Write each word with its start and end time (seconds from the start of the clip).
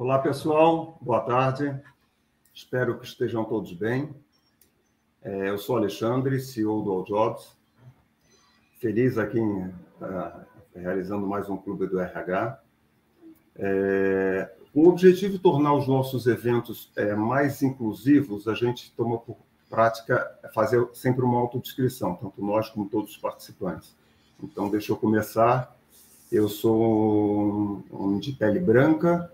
Olá, 0.00 0.16
pessoal. 0.20 0.96
Boa 1.00 1.22
tarde. 1.22 1.76
Espero 2.54 3.00
que 3.00 3.04
estejam 3.04 3.44
todos 3.44 3.72
bem. 3.72 4.14
É, 5.20 5.48
eu 5.48 5.58
sou 5.58 5.76
Alexandre, 5.76 6.38
CEO 6.38 6.84
do 6.84 6.92
All 6.92 7.02
Jobs. 7.02 7.56
Feliz 8.78 9.18
aqui 9.18 9.40
em 9.40 9.64
uh, 9.64 10.46
realizando 10.72 11.26
mais 11.26 11.50
um 11.50 11.56
clube 11.56 11.88
do 11.88 11.98
RH. 11.98 12.60
É, 13.56 14.48
com 14.72 14.82
o 14.82 14.88
objetivo 14.88 15.32
de 15.32 15.40
tornar 15.40 15.74
os 15.74 15.88
nossos 15.88 16.28
eventos 16.28 16.92
é, 16.94 17.16
mais 17.16 17.60
inclusivos, 17.60 18.46
a 18.46 18.54
gente 18.54 18.92
toma 18.92 19.18
por 19.18 19.36
prática 19.68 20.32
fazer 20.54 20.88
sempre 20.94 21.24
uma 21.24 21.40
autodescrição, 21.40 22.14
tanto 22.14 22.40
nós 22.40 22.70
como 22.70 22.88
todos 22.88 23.10
os 23.10 23.18
participantes. 23.18 23.96
Então, 24.40 24.70
deixa 24.70 24.92
eu 24.92 24.96
começar. 24.96 25.76
Eu 26.30 26.48
sou 26.48 27.82
um, 27.90 28.14
um 28.14 28.18
de 28.20 28.30
pele 28.30 28.60
branca, 28.60 29.28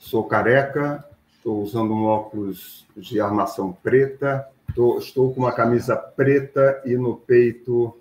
sou 0.00 0.24
careca, 0.24 1.04
estou 1.36 1.62
usando 1.62 1.92
um 1.92 2.06
óculos 2.06 2.84
de 2.96 3.20
armação 3.20 3.72
preta, 3.72 4.48
tô, 4.74 4.98
estou 4.98 5.32
com 5.32 5.40
uma 5.40 5.52
camisa 5.52 5.94
preta 5.94 6.82
e 6.84 6.96
no 6.96 7.14
peito, 7.16 7.96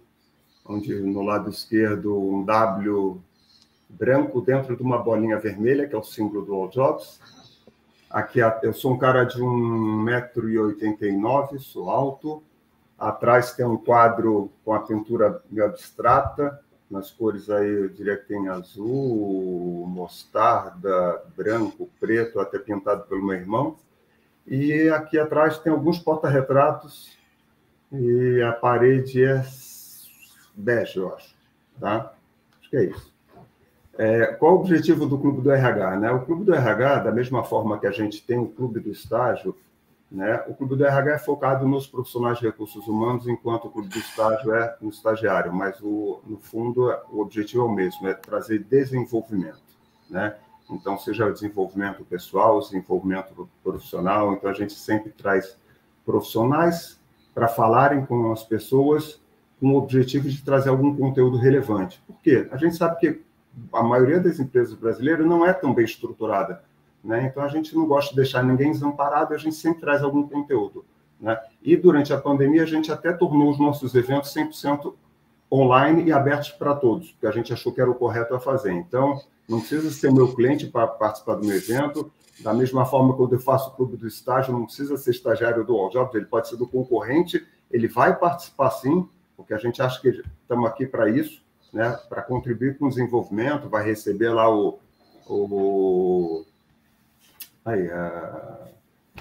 onde 0.65 0.95
no 0.95 1.21
lado 1.21 1.49
esquerdo, 1.49 2.17
um 2.17 2.43
W 2.43 3.21
branco 3.89 4.41
dentro 4.41 4.75
de 4.75 4.81
uma 4.81 4.97
bolinha 4.97 5.37
vermelha, 5.37 5.87
que 5.87 5.93
é 5.93 5.97
o 5.97 6.03
símbolo 6.03 6.43
do 6.45 6.55
All 6.55 6.69
Jobs. 6.69 7.19
Aqui 8.09 8.39
eu 8.63 8.73
sou 8.73 8.93
um 8.93 8.97
cara 8.97 9.25
de 9.25 9.39
1,89m, 9.39 11.59
sou 11.59 11.89
alto. 11.89 12.41
Atrás 12.97 13.51
tem 13.53 13.65
um 13.65 13.77
quadro 13.77 14.49
com 14.63 14.73
a 14.73 14.79
pintura 14.79 15.43
meio 15.49 15.65
abstrata, 15.65 16.61
nas 16.89 17.11
cores 17.11 17.49
aí, 17.49 17.69
eu 17.69 17.89
diria 17.89 18.17
que 18.17 18.27
tem 18.27 18.47
azul, 18.47 19.85
mostarda, 19.87 21.23
branco, 21.35 21.89
preto, 21.99 22.39
até 22.39 22.57
pintado 22.57 23.03
pelo 23.03 23.25
meu 23.25 23.35
irmão. 23.35 23.77
E 24.47 24.89
aqui 24.89 25.19
atrás 25.19 25.59
tem 25.59 25.71
alguns 25.71 25.99
porta-retratos 25.99 27.15
e 27.91 28.41
a 28.41 28.51
parede 28.51 29.23
é 29.23 29.43
bege, 30.55 30.97
eu 30.97 31.13
acho. 31.13 31.35
Tá? 31.79 32.13
Acho 32.59 32.69
que 32.69 32.77
é 32.77 32.83
isso. 32.85 33.13
É, 33.97 34.27
qual 34.27 34.55
o 34.55 34.59
objetivo 34.61 35.05
do 35.05 35.17
Clube 35.17 35.41
do 35.41 35.51
RH? 35.51 35.99
Né? 35.99 36.11
O 36.11 36.25
Clube 36.25 36.45
do 36.45 36.53
RH, 36.53 36.99
da 36.99 37.11
mesma 37.11 37.43
forma 37.43 37.77
que 37.77 37.85
a 37.85 37.91
gente 37.91 38.25
tem 38.25 38.39
o 38.39 38.47
Clube 38.47 38.79
do 38.79 38.89
Estágio, 38.89 39.55
né? 40.11 40.43
o 40.47 40.53
Clube 40.53 40.75
do 40.75 40.85
RH 40.85 41.11
é 41.11 41.19
focado 41.19 41.67
nos 41.67 41.85
profissionais 41.85 42.39
de 42.39 42.45
recursos 42.45 42.87
humanos, 42.87 43.27
enquanto 43.27 43.65
o 43.65 43.69
Clube 43.69 43.89
do 43.89 43.99
Estágio 43.99 44.53
é 44.53 44.75
no 44.81 44.89
estagiário, 44.89 45.53
mas 45.53 45.79
o, 45.81 46.21
no 46.25 46.37
fundo 46.37 46.91
o 47.11 47.21
objetivo 47.21 47.63
é 47.63 47.65
o 47.65 47.71
mesmo, 47.71 48.07
é 48.07 48.13
trazer 48.13 48.59
desenvolvimento. 48.59 49.61
Né? 50.09 50.35
Então, 50.69 50.97
seja 50.97 51.27
o 51.27 51.33
desenvolvimento 51.33 52.03
pessoal, 52.05 52.57
o 52.57 52.61
desenvolvimento 52.61 53.49
profissional, 53.63 54.33
então 54.33 54.49
a 54.49 54.53
gente 54.53 54.73
sempre 54.73 55.11
traz 55.11 55.57
profissionais 56.05 56.99
para 57.33 57.47
falarem 57.47 58.05
com 58.05 58.31
as 58.31 58.43
pessoas 58.43 59.21
com 59.59 59.73
o 59.73 59.77
objetivo 59.77 60.29
de 60.29 60.41
trazer 60.43 60.69
algum 60.69 60.95
conteúdo 60.95 61.37
relevante. 61.37 62.01
Por 62.07 62.15
quê? 62.21 62.47
A 62.51 62.57
gente 62.57 62.75
sabe 62.75 62.99
que 62.99 63.21
a 63.73 63.83
maioria 63.83 64.19
das 64.19 64.39
empresas 64.39 64.73
brasileiras 64.73 65.25
não 65.25 65.45
é 65.45 65.53
tão 65.53 65.73
bem 65.73 65.85
estruturada. 65.85 66.63
Né? 67.03 67.25
Então, 67.25 67.43
a 67.43 67.47
gente 67.47 67.75
não 67.75 67.85
gosta 67.85 68.11
de 68.11 68.17
deixar 68.17 68.43
ninguém 68.43 68.71
desamparado, 68.71 69.33
a 69.33 69.37
gente 69.37 69.55
sempre 69.55 69.81
traz 69.81 70.01
algum 70.01 70.27
conteúdo. 70.27 70.85
Né? 71.19 71.37
E 71.61 71.75
durante 71.75 72.13
a 72.13 72.17
pandemia, 72.17 72.63
a 72.63 72.67
gente 72.67 72.91
até 72.91 73.13
tornou 73.13 73.49
os 73.49 73.59
nossos 73.59 73.95
eventos 73.95 74.33
100% 74.33 74.93
online 75.51 76.03
e 76.03 76.11
abertos 76.11 76.49
para 76.49 76.75
todos, 76.75 77.11
porque 77.11 77.27
a 77.27 77.31
gente 77.31 77.51
achou 77.51 77.73
que 77.73 77.81
era 77.81 77.89
o 77.89 77.95
correto 77.95 78.35
a 78.35 78.39
fazer. 78.39 78.71
Então, 78.71 79.19
não 79.47 79.59
precisa 79.59 79.89
ser 79.91 80.11
meu 80.11 80.33
cliente 80.33 80.67
para 80.67 80.87
participar 80.87 81.35
do 81.35 81.45
meu 81.45 81.55
evento. 81.55 82.11
Da 82.41 82.53
mesma 82.53 82.85
forma, 82.85 83.15
quando 83.15 83.33
eu 83.33 83.39
faço 83.39 83.69
o 83.69 83.73
clube 83.73 83.97
do 83.97 84.07
estágio, 84.07 84.53
não 84.53 84.65
precisa 84.65 84.95
ser 84.97 85.11
estagiário 85.11 85.65
do 85.65 85.75
All 85.75 85.89
Jobs, 85.89 86.13
ele 86.15 86.25
pode 86.25 86.47
ser 86.47 86.55
do 86.55 86.67
concorrente, 86.67 87.45
ele 87.71 87.87
vai 87.87 88.15
participar 88.15 88.71
sim, 88.71 89.07
porque 89.35 89.53
a 89.53 89.57
gente 89.57 89.81
acha 89.81 89.99
que 89.99 90.21
estamos 90.41 90.69
aqui 90.69 90.85
para 90.85 91.09
isso 91.09 91.41
né, 91.73 91.97
para 92.09 92.21
contribuir 92.21 92.77
com 92.77 92.85
o 92.85 92.89
desenvolvimento, 92.89 93.69
vai 93.69 93.85
receber 93.85 94.29
lá 94.29 94.49
o, 94.53 94.79
o, 95.27 96.45
aí, 97.69 97.89
a, 97.89 98.67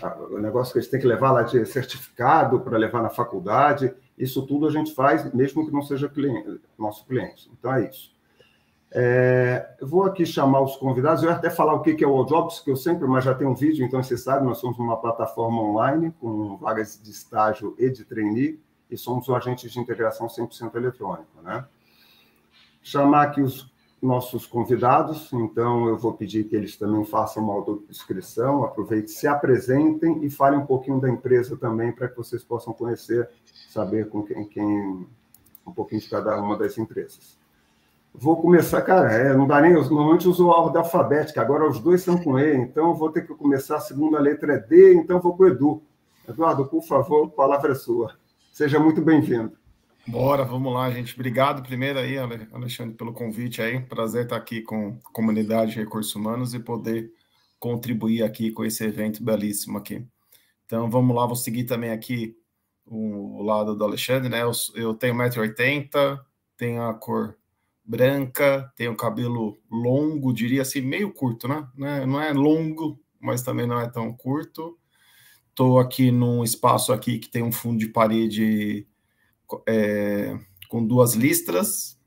a, 0.03 0.17
o 0.31 0.39
negócio 0.39 0.73
que 0.73 0.79
a 0.79 0.83
gente 0.83 0.91
tem 0.91 1.01
que 1.01 1.07
levar 1.07 1.33
lá 1.33 1.43
de 1.43 1.65
certificado 1.67 2.61
para 2.61 2.77
levar 2.77 3.03
na 3.03 3.11
faculdade. 3.11 3.95
Isso 4.17 4.47
tudo 4.47 4.67
a 4.67 4.71
gente 4.71 4.95
faz, 4.95 5.33
mesmo 5.33 5.65
que 5.65 5.73
não 5.73 5.83
seja 5.83 6.09
cliente, 6.09 6.61
nosso 6.79 7.07
cliente. 7.07 7.51
Então 7.53 7.73
é 7.73 7.89
isso. 7.89 8.17
É, 8.91 9.77
vou 9.83 10.05
aqui 10.05 10.25
chamar 10.25 10.63
os 10.63 10.77
convidados, 10.77 11.23
eu 11.23 11.31
até 11.31 11.51
falar 11.51 11.75
o 11.75 11.83
que 11.83 12.03
é 12.03 12.07
o 12.07 12.25
Jobs, 12.25 12.61
que 12.61 12.71
eu 12.71 12.77
sempre, 12.77 13.07
mas 13.07 13.23
já 13.23 13.35
tem 13.35 13.47
um 13.47 13.55
vídeo, 13.55 13.85
então 13.85 14.03
você 14.03 14.17
sabe, 14.17 14.47
nós 14.47 14.59
somos 14.59 14.79
uma 14.79 14.97
plataforma 14.97 15.61
online 15.61 16.11
com 16.19 16.57
vagas 16.57 16.99
de 17.03 17.11
estágio 17.11 17.75
e 17.79 17.91
de 17.91 18.03
trainee, 18.07 18.59
e 18.91 18.97
somos 18.97 19.29
um 19.29 19.35
agente 19.35 19.69
de 19.69 19.79
integração 19.79 20.27
100% 20.27 20.75
eletrônico, 20.75 21.43
né? 21.43 21.67
chamar 22.83 23.25
aqui 23.25 23.43
os 23.43 23.71
nossos 24.01 24.47
convidados, 24.47 25.33
então 25.33 25.89
eu 25.89 25.99
vou 25.99 26.13
pedir 26.13 26.45
que 26.45 26.55
eles 26.55 26.77
também 26.77 27.05
façam 27.05 27.43
uma 27.43 27.53
autodescrição, 27.55 28.65
aproveitem, 28.65 29.09
se 29.09 29.27
apresentem 29.27 30.25
e 30.25 30.31
falem 30.31 30.61
um 30.61 30.67
pouquinho 30.67 31.01
da 31.01 31.09
empresa 31.09 31.57
também, 31.57 31.93
para 31.93 32.09
que 32.09 32.17
vocês 32.17 32.45
possam 32.45 32.73
conhecer, 32.73 33.29
saber 33.69 34.09
com 34.09 34.23
quem, 34.23 34.45
quem 34.47 35.07
um 35.67 35.73
pouquinho 35.73 36.01
de 36.01 36.09
cada 36.09 36.41
uma 36.41 36.57
das 36.57 36.79
empresas. 36.79 37.37
Vou 38.15 38.41
começar, 38.41 38.83
cara, 38.83 39.13
é, 39.13 39.37
não 39.37 39.47
dá 39.47 39.61
nem, 39.61 39.73
eu 39.73 39.83
normalmente 39.83 40.29
uso 40.29 40.51
a 40.51 40.59
ordem 40.59 40.81
alfabética, 40.81 41.41
agora 41.41 41.69
os 41.69 41.79
dois 41.79 42.03
são 42.03 42.17
com 42.17 42.39
E, 42.39 42.57
então 42.57 42.95
vou 42.95 43.11
ter 43.11 43.27
que 43.27 43.35
começar, 43.35 43.77
a 43.77 43.81
segunda 43.81 44.19
letra 44.19 44.55
é 44.55 44.59
D, 44.59 44.95
então 44.95 45.21
vou 45.21 45.37
com 45.37 45.43
o 45.43 45.47
Edu. 45.47 45.83
Eduardo, 46.29 46.67
por 46.67 46.83
favor, 46.83 47.27
a 47.27 47.31
palavra 47.31 47.73
é 47.73 47.75
sua. 47.75 48.13
Seja 48.53 48.79
muito 48.79 49.01
bem-vindo. 49.01 49.53
Bora, 50.09 50.43
vamos 50.43 50.73
lá, 50.73 50.91
gente. 50.91 51.13
Obrigado 51.13 51.63
primeiro 51.63 51.99
aí, 51.99 52.17
Alexandre, 52.17 52.95
pelo 52.97 53.13
convite 53.13 53.61
aí. 53.61 53.79
Prazer 53.79 54.23
estar 54.25 54.37
aqui 54.37 54.63
com 54.63 54.99
a 55.05 55.13
comunidade 55.13 55.73
de 55.73 55.81
recursos 55.81 56.15
humanos 56.15 56.55
e 56.55 56.59
poder 56.59 57.13
contribuir 57.59 58.23
aqui 58.23 58.51
com 58.51 58.65
esse 58.65 58.83
evento 58.83 59.23
belíssimo 59.23 59.77
aqui. 59.77 60.03
Então, 60.65 60.89
vamos 60.89 61.15
lá, 61.15 61.27
vou 61.27 61.37
seguir 61.37 61.65
também 61.65 61.91
aqui 61.91 62.35
o, 62.87 63.43
lado 63.43 63.77
do 63.77 63.85
Alexandre, 63.85 64.31
né? 64.31 64.43
Eu, 64.43 64.53
eu 64.75 64.95
tenho 64.95 65.15
1,80m, 65.15 66.19
tenho 66.57 66.83
a 66.85 66.95
cor 66.95 67.37
branca, 67.85 68.73
tenho 68.77 68.97
cabelo 68.97 69.59
longo, 69.71 70.33
diria 70.33 70.63
assim, 70.63 70.81
meio 70.81 71.13
curto, 71.13 71.47
né? 71.47 71.69
Não 72.07 72.19
é 72.19 72.33
longo, 72.33 72.99
mas 73.21 73.43
também 73.43 73.67
não 73.67 73.79
é 73.79 73.87
tão 73.91 74.11
curto. 74.15 74.79
Estou 75.51 75.79
aqui 75.79 76.11
num 76.11 76.43
espaço 76.43 76.95
aqui 76.95 77.19
que 77.19 77.29
tem 77.29 77.43
um 77.43 77.53
fundo 77.53 77.79
de 77.79 77.89
parede 77.89 78.87
é, 79.67 80.39
com 80.69 80.85
duas 80.85 81.15
listras. 81.15 81.99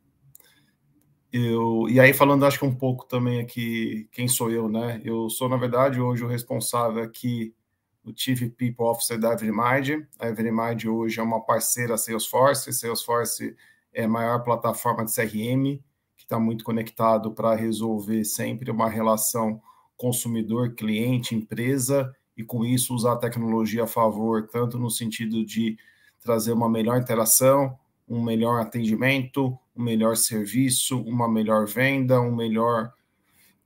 Eu, 1.31 1.88
e 1.90 2.00
aí, 2.00 2.13
falando, 2.13 2.46
acho 2.46 2.59
que 2.59 2.66
um 2.66 2.75
pouco 2.75 3.06
também 3.06 3.40
aqui, 3.40 4.07
quem 4.12 4.28
sou 4.28 4.52
eu, 4.52 4.68
né? 4.68 5.02
Eu 5.03 5.29
sou, 5.29 5.47
na 5.47 5.56
verdade, 5.56 6.00
hoje 6.00 6.24
o 6.24 6.28
responsável 6.28 7.01
aqui, 7.01 7.56
o 8.03 8.12
Chief 8.16 8.41
People 8.57 8.85
Officer 8.85 9.18
da 9.18 9.34
Evermind. 9.34 10.06
A 10.19 10.28
Evermind 10.28 10.85
hoje 10.85 11.19
é 11.19 11.24
uma 11.24 11.40
parceira 11.40 11.97
Salesforce. 11.97 12.74
Salesforce 12.74 13.56
é 13.94 14.03
a 14.03 14.09
maior 14.09 14.44
plataforma 14.44 15.06
de 15.06 15.13
CRM, 15.13 15.80
que 16.18 16.24
está 16.24 16.38
muito 16.40 16.66
conectado 16.66 17.31
para 17.31 17.56
resolver 17.56 18.24
sempre 18.25 18.69
uma 18.69 18.90
relação 18.90 19.62
consumidor, 19.96 20.74
cliente, 20.74 21.35
empresa, 21.35 22.13
e 22.35 22.44
com 22.44 22.66
isso 22.66 22.96
usar 22.96 23.13
a 23.13 23.18
tecnologia 23.18 23.84
a 23.84 23.88
favor, 23.88 24.47
tanto 24.47 24.80
no 24.80 24.90
sentido 24.90 25.46
de 25.46 25.78
trazer 26.21 26.53
uma 26.53 26.69
melhor 26.69 26.97
interação, 26.99 27.77
um 28.07 28.21
melhor 28.21 28.61
atendimento, 28.61 29.57
um 29.75 29.83
melhor 29.83 30.15
serviço, 30.15 31.01
uma 31.01 31.27
melhor 31.27 31.65
venda, 31.65 32.21
um 32.21 32.35
melhor 32.35 32.93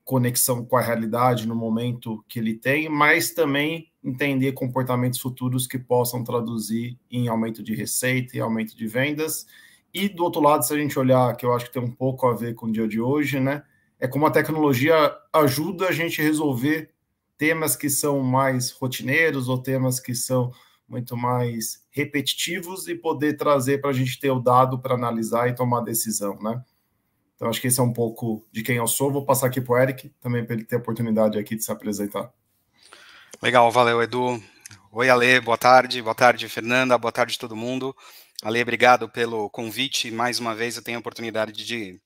conexão 0.03 0.63
com 0.63 0.77
a 0.77 0.81
realidade 0.81 1.47
no 1.47 1.55
momento 1.55 2.23
que 2.29 2.39
ele 2.39 2.53
tem, 2.53 2.87
mas 2.87 3.33
também 3.33 3.91
entender 4.03 4.51
comportamentos 4.51 5.19
futuros 5.19 5.65
que 5.65 5.79
possam 5.79 6.23
traduzir 6.23 6.97
em 7.09 7.27
aumento 7.27 7.63
de 7.63 7.73
receita 7.73 8.37
e 8.37 8.39
aumento 8.39 8.77
de 8.77 8.87
vendas. 8.87 9.47
E 9.91 10.07
do 10.07 10.23
outro 10.23 10.41
lado, 10.41 10.63
se 10.63 10.73
a 10.73 10.77
gente 10.77 10.97
olhar, 10.99 11.35
que 11.35 11.45
eu 11.45 11.53
acho 11.53 11.65
que 11.65 11.73
tem 11.73 11.81
um 11.81 11.91
pouco 11.91 12.27
a 12.27 12.35
ver 12.35 12.53
com 12.53 12.67
o 12.67 12.71
dia 12.71 12.87
de 12.87 13.01
hoje, 13.01 13.39
né? 13.39 13.63
É 13.99 14.07
como 14.07 14.27
a 14.27 14.31
tecnologia 14.31 15.11
ajuda 15.33 15.87
a 15.87 15.91
gente 15.91 16.21
a 16.21 16.23
resolver 16.23 16.91
temas 17.37 17.75
que 17.75 17.89
são 17.89 18.19
mais 18.19 18.71
rotineiros 18.71 19.49
ou 19.49 19.57
temas 19.57 19.99
que 19.99 20.13
são 20.13 20.51
muito 20.87 21.17
mais 21.17 21.83
repetitivos 21.89 22.87
e 22.87 22.95
poder 22.95 23.37
trazer 23.37 23.79
para 23.79 23.89
a 23.89 23.93
gente 23.93 24.19
ter 24.19 24.29
o 24.29 24.39
dado 24.39 24.79
para 24.79 24.95
analisar 24.95 25.49
e 25.49 25.55
tomar 25.55 25.81
decisão, 25.81 26.39
né? 26.41 26.63
Então, 27.35 27.49
acho 27.49 27.59
que 27.59 27.67
esse 27.67 27.79
é 27.79 27.83
um 27.83 27.91
pouco 27.91 28.47
de 28.51 28.63
quem 28.63 28.77
eu 28.77 28.87
sou. 28.87 29.11
Vou 29.11 29.25
passar 29.25 29.47
aqui 29.47 29.59
para 29.59 29.73
o 29.73 29.77
Eric, 29.77 30.09
também 30.21 30.45
para 30.45 30.55
ele 30.55 30.63
ter 30.63 30.77
a 30.77 30.79
oportunidade 30.79 31.37
aqui 31.37 31.55
de 31.55 31.63
se 31.63 31.71
apresentar. 31.71 32.31
Legal, 33.41 33.69
valeu, 33.71 34.01
Edu. 34.01 34.41
Oi, 34.91 35.09
Ale, 35.09 35.41
boa 35.41 35.57
tarde. 35.57 36.01
Boa 36.01 36.15
tarde, 36.15 36.47
Fernanda. 36.47 36.97
Boa 36.97 37.11
tarde, 37.11 37.37
todo 37.37 37.55
mundo. 37.55 37.93
Ale, 38.41 38.61
obrigado 38.61 39.09
pelo 39.09 39.49
convite. 39.49 40.09
Mais 40.11 40.39
uma 40.39 40.55
vez, 40.55 40.77
eu 40.77 40.83
tenho 40.83 40.97
a 40.97 41.01
oportunidade 41.01 41.65
de 41.65 41.99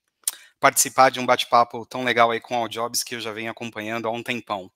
participar 0.60 1.12
de 1.12 1.20
um 1.20 1.26
bate-papo 1.26 1.86
tão 1.86 2.04
legal 2.04 2.32
aí 2.32 2.40
com 2.40 2.62
o 2.62 2.68
Jobs 2.68 3.04
que 3.04 3.14
eu 3.14 3.22
já 3.22 3.32
venho 3.32 3.52
acompanhando 3.52 4.08
há 4.08 4.12
um 4.12 4.24
tempão. 4.24 4.72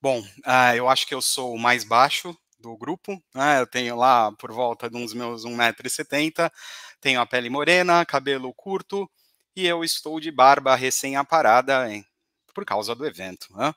Bom, 0.00 0.20
uh, 0.20 0.74
eu 0.76 0.88
acho 0.88 1.06
que 1.06 1.14
eu 1.14 1.20
sou 1.20 1.52
o 1.52 1.58
mais 1.58 1.82
baixo 1.82 2.36
do 2.60 2.76
grupo, 2.76 3.22
né? 3.34 3.60
Eu 3.60 3.66
tenho 3.66 3.96
lá 3.96 4.30
por 4.32 4.52
volta 4.52 4.88
de 4.88 4.96
uns 4.96 5.12
meus 5.14 5.44
1,70m, 5.44 6.50
tenho 7.00 7.20
a 7.20 7.26
pele 7.26 7.50
morena, 7.50 8.04
cabelo 8.04 8.52
curto 8.54 9.10
e 9.56 9.66
eu 9.66 9.82
estou 9.82 10.20
de 10.20 10.30
barba 10.30 10.74
recém-aparada 10.74 11.86
por 12.54 12.64
causa 12.64 12.94
do 12.94 13.06
evento. 13.06 13.46
Né? 13.56 13.74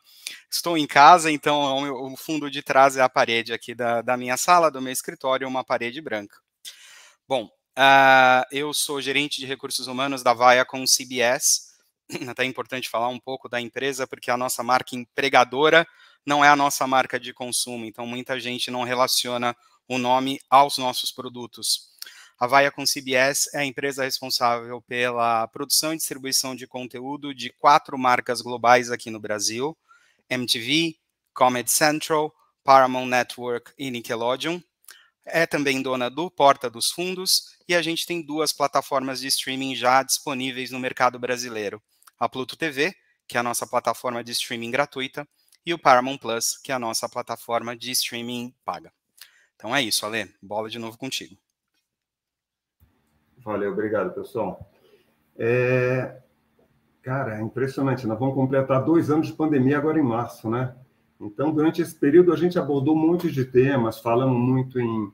Estou 0.50 0.78
em 0.78 0.88
casa, 0.88 1.32
então 1.32 2.12
o, 2.12 2.18
fundo 2.18 2.50
de 2.50 2.62
trás 2.62 2.98
é 2.98 3.02
a 3.02 3.10
parede 3.10 3.54
aqui 3.54 3.74
da, 3.74 4.02
da 4.02 4.18
minha 4.18 4.38
sala, 4.38 4.72
do 4.72 4.82
meu 4.82 4.92
escritório, 4.92 5.48
uma 5.48 5.64
parede 5.64 6.02
branca. 6.02 6.38
Bom, 7.28 7.46
uh, 7.46 8.46
eu 8.52 8.74
sou 8.74 9.02
gerente 9.02 9.40
de 9.40 9.46
recursos 9.46 9.88
humanos 9.88 10.24
da 10.24 10.34
Vaia 10.34 10.66
com 10.66 10.84
CBS. 10.86 11.74
Até 12.28 12.44
é 12.44 12.46
importante 12.46 12.90
falar 12.90 13.08
um 13.08 13.20
pouco 13.20 13.48
da 13.48 13.62
empresa, 13.62 14.06
porque 14.06 14.30
a 14.30 14.38
nossa 14.38 14.64
marca 14.64 14.96
empregadora 14.96 15.88
não 16.26 16.44
é 16.44 16.50
a 16.50 16.56
nossa 16.56 16.88
marca 16.88 17.20
de 17.20 17.34
consumo, 17.34 17.86
então 17.86 18.06
muita 18.06 18.40
gente 18.40 18.72
não 18.72 18.84
relaciona 18.84 19.56
o 19.88 19.98
nome 19.98 20.40
aos 20.50 20.78
nossos 20.78 21.12
produtos. 21.12 21.94
A 22.40 22.48
Vaia 22.48 22.72
com 22.72 22.84
CBS 22.84 23.54
é 23.54 23.60
a 23.60 23.66
empresa 23.66 24.04
responsável 24.04 24.82
pela 24.82 25.48
produção 25.48 25.94
e 25.94 25.98
distribuição 25.98 26.56
de 26.56 26.68
conteúdo 26.68 27.34
de 27.34 27.50
quatro 27.52 27.98
marcas 27.98 28.42
globais 28.42 28.92
aqui 28.92 29.10
no 29.10 29.20
Brasil: 29.20 29.78
MTV, 30.30 30.96
Comedy 31.34 31.72
Central, 31.72 32.34
Paramount 32.64 33.08
Network 33.08 33.72
e 33.78 33.92
Nickelodeon. 33.92 34.60
É 35.26 35.46
também 35.46 35.82
dona 35.82 36.10
do 36.10 36.30
Porta 36.30 36.70
dos 36.70 36.92
Fundos 36.92 37.56
e 37.66 37.74
a 37.74 37.82
gente 37.82 38.06
tem 38.06 38.22
duas 38.22 38.52
plataformas 38.52 39.22
de 39.22 39.28
streaming 39.28 39.74
já 39.74 40.04
disponíveis 40.04 40.70
no 40.72 40.80
mercado 40.80 41.18
brasileiro: 41.18 41.82
a 42.20 42.28
Pluto 42.28 42.58
TV, 42.58 42.94
que 43.28 43.38
é 43.38 43.40
a 43.40 43.44
nossa 43.44 43.66
plataforma 43.66 44.24
de 44.24 44.32
streaming 44.34 44.72
gratuita, 44.72 45.28
e 45.66 45.74
o 45.74 45.80
Paramount 45.80 46.18
Plus, 46.18 46.58
que 46.58 46.72
é 46.72 46.76
a 46.76 46.80
nossa 46.80 47.08
plataforma 47.08 47.76
de 47.76 47.92
streaming 47.92 48.54
paga. 48.66 48.92
Então 49.56 49.76
é 49.76 49.82
isso, 49.82 50.06
Ale. 50.06 50.34
Bola 50.42 50.70
de 50.70 50.80
novo 50.80 50.98
contigo. 50.98 51.38
Valeu, 53.38 53.72
obrigado, 53.72 54.14
pessoal. 54.14 54.70
É... 55.38 56.22
Cara, 57.02 57.38
é 57.38 57.42
impressionante. 57.42 58.08
Nós 58.08 58.18
vamos 58.18 58.36
completar 58.36 58.84
dois 58.84 59.10
anos 59.10 59.28
de 59.28 59.34
pandemia 59.34 59.78
agora 59.78 60.00
em 60.00 60.04
março, 60.04 60.50
né? 60.50 60.74
Então, 61.20 61.52
durante 61.54 61.82
esse 61.82 61.96
período, 61.96 62.34
a 62.34 62.36
gente 62.36 62.58
abordou 62.58 62.96
um 62.96 63.00
monte 63.00 63.32
de 63.32 63.46
temas, 63.46 64.00
falamos 64.00 64.38
muito 64.38 64.80
em 64.80 65.12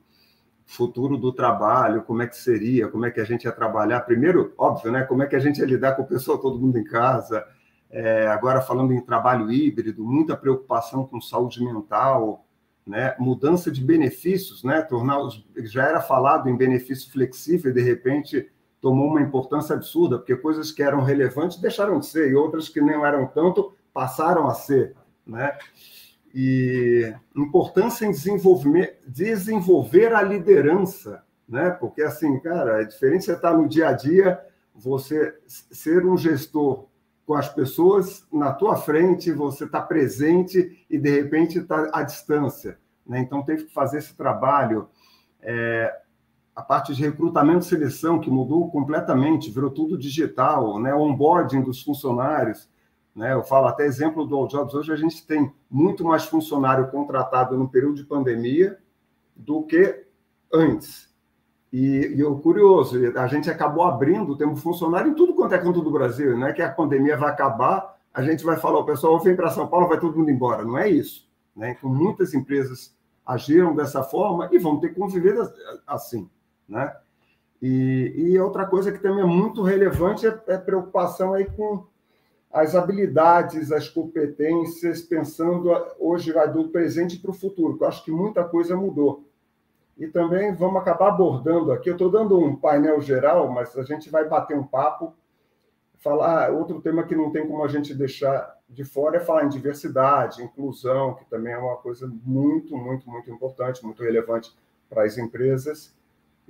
futuro 0.64 1.16
do 1.16 1.32
trabalho, 1.32 2.02
como 2.02 2.22
é 2.22 2.28
que 2.28 2.36
seria, 2.36 2.88
como 2.88 3.04
é 3.04 3.10
que 3.10 3.20
a 3.20 3.24
gente 3.24 3.44
ia 3.44 3.52
trabalhar. 3.52 4.00
Primeiro, 4.02 4.54
óbvio, 4.56 4.92
né? 4.92 5.02
Como 5.02 5.22
é 5.22 5.26
que 5.26 5.34
a 5.34 5.40
gente 5.40 5.58
ia 5.58 5.66
lidar 5.66 5.96
com 5.96 6.02
o 6.02 6.06
pessoal, 6.06 6.38
todo 6.38 6.60
mundo 6.60 6.78
em 6.78 6.84
casa, 6.84 7.44
é, 7.90 8.28
agora 8.28 8.60
falando 8.60 8.92
em 8.92 9.00
trabalho 9.00 9.50
híbrido, 9.50 10.04
muita 10.04 10.36
preocupação 10.36 11.04
com 11.04 11.20
saúde 11.20 11.62
mental, 11.62 12.46
né? 12.86 13.14
mudança 13.18 13.70
de 13.70 13.82
benefícios, 13.82 14.62
né? 14.62 14.80
tornar 14.82 15.18
os, 15.18 15.44
já 15.64 15.84
era 15.84 16.00
falado 16.00 16.48
em 16.48 16.56
benefício 16.56 17.10
flexível 17.10 17.70
e 17.70 17.74
de 17.74 17.82
repente 17.82 18.50
tomou 18.80 19.08
uma 19.08 19.20
importância 19.20 19.74
absurda, 19.74 20.18
porque 20.18 20.36
coisas 20.36 20.70
que 20.72 20.82
eram 20.82 21.02
relevantes 21.02 21.60
deixaram 21.60 21.98
de 21.98 22.06
ser 22.06 22.30
e 22.30 22.34
outras 22.34 22.68
que 22.68 22.80
não 22.80 23.04
eram 23.04 23.26
tanto 23.26 23.74
passaram 23.92 24.46
a 24.46 24.54
ser, 24.54 24.96
né? 25.26 25.58
E 26.32 27.12
importância 27.36 28.06
em 28.06 28.12
desenvolver, 28.12 29.00
desenvolver 29.06 30.14
a 30.14 30.22
liderança, 30.22 31.24
né? 31.46 31.70
Porque 31.70 32.02
assim, 32.02 32.38
cara, 32.38 32.80
é 32.80 32.84
diferente 32.84 33.24
você 33.24 33.32
estar 33.32 33.52
no 33.52 33.68
dia 33.68 33.88
a 33.88 33.92
dia, 33.92 34.40
você 34.74 35.36
ser 35.46 36.06
um 36.06 36.16
gestor 36.16 36.86
com 37.30 37.36
as 37.36 37.48
pessoas 37.48 38.26
na 38.32 38.52
tua 38.52 38.74
frente, 38.74 39.30
você 39.30 39.62
está 39.62 39.80
presente 39.80 40.84
e 40.90 40.98
de 40.98 41.10
repente 41.10 41.60
está 41.60 41.88
à 41.94 42.02
distância. 42.02 42.76
Né? 43.06 43.20
Então 43.20 43.44
teve 43.44 43.66
que 43.66 43.72
fazer 43.72 43.98
esse 43.98 44.16
trabalho. 44.16 44.88
É, 45.40 45.96
a 46.56 46.60
parte 46.60 46.92
de 46.92 47.00
recrutamento 47.00 47.64
e 47.64 47.68
seleção, 47.68 48.18
que 48.18 48.28
mudou 48.28 48.68
completamente, 48.68 49.48
virou 49.48 49.70
tudo 49.70 49.96
digital, 49.96 50.80
né? 50.80 50.92
o 50.92 51.02
onboarding 51.02 51.62
dos 51.62 51.80
funcionários. 51.80 52.68
Né? 53.14 53.32
Eu 53.32 53.44
falo 53.44 53.68
até 53.68 53.86
exemplo 53.86 54.26
do 54.26 54.34
All 54.34 54.48
Jobs, 54.48 54.74
hoje 54.74 54.92
a 54.92 54.96
gente 54.96 55.24
tem 55.24 55.52
muito 55.70 56.02
mais 56.02 56.24
funcionário 56.24 56.90
contratado 56.90 57.56
no 57.56 57.68
período 57.68 57.94
de 57.94 58.02
pandemia 58.02 58.76
do 59.36 59.62
que 59.62 60.04
antes. 60.52 61.09
E, 61.72 62.14
e 62.16 62.24
o 62.24 62.36
curioso, 62.38 62.98
a 63.16 63.26
gente 63.28 63.48
acabou 63.48 63.84
abrindo, 63.84 64.36
temos 64.36 64.60
funcionário 64.60 65.12
em 65.12 65.14
tudo 65.14 65.34
quanto 65.34 65.54
é 65.54 65.58
canto 65.58 65.80
do 65.80 65.90
Brasil. 65.90 66.36
Não 66.36 66.48
é 66.48 66.52
que 66.52 66.62
a 66.62 66.70
pandemia 66.70 67.16
vai 67.16 67.30
acabar, 67.30 67.96
a 68.12 68.22
gente 68.22 68.44
vai 68.44 68.56
falar, 68.56 68.80
o 68.80 68.84
pessoal 68.84 69.18
vem 69.20 69.36
para 69.36 69.50
São 69.50 69.68
Paulo, 69.68 69.88
vai 69.88 70.00
todo 70.00 70.18
mundo 70.18 70.30
embora. 70.30 70.64
Não 70.64 70.76
é 70.76 70.88
isso. 70.88 71.28
Né? 71.54 71.76
Então, 71.78 71.88
muitas 71.88 72.34
empresas 72.34 72.94
agiram 73.24 73.74
dessa 73.74 74.02
forma 74.02 74.48
e 74.50 74.58
vão 74.58 74.80
ter 74.80 74.88
que 74.88 74.96
conviver 74.96 75.36
assim. 75.86 76.28
Né? 76.68 76.92
E, 77.62 78.14
e 78.16 78.38
outra 78.40 78.66
coisa 78.66 78.90
que 78.90 78.98
também 78.98 79.22
é 79.22 79.26
muito 79.26 79.62
relevante 79.62 80.26
é, 80.26 80.40
é 80.48 80.58
preocupação 80.58 81.34
aí 81.34 81.44
com 81.44 81.86
as 82.52 82.74
habilidades, 82.74 83.70
as 83.70 83.88
competências, 83.88 85.02
pensando 85.02 85.70
hoje 86.00 86.32
do 86.52 86.68
presente 86.68 87.16
para 87.16 87.30
o 87.30 87.34
futuro, 87.34 87.78
eu 87.80 87.86
acho 87.86 88.04
que 88.04 88.10
muita 88.10 88.42
coisa 88.42 88.76
mudou 88.76 89.24
e 90.00 90.08
também 90.08 90.54
vamos 90.54 90.80
acabar 90.80 91.08
abordando 91.08 91.70
aqui. 91.70 91.90
Eu 91.90 91.92
estou 91.92 92.10
dando 92.10 92.40
um 92.40 92.56
painel 92.56 93.02
geral, 93.02 93.50
mas 93.50 93.76
a 93.76 93.82
gente 93.82 94.08
vai 94.08 94.26
bater 94.26 94.56
um 94.56 94.66
papo. 94.66 95.12
Falar 95.98 96.46
ah, 96.46 96.50
outro 96.50 96.80
tema 96.80 97.02
que 97.02 97.14
não 97.14 97.30
tem 97.30 97.46
como 97.46 97.62
a 97.62 97.68
gente 97.68 97.94
deixar 97.94 98.56
de 98.66 98.82
fora 98.82 99.18
é 99.18 99.20
falar 99.20 99.44
em 99.44 99.50
diversidade, 99.50 100.42
inclusão, 100.42 101.12
que 101.16 101.26
também 101.26 101.52
é 101.52 101.58
uma 101.58 101.76
coisa 101.76 102.10
muito, 102.24 102.74
muito, 102.74 103.10
muito 103.10 103.30
importante, 103.30 103.84
muito 103.84 104.02
relevante 104.02 104.56
para 104.88 105.04
as 105.04 105.18
empresas. 105.18 105.94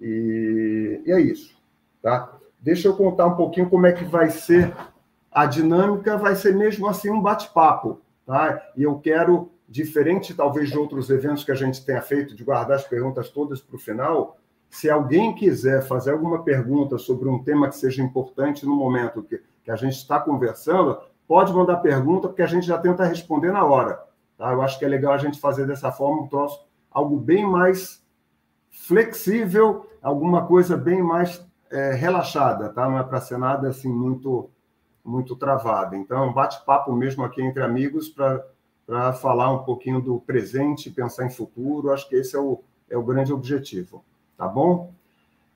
E, 0.00 1.02
e 1.04 1.10
é 1.10 1.20
isso, 1.20 1.60
tá? 2.00 2.32
Deixa 2.60 2.86
eu 2.86 2.96
contar 2.96 3.26
um 3.26 3.34
pouquinho 3.34 3.68
como 3.68 3.84
é 3.84 3.92
que 3.92 4.04
vai 4.04 4.30
ser 4.30 4.72
a 5.32 5.44
dinâmica. 5.44 6.16
Vai 6.16 6.36
ser 6.36 6.54
mesmo 6.54 6.86
assim 6.86 7.10
um 7.10 7.20
bate-papo, 7.20 8.00
tá? 8.24 8.62
E 8.76 8.84
eu 8.84 8.96
quero 9.00 9.50
diferente 9.70 10.34
talvez 10.34 10.68
de 10.68 10.76
outros 10.76 11.08
eventos 11.10 11.44
que 11.44 11.52
a 11.52 11.54
gente 11.54 11.86
tenha 11.86 12.02
feito, 12.02 12.34
de 12.34 12.42
guardar 12.42 12.76
as 12.76 12.84
perguntas 12.84 13.30
todas 13.30 13.60
para 13.60 13.76
o 13.76 13.78
final, 13.78 14.36
se 14.68 14.90
alguém 14.90 15.32
quiser 15.32 15.82
fazer 15.82 16.10
alguma 16.10 16.42
pergunta 16.42 16.98
sobre 16.98 17.28
um 17.28 17.42
tema 17.42 17.68
que 17.68 17.76
seja 17.76 18.02
importante 18.02 18.66
no 18.66 18.74
momento 18.74 19.22
que, 19.22 19.40
que 19.62 19.70
a 19.70 19.76
gente 19.76 19.94
está 19.94 20.18
conversando, 20.18 20.98
pode 21.26 21.52
mandar 21.52 21.76
pergunta, 21.76 22.26
porque 22.26 22.42
a 22.42 22.46
gente 22.46 22.66
já 22.66 22.78
tenta 22.78 23.04
responder 23.04 23.52
na 23.52 23.64
hora. 23.64 24.02
Tá? 24.36 24.52
Eu 24.52 24.60
acho 24.60 24.76
que 24.76 24.84
é 24.84 24.88
legal 24.88 25.12
a 25.12 25.18
gente 25.18 25.40
fazer 25.40 25.66
dessa 25.66 25.92
forma 25.92 26.22
um 26.22 26.28
troço, 26.28 26.66
algo 26.90 27.16
bem 27.16 27.46
mais 27.46 28.04
flexível, 28.70 29.86
alguma 30.02 30.46
coisa 30.46 30.76
bem 30.76 31.00
mais 31.00 31.44
é, 31.70 31.92
relaxada, 31.92 32.70
tá? 32.70 32.88
Não 32.88 32.98
é 32.98 33.04
para 33.04 33.20
ser 33.20 33.38
nada 33.38 33.68
assim 33.68 33.88
muito 33.88 34.50
muito 35.02 35.34
travada. 35.34 35.96
Então, 35.96 36.32
bate-papo 36.32 36.92
mesmo 36.92 37.24
aqui 37.24 37.42
entre 37.42 37.62
amigos 37.62 38.08
para 38.08 38.44
para 38.90 39.12
falar 39.12 39.52
um 39.52 39.62
pouquinho 39.62 40.00
do 40.00 40.18
presente, 40.18 40.90
pensar 40.90 41.24
em 41.24 41.30
futuro. 41.30 41.92
Acho 41.92 42.08
que 42.08 42.16
esse 42.16 42.34
é 42.34 42.40
o, 42.40 42.60
é 42.90 42.98
o 42.98 43.04
grande 43.04 43.32
objetivo. 43.32 44.04
Tá 44.36 44.48
bom? 44.48 44.92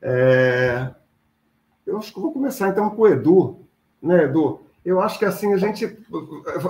É... 0.00 0.88
Eu 1.84 1.98
acho 1.98 2.14
que 2.14 2.20
vou 2.20 2.32
começar 2.32 2.68
então 2.68 2.88
com 2.90 3.02
o 3.02 3.08
Edu. 3.08 3.58
Né, 4.00 4.26
Edu? 4.26 4.60
Eu 4.84 5.00
acho 5.00 5.18
que 5.18 5.24
assim 5.24 5.52
a 5.52 5.56
gente. 5.56 5.98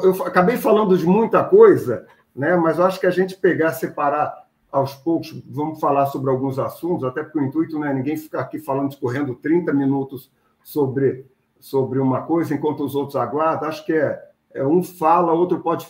Eu 0.02 0.22
acabei 0.24 0.56
falando 0.56 0.96
de 0.96 1.04
muita 1.04 1.44
coisa, 1.44 2.06
né, 2.34 2.56
mas 2.56 2.78
eu 2.78 2.86
acho 2.86 2.98
que 2.98 3.06
a 3.06 3.10
gente 3.10 3.36
pegar, 3.36 3.72
separar 3.74 4.46
aos 4.72 4.94
poucos, 4.94 5.32
vamos 5.46 5.78
falar 5.78 6.06
sobre 6.06 6.30
alguns 6.30 6.58
assuntos, 6.58 7.04
até 7.04 7.22
porque 7.22 7.38
o 7.38 7.44
intuito 7.44 7.78
não 7.78 7.86
é 7.86 7.92
ninguém 7.92 8.16
ficar 8.16 8.40
aqui 8.40 8.58
falando, 8.58 8.88
discorrendo 8.88 9.34
30 9.34 9.70
minutos 9.74 10.30
sobre, 10.62 11.26
sobre 11.60 11.98
uma 11.98 12.22
coisa 12.22 12.54
enquanto 12.54 12.82
os 12.82 12.94
outros 12.94 13.16
aguardam. 13.16 13.68
Acho 13.68 13.84
que 13.84 13.92
é 13.92 14.33
um 14.62 14.82
fala, 14.82 15.32
outro 15.32 15.60
pode, 15.60 15.86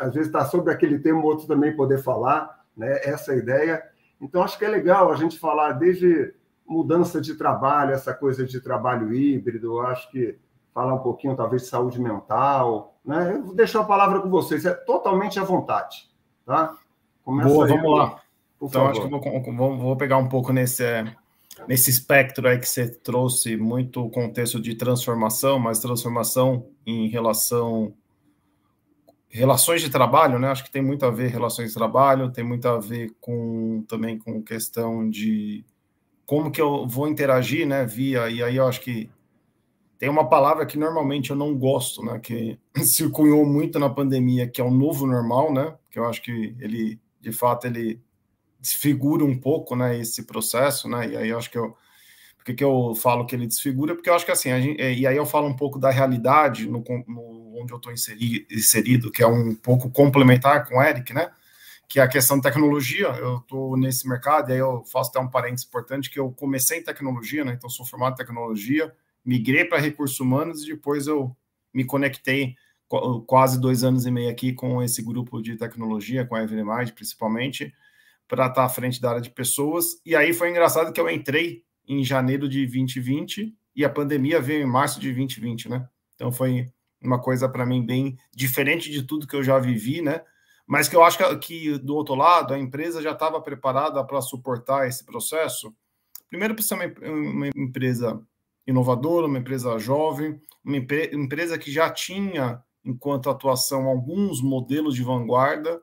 às 0.00 0.14
vezes 0.14 0.28
está 0.28 0.44
sobre 0.44 0.72
aquele 0.72 0.98
tema, 0.98 1.22
outro 1.22 1.46
também 1.46 1.76
poder 1.76 1.98
falar, 1.98 2.64
né? 2.76 3.00
Essa 3.04 3.34
é 3.34 3.38
ideia. 3.38 3.82
Então, 4.20 4.42
acho 4.42 4.58
que 4.58 4.64
é 4.64 4.68
legal 4.68 5.12
a 5.12 5.16
gente 5.16 5.38
falar 5.38 5.72
desde 5.72 6.32
mudança 6.66 7.20
de 7.20 7.34
trabalho, 7.34 7.92
essa 7.92 8.14
coisa 8.14 8.46
de 8.46 8.60
trabalho 8.60 9.12
híbrido, 9.12 9.80
acho 9.80 10.10
que 10.10 10.38
falar 10.72 10.94
um 10.94 11.00
pouquinho, 11.00 11.36
talvez, 11.36 11.62
de 11.62 11.68
saúde 11.68 12.00
mental, 12.00 12.96
né? 13.04 13.34
Eu 13.34 13.44
vou 13.44 13.54
deixar 13.54 13.80
a 13.80 13.84
palavra 13.84 14.20
com 14.20 14.30
vocês, 14.30 14.64
é 14.64 14.72
totalmente 14.72 15.38
à 15.38 15.44
vontade, 15.44 16.10
tá? 16.46 16.74
Começa 17.22 17.48
Boa, 17.48 17.66
aí, 17.66 17.72
vamos 17.72 17.98
lá. 17.98 18.20
Então, 18.56 18.68
favor. 18.68 18.90
acho 18.90 19.02
que 19.02 19.50
vou, 19.52 19.76
vou, 19.76 19.96
pegar 19.96 20.16
um 20.16 20.28
pouco 20.28 20.52
nesse, 20.52 20.84
nesse 21.68 21.90
espectro 21.90 22.48
aí 22.48 22.58
que 22.58 22.68
você 22.68 22.88
trouxe 22.88 23.56
muito 23.56 24.08
contexto 24.10 24.60
de 24.60 24.74
transformação, 24.74 25.58
mas 25.58 25.78
transformação 25.78 26.66
em 26.86 27.08
relação 27.08 27.94
relações 29.28 29.80
de 29.80 29.88
trabalho, 29.88 30.38
né? 30.38 30.48
Acho 30.48 30.62
que 30.62 30.70
tem 30.70 30.82
muito 30.82 31.06
a 31.06 31.10
ver 31.10 31.30
relações 31.30 31.68
de 31.68 31.74
trabalho, 31.74 32.30
tem 32.30 32.44
muito 32.44 32.68
a 32.68 32.78
ver 32.78 33.14
com 33.18 33.82
também 33.88 34.18
com 34.18 34.42
questão 34.42 35.08
de 35.08 35.64
como 36.26 36.50
que 36.50 36.60
eu 36.60 36.86
vou 36.86 37.08
interagir, 37.08 37.66
né? 37.66 37.86
Via 37.86 38.28
e 38.28 38.42
aí 38.42 38.56
eu 38.56 38.66
acho 38.66 38.80
que 38.82 39.10
tem 40.02 40.10
uma 40.10 40.28
palavra 40.28 40.66
que 40.66 40.76
normalmente 40.76 41.30
eu 41.30 41.36
não 41.36 41.56
gosto, 41.56 42.04
né, 42.04 42.18
que 42.18 42.58
circunhou 42.82 43.46
muito 43.46 43.78
na 43.78 43.88
pandemia, 43.88 44.48
que 44.48 44.60
é 44.60 44.64
o 44.64 44.70
novo 44.70 45.06
normal, 45.06 45.52
né, 45.52 45.76
que 45.88 45.96
eu 45.96 46.04
acho 46.06 46.20
que 46.20 46.56
ele, 46.58 47.00
de 47.20 47.30
fato, 47.30 47.68
ele 47.68 48.00
desfigura 48.62 49.24
um 49.24 49.36
pouco, 49.36 49.74
né, 49.74 49.98
esse 49.98 50.22
processo, 50.22 50.88
né, 50.88 51.08
e 51.08 51.16
aí 51.16 51.28
eu 51.30 51.36
acho 51.36 51.50
que 51.50 51.58
eu, 51.58 51.76
porque 52.36 52.54
que 52.54 52.64
eu 52.64 52.94
falo 52.94 53.26
que 53.26 53.34
ele 53.34 53.46
desfigura? 53.46 53.94
Porque 53.94 54.08
eu 54.08 54.14
acho 54.14 54.24
que 54.24 54.30
assim, 54.30 54.48
gente, 54.60 54.80
e 54.80 55.06
aí 55.06 55.16
eu 55.16 55.26
falo 55.26 55.48
um 55.48 55.56
pouco 55.56 55.78
da 55.78 55.90
realidade 55.90 56.68
no, 56.68 56.82
no 57.08 57.60
onde 57.60 57.72
eu 57.72 57.76
estou 57.76 57.92
inserido, 57.92 58.46
inserido, 58.50 59.10
que 59.10 59.22
é 59.22 59.26
um 59.26 59.54
pouco 59.54 59.90
complementar 59.90 60.68
com 60.68 60.76
o 60.76 60.82
Eric, 60.82 61.12
né, 61.12 61.30
que 61.88 62.00
é 62.00 62.02
a 62.02 62.08
questão 62.08 62.36
de 62.36 62.42
tecnologia. 62.42 63.08
Eu 63.08 63.38
estou 63.38 63.76
nesse 63.76 64.08
mercado, 64.08 64.50
e 64.50 64.52
aí 64.54 64.58
eu 64.58 64.84
faço 64.84 65.10
até 65.10 65.20
um 65.20 65.28
parênteses 65.28 65.66
importante, 65.66 66.08
que 66.08 66.18
eu 66.18 66.30
comecei 66.32 66.78
em 66.78 66.84
tecnologia, 66.84 67.44
né, 67.44 67.52
então 67.52 67.68
sou 67.68 67.84
formado 67.84 68.14
em 68.14 68.16
tecnologia, 68.16 68.92
migrei 69.24 69.64
para 69.64 69.78
recursos 69.78 70.18
humanos 70.20 70.62
e 70.62 70.68
depois 70.68 71.06
eu 71.06 71.36
me 71.74 71.84
conectei 71.84 72.54
quase 73.26 73.60
dois 73.60 73.82
anos 73.82 74.04
e 74.04 74.10
meio 74.10 74.30
aqui 74.30 74.52
com 74.52 74.82
esse 74.82 75.02
grupo 75.02 75.40
de 75.40 75.56
tecnologia, 75.56 76.26
com 76.26 76.34
a 76.34 76.42
Evermind 76.42 76.90
principalmente, 76.92 77.72
para 78.32 78.46
estar 78.46 78.62
tá 78.62 78.64
à 78.64 78.68
frente 78.70 78.98
da 78.98 79.10
área 79.10 79.20
de 79.20 79.28
pessoas. 79.28 80.00
E 80.06 80.16
aí 80.16 80.32
foi 80.32 80.48
engraçado 80.48 80.90
que 80.90 80.98
eu 80.98 81.10
entrei 81.10 81.62
em 81.86 82.02
janeiro 82.02 82.48
de 82.48 82.64
2020 82.64 83.54
e 83.76 83.84
a 83.84 83.90
pandemia 83.90 84.40
veio 84.40 84.62
em 84.62 84.66
março 84.66 84.98
de 84.98 85.12
2020, 85.12 85.68
né? 85.68 85.86
Então 86.14 86.32
foi 86.32 86.72
uma 86.98 87.20
coisa 87.20 87.46
para 87.46 87.66
mim 87.66 87.84
bem 87.84 88.16
diferente 88.34 88.90
de 88.90 89.02
tudo 89.02 89.26
que 89.26 89.36
eu 89.36 89.42
já 89.42 89.58
vivi, 89.58 90.00
né? 90.00 90.22
Mas 90.66 90.88
que 90.88 90.96
eu 90.96 91.04
acho 91.04 91.18
que, 91.18 91.36
que 91.36 91.78
do 91.78 91.94
outro 91.94 92.14
lado 92.14 92.54
a 92.54 92.58
empresa 92.58 93.02
já 93.02 93.10
estava 93.10 93.38
preparada 93.38 94.02
para 94.02 94.22
suportar 94.22 94.88
esse 94.88 95.04
processo. 95.04 95.70
Primeiro, 96.30 96.54
por 96.54 96.62
ser 96.62 96.76
uma, 96.76 96.86
uma 97.12 97.48
empresa 97.48 98.18
inovadora, 98.66 99.26
uma 99.26 99.40
empresa 99.40 99.78
jovem, 99.78 100.40
uma 100.64 100.78
empresa 100.78 101.58
que 101.58 101.70
já 101.70 101.90
tinha, 101.90 102.62
enquanto 102.82 103.28
atuação, 103.28 103.88
alguns 103.88 104.40
modelos 104.40 104.94
de 104.94 105.02
vanguarda, 105.02 105.82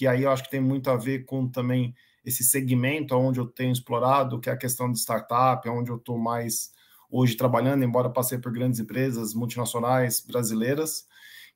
que 0.00 0.06
aí 0.06 0.22
eu 0.22 0.30
acho 0.30 0.44
que 0.44 0.50
tem 0.50 0.62
muito 0.62 0.88
a 0.88 0.96
ver 0.96 1.26
com 1.26 1.46
também 1.46 1.94
esse 2.24 2.42
segmento 2.42 3.14
onde 3.14 3.38
eu 3.38 3.44
tenho 3.44 3.70
explorado, 3.70 4.40
que 4.40 4.48
é 4.48 4.52
a 4.54 4.56
questão 4.56 4.90
de 4.90 4.98
startup, 4.98 5.68
onde 5.68 5.90
eu 5.90 5.96
estou 5.96 6.16
mais 6.16 6.72
hoje 7.10 7.36
trabalhando, 7.36 7.84
embora 7.84 8.08
passei 8.08 8.38
por 8.38 8.50
grandes 8.50 8.80
empresas 8.80 9.34
multinacionais 9.34 10.24
brasileiras, 10.26 11.06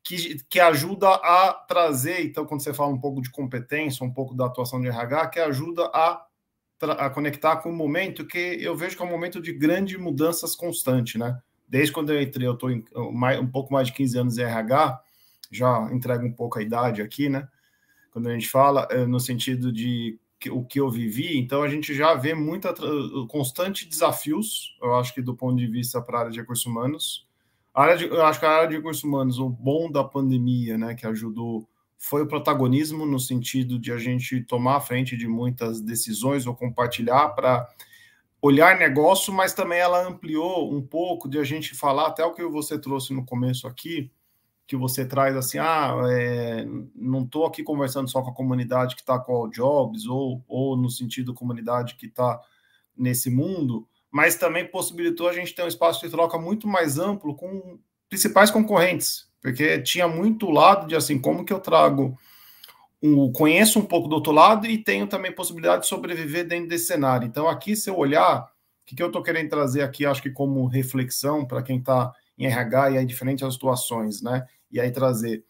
que, 0.02 0.44
que 0.46 0.60
ajuda 0.60 1.08
a 1.08 1.54
trazer, 1.54 2.22
então, 2.22 2.44
quando 2.44 2.60
você 2.60 2.74
fala 2.74 2.92
um 2.92 3.00
pouco 3.00 3.22
de 3.22 3.30
competência, 3.30 4.04
um 4.04 4.12
pouco 4.12 4.34
da 4.34 4.44
atuação 4.44 4.78
de 4.78 4.88
RH, 4.88 5.28
que 5.28 5.40
ajuda 5.40 5.86
a 5.94 6.22
a 6.82 7.08
conectar 7.08 7.56
com 7.58 7.70
o 7.70 7.74
momento 7.74 8.26
que 8.26 8.58
eu 8.60 8.76
vejo 8.76 8.94
que 8.94 9.02
é 9.02 9.06
um 9.06 9.10
momento 9.10 9.40
de 9.40 9.54
grandes 9.54 9.98
mudanças 9.98 10.54
constante, 10.54 11.16
né? 11.16 11.40
Desde 11.66 11.94
quando 11.94 12.12
eu 12.12 12.20
entrei, 12.20 12.46
eu 12.46 12.52
estou 12.52 12.68
um 12.68 13.46
pouco 13.50 13.72
mais 13.72 13.86
de 13.86 13.94
15 13.94 14.18
anos 14.18 14.36
em 14.36 14.42
RH, 14.42 15.00
já 15.50 15.88
entrego 15.90 16.26
um 16.26 16.32
pouco 16.32 16.58
a 16.58 16.62
idade 16.62 17.00
aqui, 17.00 17.30
né? 17.30 17.48
Quando 18.14 18.28
a 18.28 18.32
gente 18.32 18.48
fala 18.48 18.86
é, 18.92 19.04
no 19.04 19.18
sentido 19.18 19.72
de 19.72 20.16
que, 20.38 20.48
o 20.48 20.64
que 20.64 20.78
eu 20.78 20.88
vivi, 20.88 21.36
então 21.36 21.64
a 21.64 21.68
gente 21.68 21.92
já 21.92 22.14
vê 22.14 22.32
muita 22.32 22.72
constante 23.28 23.88
desafios, 23.88 24.78
eu 24.80 24.94
acho 24.94 25.12
que 25.12 25.20
do 25.20 25.34
ponto 25.34 25.56
de 25.56 25.66
vista 25.66 26.00
para 26.00 26.18
a 26.18 26.20
área 26.20 26.32
de 26.32 26.38
recursos 26.38 26.64
humanos. 26.64 27.26
A 27.74 27.82
área 27.82 27.96
de, 27.96 28.04
eu 28.04 28.24
acho 28.24 28.38
que 28.38 28.46
a 28.46 28.50
área 28.50 28.68
de 28.68 28.76
recursos 28.76 29.02
humanos, 29.02 29.40
o 29.40 29.48
bom 29.48 29.90
da 29.90 30.04
pandemia, 30.04 30.78
né, 30.78 30.94
que 30.94 31.04
ajudou 31.04 31.68
foi 31.98 32.22
o 32.22 32.28
protagonismo 32.28 33.04
no 33.04 33.18
sentido 33.18 33.80
de 33.80 33.90
a 33.90 33.98
gente 33.98 34.42
tomar 34.42 34.76
a 34.76 34.80
frente 34.80 35.16
de 35.16 35.26
muitas 35.26 35.80
decisões 35.80 36.46
ou 36.46 36.54
compartilhar 36.54 37.30
para 37.30 37.68
olhar 38.40 38.78
negócio, 38.78 39.32
mas 39.32 39.54
também 39.54 39.80
ela 39.80 40.06
ampliou 40.06 40.72
um 40.72 40.80
pouco 40.80 41.28
de 41.28 41.36
a 41.36 41.42
gente 41.42 41.74
falar 41.74 42.06
até 42.06 42.24
o 42.24 42.32
que 42.32 42.44
você 42.44 42.78
trouxe 42.78 43.12
no 43.12 43.24
começo 43.24 43.66
aqui, 43.66 44.12
que 44.66 44.76
você 44.76 45.04
traz 45.04 45.36
assim, 45.36 45.58
ah, 45.58 45.94
é, 46.10 46.66
não 46.94 47.22
estou 47.22 47.44
aqui 47.44 47.62
conversando 47.62 48.08
só 48.10 48.22
com 48.22 48.30
a 48.30 48.34
comunidade 48.34 48.94
que 48.94 49.02
está 49.02 49.18
com 49.18 49.42
o 49.42 49.48
Jobs 49.48 50.06
ou, 50.06 50.42
ou 50.48 50.76
no 50.76 50.88
sentido 50.88 51.34
comunidade 51.34 51.96
que 51.96 52.06
está 52.06 52.40
nesse 52.96 53.28
mundo, 53.28 53.86
mas 54.10 54.36
também 54.36 54.66
possibilitou 54.66 55.28
a 55.28 55.32
gente 55.32 55.54
ter 55.54 55.62
um 55.62 55.68
espaço 55.68 56.00
de 56.04 56.10
troca 56.10 56.38
muito 56.38 56.66
mais 56.66 56.98
amplo 56.98 57.34
com 57.34 57.78
principais 58.08 58.50
concorrentes, 58.50 59.28
porque 59.42 59.80
tinha 59.82 60.08
muito 60.08 60.50
lado 60.50 60.86
de 60.86 60.96
assim, 60.96 61.18
como 61.18 61.44
que 61.44 61.52
eu 61.52 61.60
trago 61.60 62.16
um, 63.02 63.30
conheço 63.30 63.78
um 63.78 63.84
pouco 63.84 64.08
do 64.08 64.14
outro 64.14 64.32
lado 64.32 64.66
e 64.66 64.78
tenho 64.78 65.06
também 65.06 65.30
possibilidade 65.30 65.82
de 65.82 65.88
sobreviver 65.88 66.48
dentro 66.48 66.68
desse 66.68 66.86
cenário. 66.86 67.26
Então, 67.26 67.46
aqui, 67.46 67.76
se 67.76 67.90
eu 67.90 67.98
olhar, 67.98 68.44
o 68.44 68.86
que, 68.86 68.96
que 68.96 69.02
eu 69.02 69.08
estou 69.08 69.22
querendo 69.22 69.50
trazer 69.50 69.82
aqui, 69.82 70.06
acho 70.06 70.22
que 70.22 70.30
como 70.30 70.66
reflexão 70.66 71.44
para 71.44 71.62
quem 71.62 71.78
está 71.78 72.10
em 72.38 72.46
RH 72.46 72.90
e 72.90 72.98
aí 72.98 73.06
diferentes 73.06 73.52
situações, 73.52 74.22
né? 74.22 74.46
E 74.70 74.80
aí 74.80 74.90
trazer. 74.90 75.44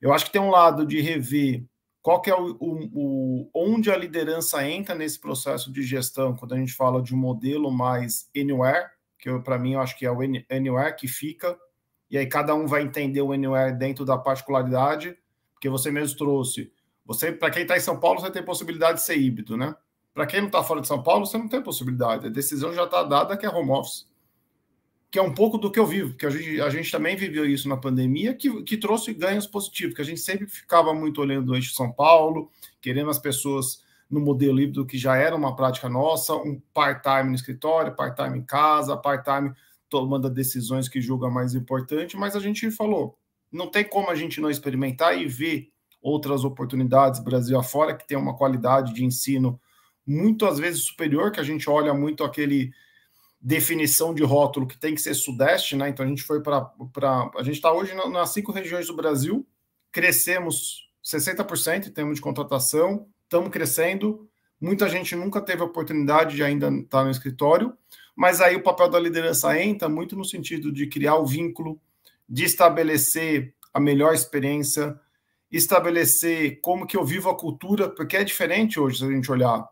Eu 0.00 0.12
acho 0.12 0.26
que 0.26 0.32
tem 0.32 0.40
um 0.40 0.50
lado 0.50 0.86
de 0.86 1.00
rever 1.00 1.64
qual 2.00 2.20
que 2.20 2.30
é 2.30 2.34
o, 2.34 2.56
o, 2.60 2.90
o 2.92 3.50
onde 3.52 3.90
a 3.90 3.96
liderança 3.96 4.66
entra 4.66 4.94
nesse 4.94 5.18
processo 5.18 5.72
de 5.72 5.82
gestão, 5.82 6.36
quando 6.36 6.54
a 6.54 6.56
gente 6.56 6.72
fala 6.72 7.02
de 7.02 7.14
um 7.14 7.18
modelo 7.18 7.70
mais 7.70 8.30
anywhere, 8.36 8.86
que 9.18 9.36
para 9.40 9.58
mim 9.58 9.72
eu 9.74 9.80
acho 9.80 9.98
que 9.98 10.06
é 10.06 10.10
o 10.10 10.20
anywhere 10.50 10.94
que 10.96 11.08
fica, 11.08 11.58
e 12.10 12.16
aí 12.16 12.26
cada 12.26 12.54
um 12.54 12.66
vai 12.66 12.82
entender 12.82 13.20
o 13.20 13.32
Anywhere 13.32 13.76
dentro 13.76 14.04
da 14.04 14.16
particularidade, 14.16 15.16
porque 15.52 15.68
você 15.68 15.90
mesmo 15.90 16.16
trouxe. 16.16 16.72
Você, 17.04 17.32
para 17.32 17.50
quem 17.50 17.62
está 17.62 17.76
em 17.76 17.80
São 17.80 17.98
Paulo, 18.00 18.20
você 18.20 18.30
tem 18.30 18.42
possibilidade 18.42 18.98
de 18.98 19.04
ser 19.04 19.18
híbrido, 19.18 19.56
né? 19.56 19.74
Para 20.14 20.26
quem 20.26 20.40
não 20.40 20.48
está 20.48 20.62
fora 20.62 20.80
de 20.80 20.88
São 20.88 21.02
Paulo, 21.02 21.26
você 21.26 21.36
não 21.36 21.48
tem 21.48 21.62
possibilidade. 21.62 22.26
A 22.26 22.30
decisão 22.30 22.72
já 22.72 22.84
está 22.84 23.02
dada 23.02 23.36
que 23.36 23.46
é 23.46 23.48
home 23.48 23.70
office. 23.70 24.07
Que 25.10 25.18
é 25.18 25.22
um 25.22 25.32
pouco 25.32 25.56
do 25.56 25.70
que 25.70 25.78
eu 25.78 25.86
vivo, 25.86 26.10
porque 26.10 26.26
a 26.26 26.30
gente, 26.30 26.60
a 26.60 26.68
gente 26.68 26.90
também 26.90 27.16
viveu 27.16 27.46
isso 27.46 27.68
na 27.68 27.76
pandemia, 27.76 28.34
que, 28.34 28.62
que 28.62 28.76
trouxe 28.76 29.14
ganhos 29.14 29.46
positivos, 29.46 29.94
que 29.94 30.02
a 30.02 30.04
gente 30.04 30.20
sempre 30.20 30.46
ficava 30.46 30.92
muito 30.92 31.20
olhando 31.20 31.50
o 31.50 31.54
eixo 31.54 31.74
São 31.74 31.90
Paulo, 31.90 32.50
querendo 32.80 33.08
as 33.08 33.18
pessoas 33.18 33.82
no 34.10 34.20
modelo 34.20 34.60
híbrido, 34.60 34.86
que 34.86 34.98
já 34.98 35.16
era 35.16 35.34
uma 35.34 35.54
prática 35.54 35.88
nossa, 35.88 36.34
um 36.34 36.60
part-time 36.72 37.30
no 37.30 37.34
escritório, 37.34 37.94
part-time 37.94 38.38
em 38.38 38.42
casa, 38.42 38.96
part-time 38.96 39.52
tomando 39.88 40.28
decisões 40.28 40.88
que 40.88 41.00
julga 41.00 41.30
mais 41.30 41.54
importante, 41.54 42.16
mas 42.16 42.36
a 42.36 42.40
gente 42.40 42.70
falou, 42.70 43.18
não 43.50 43.70
tem 43.70 43.84
como 43.84 44.10
a 44.10 44.14
gente 44.14 44.40
não 44.40 44.50
experimentar 44.50 45.18
e 45.18 45.26
ver 45.26 45.70
outras 46.00 46.44
oportunidades 46.44 47.20
Brasil 47.20 47.58
afora 47.58 47.96
que 47.96 48.06
tem 48.06 48.16
uma 48.16 48.36
qualidade 48.36 48.92
de 48.94 49.04
ensino 49.04 49.60
muito 50.06 50.46
às 50.46 50.58
vezes 50.58 50.84
superior, 50.84 51.30
que 51.30 51.40
a 51.40 51.44
gente 51.44 51.68
olha 51.68 51.92
muito 51.92 52.24
aquele 52.24 52.72
definição 53.40 54.12
de 54.12 54.22
rótulo 54.22 54.66
que 54.66 54.76
tem 54.76 54.94
que 54.94 55.00
ser 55.00 55.14
sudeste, 55.14 55.76
né? 55.76 55.88
Então 55.88 56.04
a 56.04 56.08
gente 56.08 56.22
foi 56.22 56.42
para 56.42 56.70
a 57.36 57.42
gente 57.42 57.56
está 57.56 57.72
hoje 57.72 57.94
nas 57.94 58.30
cinco 58.30 58.50
regiões 58.52 58.86
do 58.86 58.96
Brasil, 58.96 59.46
crescemos 59.92 60.88
60% 61.04 61.86
em 61.86 61.92
termos 61.92 62.16
de 62.16 62.20
contratação, 62.20 63.06
estamos 63.22 63.50
crescendo. 63.50 64.28
Muita 64.60 64.88
gente 64.88 65.14
nunca 65.14 65.40
teve 65.40 65.62
a 65.62 65.66
oportunidade 65.66 66.34
de 66.34 66.42
ainda 66.42 66.68
estar 66.68 67.04
no 67.04 67.10
escritório, 67.10 67.76
mas 68.14 68.40
aí 68.40 68.56
o 68.56 68.62
papel 68.62 68.88
da 68.88 68.98
liderança 68.98 69.58
entra 69.60 69.88
muito 69.88 70.16
no 70.16 70.24
sentido 70.24 70.72
de 70.72 70.88
criar 70.88 71.16
o 71.16 71.26
vínculo, 71.26 71.80
de 72.28 72.44
estabelecer 72.44 73.54
a 73.72 73.78
melhor 73.78 74.12
experiência, 74.12 74.98
estabelecer 75.50 76.60
como 76.60 76.86
que 76.86 76.96
eu 76.96 77.04
vivo 77.04 77.30
a 77.30 77.38
cultura, 77.38 77.88
porque 77.88 78.16
é 78.16 78.24
diferente 78.24 78.80
hoje 78.80 78.98
se 78.98 79.04
a 79.04 79.10
gente 79.10 79.30
olhar. 79.30 79.64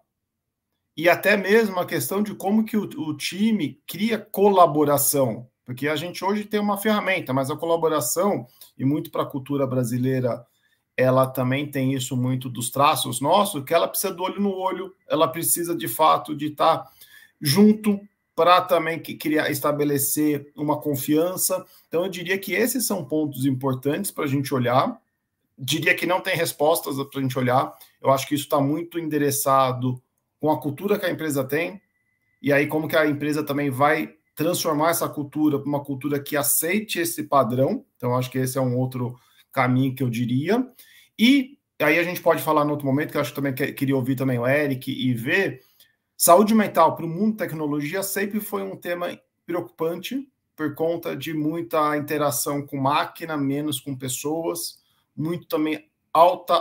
E 0.97 1.09
até 1.09 1.37
mesmo 1.37 1.79
a 1.79 1.85
questão 1.85 2.23
de 2.23 2.35
como 2.35 2.65
que 2.65 2.77
o, 2.77 2.85
o 2.85 3.17
time 3.17 3.81
cria 3.87 4.19
colaboração, 4.19 5.47
porque 5.65 5.89
a 5.89 5.97
gente 5.97 6.25
hoje 6.25 6.45
tem 6.45 6.59
uma 6.59 6.79
ferramenta, 6.79 7.35
mas 7.35 7.51
a 7.51 7.57
colaboração, 7.57 8.47
e 8.79 8.85
muito 8.85 9.11
para 9.11 9.23
a 9.23 9.27
cultura 9.27 9.67
brasileira, 9.67 10.47
ela 10.97 11.27
também 11.27 11.71
tem 11.71 11.93
isso 11.93 12.17
muito 12.17 12.49
dos 12.49 12.71
traços 12.71 13.21
nossos, 13.21 13.63
que 13.65 13.75
ela 13.75 13.87
precisa 13.87 14.15
do 14.15 14.23
olho 14.23 14.41
no 14.41 14.55
olho, 14.55 14.95
ela 15.07 15.29
precisa 15.29 15.77
de 15.77 15.87
fato 15.87 16.35
de 16.35 16.47
estar 16.47 16.89
junto 17.41 18.01
para 18.35 18.61
também 18.63 19.01
criar, 19.01 19.51
estabelecer 19.51 20.53
uma 20.55 20.79
confiança. 20.79 21.65
Então, 21.89 22.05
eu 22.05 22.11
diria 22.11 22.39
que 22.39 22.53
esses 22.53 22.87
são 22.87 23.05
pontos 23.05 23.45
importantes 23.45 24.11
para 24.11 24.25
a 24.25 24.29
gente 24.29 24.55
olhar. 24.55 25.01
Diria 25.59 25.95
que 25.95 26.07
não 26.07 26.21
tem 26.21 26.37
respostas 26.37 26.97
para 26.97 27.19
a 27.19 27.23
gente 27.23 27.39
olhar. 27.39 27.75
Eu 28.01 28.11
acho 28.11 28.27
que 28.29 28.35
isso 28.35 28.45
está 28.45 28.61
muito 28.61 28.99
endereçado 28.99 30.03
com 30.41 30.51
a 30.51 30.61
cultura 30.61 30.99
que 30.99 31.07
a 31.07 31.11
empresa 31.11 31.45
tem, 31.45 31.81
e 32.41 32.53
aí 32.53 32.67
como 32.67 32.89
que 32.89 32.97
a 32.97 33.07
empresa 33.07 33.43
também 33.43 33.71
vai 33.71 34.15
transformar 34.35 34.91
essa 34.91 35.09
cultura 35.09 35.59
para 35.59 35.69
uma 35.69 35.83
cultura 35.83 36.21
que 36.21 36.37
aceite 36.37 36.99
esse 36.99 37.23
padrão. 37.23 37.85
Então, 37.97 38.15
acho 38.15 38.31
que 38.31 38.39
esse 38.39 38.59
é 38.59 38.61
um 38.61 38.77
outro 38.77 39.19
caminho 39.51 39.95
que 39.95 40.03
eu 40.03 40.11
diria. 40.11 40.67
E 41.19 41.59
aí 41.81 41.99
a 41.99 42.03
gente 42.03 42.21
pode 42.21 42.43
falar 42.43 42.65
no 42.65 42.73
outro 42.73 42.87
momento, 42.87 43.11
que 43.11 43.17
eu 43.17 43.21
acho 43.23 43.31
que 43.31 43.37
também 43.37 43.55
queria 43.55 43.97
ouvir 43.97 44.15
também 44.15 44.39
o 44.39 44.47
Eric 44.47 44.91
e 44.91 45.15
ver 45.15 45.63
Saúde 46.17 46.55
mental 46.55 46.97
para 46.97 47.05
o 47.05 47.09
mundo 47.09 47.37
tecnologia 47.37 48.03
sempre 48.03 48.41
foi 48.41 48.63
um 48.63 48.75
tema 48.75 49.21
preocupante 49.45 50.27
por 50.57 50.75
conta 50.75 51.15
de 51.15 51.35
muita 51.35 51.95
interação 51.95 52.67
com 52.67 52.79
máquina, 52.79 53.37
menos 53.37 53.79
com 53.79 53.95
pessoas, 53.95 54.83
muito 55.15 55.47
também 55.47 55.87
alta 56.15 56.59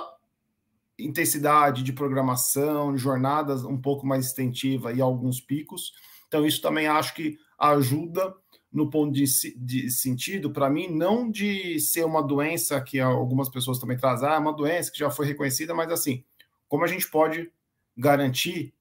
intensidade 0.97 1.83
de 1.83 1.93
programação, 1.93 2.97
jornadas 2.97 3.63
um 3.63 3.77
pouco 3.77 4.05
mais 4.05 4.27
extensiva 4.27 4.93
e 4.93 5.01
alguns 5.01 5.41
picos. 5.41 5.93
Então 6.27 6.45
isso 6.45 6.61
também 6.61 6.87
acho 6.87 7.13
que 7.13 7.37
ajuda 7.57 8.33
no 8.71 8.89
ponto 8.89 9.13
de, 9.13 9.23
de 9.55 9.89
sentido, 9.89 10.51
para 10.51 10.69
mim, 10.69 10.89
não 10.89 11.31
de 11.31 11.79
ser 11.79 12.03
uma 12.03 12.21
doença 12.21 12.81
que 12.81 12.99
algumas 12.99 13.47
pessoas 13.47 13.79
também 13.79 13.97
trazem, 13.97 14.27
ah, 14.27 14.33
é 14.33 14.37
uma 14.37 14.51
doença 14.51 14.91
que 14.91 14.99
já 14.99 15.09
foi 15.09 15.25
reconhecida, 15.25 15.73
mas 15.73 15.89
assim, 15.89 16.25
como 16.67 16.83
a 16.83 16.87
gente 16.87 17.09
pode 17.09 17.49
garantir 17.95 18.73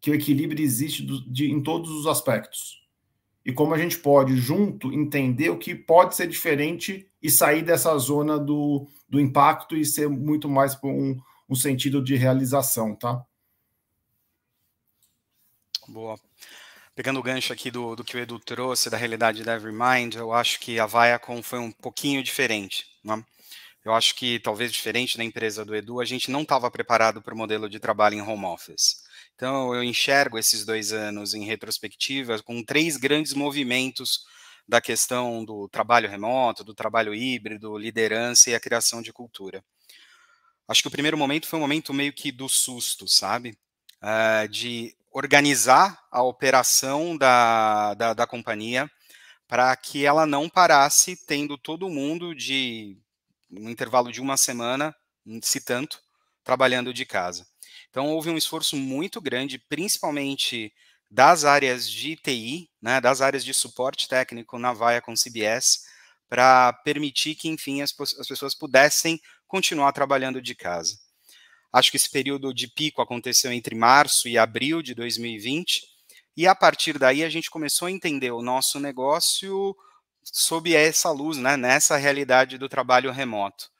que 0.00 0.10
o 0.10 0.14
equilíbrio 0.14 0.64
existe 0.64 1.04
do, 1.04 1.20
de, 1.30 1.48
em 1.48 1.62
todos 1.62 1.90
os 1.92 2.08
aspectos? 2.08 2.84
E 3.44 3.52
como 3.52 3.72
a 3.72 3.78
gente 3.78 3.96
pode, 4.00 4.36
junto, 4.36 4.92
entender 4.92 5.50
o 5.50 5.58
que 5.58 5.76
pode 5.76 6.16
ser 6.16 6.26
diferente 6.26 7.08
e 7.22 7.30
sair 7.30 7.62
dessa 7.62 7.96
zona 7.98 8.36
do, 8.36 8.88
do 9.08 9.20
impacto 9.20 9.76
e 9.76 9.84
ser 9.84 10.08
muito 10.08 10.48
mais 10.48 10.76
um, 10.82 11.16
um 11.48 11.54
sentido 11.54 12.02
de 12.02 12.16
realização, 12.16 12.94
tá? 12.94 13.24
Boa. 15.88 16.18
Pegando 16.94 17.20
o 17.20 17.22
gancho 17.22 17.52
aqui 17.52 17.70
do, 17.70 17.94
do 17.94 18.02
que 18.02 18.16
o 18.16 18.20
Edu 18.20 18.38
trouxe, 18.38 18.90
da 18.90 18.96
realidade 18.96 19.44
da 19.44 19.54
Evermind, 19.54 20.14
eu 20.14 20.32
acho 20.32 20.58
que 20.58 20.80
a 20.80 20.86
Viacom 20.86 21.42
foi 21.42 21.58
um 21.58 21.70
pouquinho 21.70 22.22
diferente. 22.22 22.86
Né? 23.04 23.22
Eu 23.84 23.92
acho 23.92 24.14
que, 24.14 24.40
talvez 24.40 24.72
diferente 24.72 25.16
da 25.16 25.22
empresa 25.22 25.64
do 25.64 25.76
Edu, 25.76 26.00
a 26.00 26.04
gente 26.04 26.30
não 26.30 26.42
estava 26.42 26.70
preparado 26.70 27.22
para 27.22 27.34
o 27.34 27.36
modelo 27.36 27.68
de 27.68 27.78
trabalho 27.78 28.14
em 28.14 28.22
home 28.22 28.46
office. 28.46 29.04
Então, 29.34 29.74
eu 29.74 29.84
enxergo 29.84 30.38
esses 30.38 30.64
dois 30.64 30.92
anos 30.92 31.34
em 31.34 31.44
retrospectiva 31.44 32.42
com 32.42 32.64
três 32.64 32.96
grandes 32.96 33.34
movimentos 33.34 34.24
da 34.66 34.80
questão 34.80 35.44
do 35.44 35.68
trabalho 35.68 36.08
remoto, 36.08 36.64
do 36.64 36.74
trabalho 36.74 37.14
híbrido, 37.14 37.78
liderança 37.78 38.50
e 38.50 38.54
a 38.54 38.60
criação 38.60 39.00
de 39.00 39.12
cultura. 39.12 39.62
Acho 40.68 40.82
que 40.82 40.88
o 40.88 40.90
primeiro 40.90 41.16
momento 41.16 41.46
foi 41.46 41.58
um 41.58 41.62
momento 41.62 41.94
meio 41.94 42.12
que 42.12 42.32
do 42.32 42.48
susto, 42.48 43.06
sabe? 43.06 43.56
Uh, 44.02 44.48
de 44.48 44.96
organizar 45.12 45.98
a 46.10 46.22
operação 46.22 47.16
da, 47.16 47.94
da, 47.94 48.14
da 48.14 48.26
companhia 48.26 48.90
para 49.48 49.74
que 49.76 50.04
ela 50.04 50.26
não 50.26 50.48
parasse 50.48 51.16
tendo 51.26 51.56
todo 51.56 51.88
mundo 51.88 52.34
de 52.34 52.98
um 53.50 53.70
intervalo 53.70 54.10
de 54.10 54.20
uma 54.20 54.36
semana, 54.36 54.94
se 55.42 55.60
tanto, 55.60 56.00
trabalhando 56.42 56.92
de 56.92 57.04
casa. 57.04 57.46
Então 57.90 58.08
houve 58.08 58.28
um 58.28 58.36
esforço 58.36 58.76
muito 58.76 59.20
grande, 59.20 59.58
principalmente 59.58 60.72
das 61.10 61.44
áreas 61.44 61.88
de 61.88 62.16
TI, 62.16 62.68
né, 62.82 63.00
das 63.00 63.20
áreas 63.20 63.44
de 63.44 63.54
suporte 63.54 64.08
técnico 64.08 64.58
na 64.58 64.72
Vaia 64.72 65.00
com 65.00 65.14
CBS, 65.14 65.84
para 66.28 66.72
permitir 66.84 67.36
que, 67.36 67.48
enfim, 67.48 67.82
as, 67.82 67.94
as 68.18 68.26
pessoas 68.26 68.54
pudessem 68.54 69.20
continuar 69.46 69.92
trabalhando 69.92 70.40
de 70.40 70.54
casa. 70.54 70.98
Acho 71.72 71.90
que 71.90 71.96
esse 71.96 72.10
período 72.10 72.54
de 72.54 72.68
pico 72.68 73.02
aconteceu 73.02 73.52
entre 73.52 73.74
março 73.74 74.28
e 74.28 74.38
abril 74.38 74.82
de 74.82 74.94
2020, 74.94 75.82
e 76.36 76.46
a 76.46 76.54
partir 76.54 76.98
daí 76.98 77.24
a 77.24 77.28
gente 77.28 77.50
começou 77.50 77.86
a 77.86 77.90
entender 77.90 78.30
o 78.30 78.42
nosso 78.42 78.78
negócio 78.78 79.74
sob 80.22 80.74
essa 80.74 81.10
luz, 81.10 81.38
né, 81.38 81.56
nessa 81.56 81.96
realidade 81.96 82.58
do 82.58 82.68
trabalho 82.68 83.12
remoto. 83.12 83.70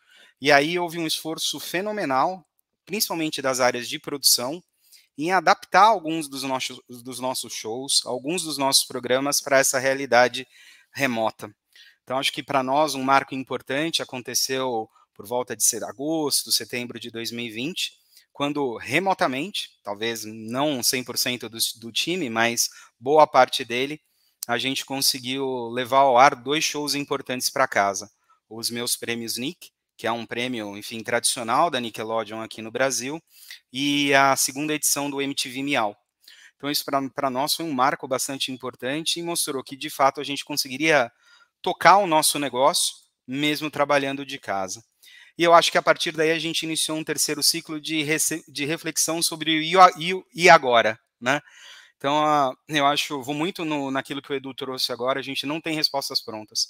E 0.40 0.52
aí 0.52 0.78
houve 0.78 0.98
um 0.98 1.06
esforço 1.06 1.58
fenomenal, 1.58 2.44
principalmente 2.84 3.42
das 3.42 3.60
áreas 3.60 3.88
de 3.88 3.98
produção, 3.98 4.62
em 5.18 5.32
adaptar 5.32 5.84
alguns 5.84 6.28
dos 6.28 6.42
nossos, 6.42 6.80
dos 6.88 7.18
nossos 7.18 7.52
shows, 7.52 8.02
alguns 8.04 8.42
dos 8.42 8.58
nossos 8.58 8.84
programas 8.84 9.40
para 9.40 9.58
essa 9.58 9.78
realidade 9.78 10.46
remota. 10.92 11.50
Então, 12.02 12.18
acho 12.18 12.32
que 12.32 12.42
para 12.42 12.62
nós 12.62 12.94
um 12.94 13.02
marco 13.02 13.34
importante 13.34 14.02
aconteceu 14.02 14.88
por 15.16 15.26
volta 15.26 15.56
de 15.56 15.64
ser 15.64 15.82
agosto, 15.84 16.52
setembro 16.52 17.00
de 17.00 17.10
2020, 17.10 17.92
quando 18.32 18.76
remotamente, 18.76 19.70
talvez 19.82 20.24
não 20.24 20.80
100% 20.80 21.48
do, 21.48 21.58
do 21.80 21.90
time, 21.90 22.28
mas 22.28 22.68
boa 23.00 23.26
parte 23.26 23.64
dele, 23.64 24.00
a 24.46 24.58
gente 24.58 24.84
conseguiu 24.84 25.68
levar 25.70 26.00
ao 26.00 26.18
ar 26.18 26.34
dois 26.34 26.62
shows 26.62 26.94
importantes 26.94 27.48
para 27.48 27.66
casa. 27.66 28.10
Os 28.48 28.70
meus 28.70 28.94
prêmios 28.94 29.38
Nick, 29.38 29.70
que 29.96 30.06
é 30.06 30.12
um 30.12 30.26
prêmio, 30.26 30.76
enfim, 30.76 31.02
tradicional 31.02 31.70
da 31.70 31.80
Nickelodeon 31.80 32.42
aqui 32.42 32.60
no 32.60 32.70
Brasil, 32.70 33.20
e 33.72 34.12
a 34.14 34.36
segunda 34.36 34.74
edição 34.74 35.10
do 35.10 35.20
MTV 35.20 35.62
Miau. 35.62 35.96
Então, 36.56 36.70
isso 36.70 36.84
para 37.14 37.30
nós 37.30 37.54
foi 37.54 37.64
um 37.64 37.72
marco 37.72 38.06
bastante 38.06 38.52
importante 38.52 39.18
e 39.18 39.22
mostrou 39.22 39.62
que, 39.64 39.76
de 39.76 39.90
fato, 39.90 40.20
a 40.20 40.24
gente 40.24 40.44
conseguiria 40.44 41.10
tocar 41.60 41.98
o 41.98 42.06
nosso 42.06 42.38
negócio, 42.38 42.94
mesmo 43.26 43.70
trabalhando 43.70 44.24
de 44.24 44.38
casa. 44.38 44.84
E 45.38 45.44
eu 45.44 45.52
acho 45.52 45.70
que 45.70 45.78
a 45.78 45.82
partir 45.82 46.12
daí 46.12 46.30
a 46.30 46.38
gente 46.38 46.62
iniciou 46.62 46.96
um 46.96 47.04
terceiro 47.04 47.42
ciclo 47.42 47.80
de, 47.80 48.04
de 48.48 48.64
reflexão 48.64 49.22
sobre 49.22 49.76
o 49.76 50.24
e 50.34 50.48
agora, 50.48 50.98
né? 51.20 51.40
Então, 51.96 52.54
eu 52.68 52.86
acho, 52.86 53.22
vou 53.22 53.34
muito 53.34 53.64
no, 53.64 53.90
naquilo 53.90 54.20
que 54.20 54.30
o 54.30 54.34
Edu 54.34 54.52
trouxe 54.54 54.92
agora, 54.92 55.18
a 55.18 55.22
gente 55.22 55.46
não 55.46 55.60
tem 55.60 55.74
respostas 55.74 56.22
prontas. 56.22 56.68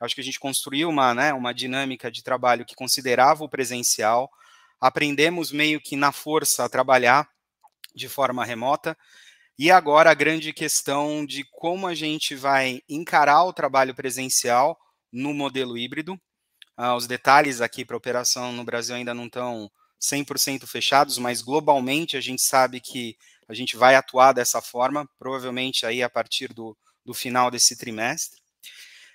Eu 0.00 0.04
acho 0.04 0.14
que 0.14 0.20
a 0.20 0.24
gente 0.24 0.40
construiu 0.40 0.88
uma, 0.88 1.14
né, 1.14 1.32
uma 1.32 1.52
dinâmica 1.52 2.10
de 2.10 2.22
trabalho 2.22 2.64
que 2.64 2.74
considerava 2.74 3.44
o 3.44 3.48
presencial, 3.48 4.30
aprendemos 4.80 5.52
meio 5.52 5.80
que 5.80 5.94
na 5.94 6.10
força 6.10 6.64
a 6.64 6.68
trabalhar 6.68 7.28
de 7.94 8.08
forma 8.08 8.44
remota, 8.44 8.96
e 9.58 9.70
agora 9.70 10.10
a 10.10 10.14
grande 10.14 10.52
questão 10.52 11.24
de 11.24 11.44
como 11.52 11.86
a 11.86 11.94
gente 11.94 12.34
vai 12.34 12.80
encarar 12.88 13.44
o 13.44 13.52
trabalho 13.52 13.94
presencial 13.94 14.78
no 15.12 15.34
modelo 15.34 15.76
híbrido, 15.76 16.18
ah, 16.76 16.94
os 16.96 17.06
detalhes 17.06 17.60
aqui 17.60 17.84
para 17.84 17.96
operação 17.96 18.52
no 18.52 18.64
Brasil 18.64 18.94
ainda 18.94 19.14
não 19.14 19.26
estão 19.26 19.70
100% 20.00 20.66
fechados, 20.66 21.18
mas 21.18 21.42
globalmente 21.42 22.16
a 22.16 22.20
gente 22.20 22.42
sabe 22.42 22.80
que 22.80 23.16
a 23.48 23.54
gente 23.54 23.76
vai 23.76 23.94
atuar 23.94 24.32
dessa 24.32 24.60
forma, 24.60 25.08
provavelmente 25.18 25.84
aí 25.84 26.02
a 26.02 26.10
partir 26.10 26.52
do, 26.52 26.76
do 27.04 27.14
final 27.14 27.50
desse 27.50 27.76
trimestre. 27.76 28.40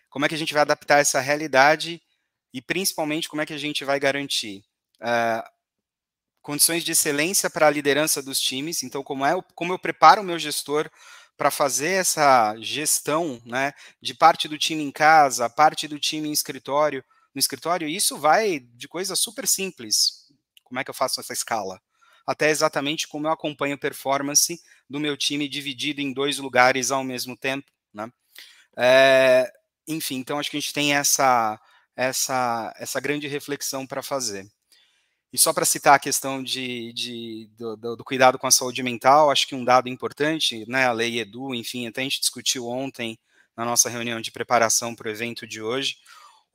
Como 0.09 0.25
é 0.25 0.29
que 0.29 0.35
a 0.35 0.37
gente 0.37 0.53
vai 0.53 0.61
adaptar 0.61 0.99
essa 0.99 1.19
realidade 1.19 2.01
e 2.53 2.61
principalmente 2.61 3.27
como 3.27 3.41
é 3.41 3.45
que 3.45 3.53
a 3.53 3.57
gente 3.57 3.83
vai 3.83 3.99
garantir 3.99 4.63
uh, 5.01 5.57
condições 6.41 6.83
de 6.83 6.93
excelência 6.93 7.49
para 7.49 7.67
a 7.67 7.69
liderança 7.69 8.21
dos 8.21 8.39
times. 8.39 8.81
Então, 8.81 9.03
como 9.03 9.25
é 9.25 9.33
como 9.53 9.73
eu 9.73 9.79
preparo 9.79 10.21
o 10.21 10.23
meu 10.23 10.39
gestor 10.39 10.89
para 11.35 11.51
fazer 11.51 11.91
essa 11.91 12.55
gestão, 12.59 13.41
né, 13.45 13.73
de 14.01 14.13
parte 14.13 14.47
do 14.47 14.57
time 14.57 14.81
em 14.81 14.91
casa, 14.91 15.49
parte 15.49 15.87
do 15.87 15.99
time 15.99 16.29
em 16.29 16.31
escritório, 16.31 17.03
no 17.37 17.39
escritório, 17.39 17.87
isso 17.87 18.17
vai 18.17 18.59
de 18.59 18.87
coisa 18.87 19.15
super 19.15 19.47
simples. 19.47 20.25
Como 20.63 20.79
é 20.79 20.83
que 20.83 20.89
eu 20.89 20.93
faço 20.93 21.19
essa 21.19 21.33
escala? 21.33 21.79
Até 22.25 22.49
exatamente 22.49 23.07
como 23.07 23.27
eu 23.27 23.31
acompanho 23.31 23.77
performance 23.77 24.59
do 24.89 24.99
meu 24.99 25.15
time 25.15 25.47
dividido 25.47 26.01
em 26.01 26.11
dois 26.11 26.39
lugares 26.39 26.89
ao 26.89 27.03
mesmo 27.03 27.37
tempo, 27.37 27.71
né? 27.93 28.11
É, 28.75 29.53
enfim, 29.87 30.15
então 30.15 30.39
acho 30.39 30.49
que 30.49 30.57
a 30.57 30.59
gente 30.59 30.73
tem 30.73 30.95
essa 30.95 31.61
essa 31.95 32.73
essa 32.75 32.99
grande 32.99 33.27
reflexão 33.27 33.85
para 33.85 34.01
fazer. 34.01 34.49
E 35.31 35.37
só 35.37 35.53
para 35.53 35.65
citar 35.65 35.93
a 35.93 35.99
questão 35.99 36.41
de, 36.41 36.91
de 36.93 37.51
do, 37.55 37.97
do, 37.97 38.03
cuidado 38.03 38.39
com 38.39 38.47
a 38.47 38.51
saúde 38.51 38.81
mental, 38.81 39.29
acho 39.29 39.47
que 39.47 39.53
um 39.53 39.63
dado 39.63 39.87
importante, 39.89 40.65
né, 40.67 40.87
a 40.87 40.91
lei 40.91 41.19
Edu, 41.19 41.53
enfim, 41.53 41.85
até 41.85 42.01
a 42.01 42.03
gente 42.03 42.19
discutiu 42.19 42.67
ontem 42.67 43.19
na 43.55 43.63
nossa 43.63 43.89
reunião 43.89 44.19
de 44.21 44.31
preparação 44.31 44.95
para 44.95 45.07
o 45.07 45.11
evento 45.11 45.45
de 45.45 45.61
hoje, 45.61 45.97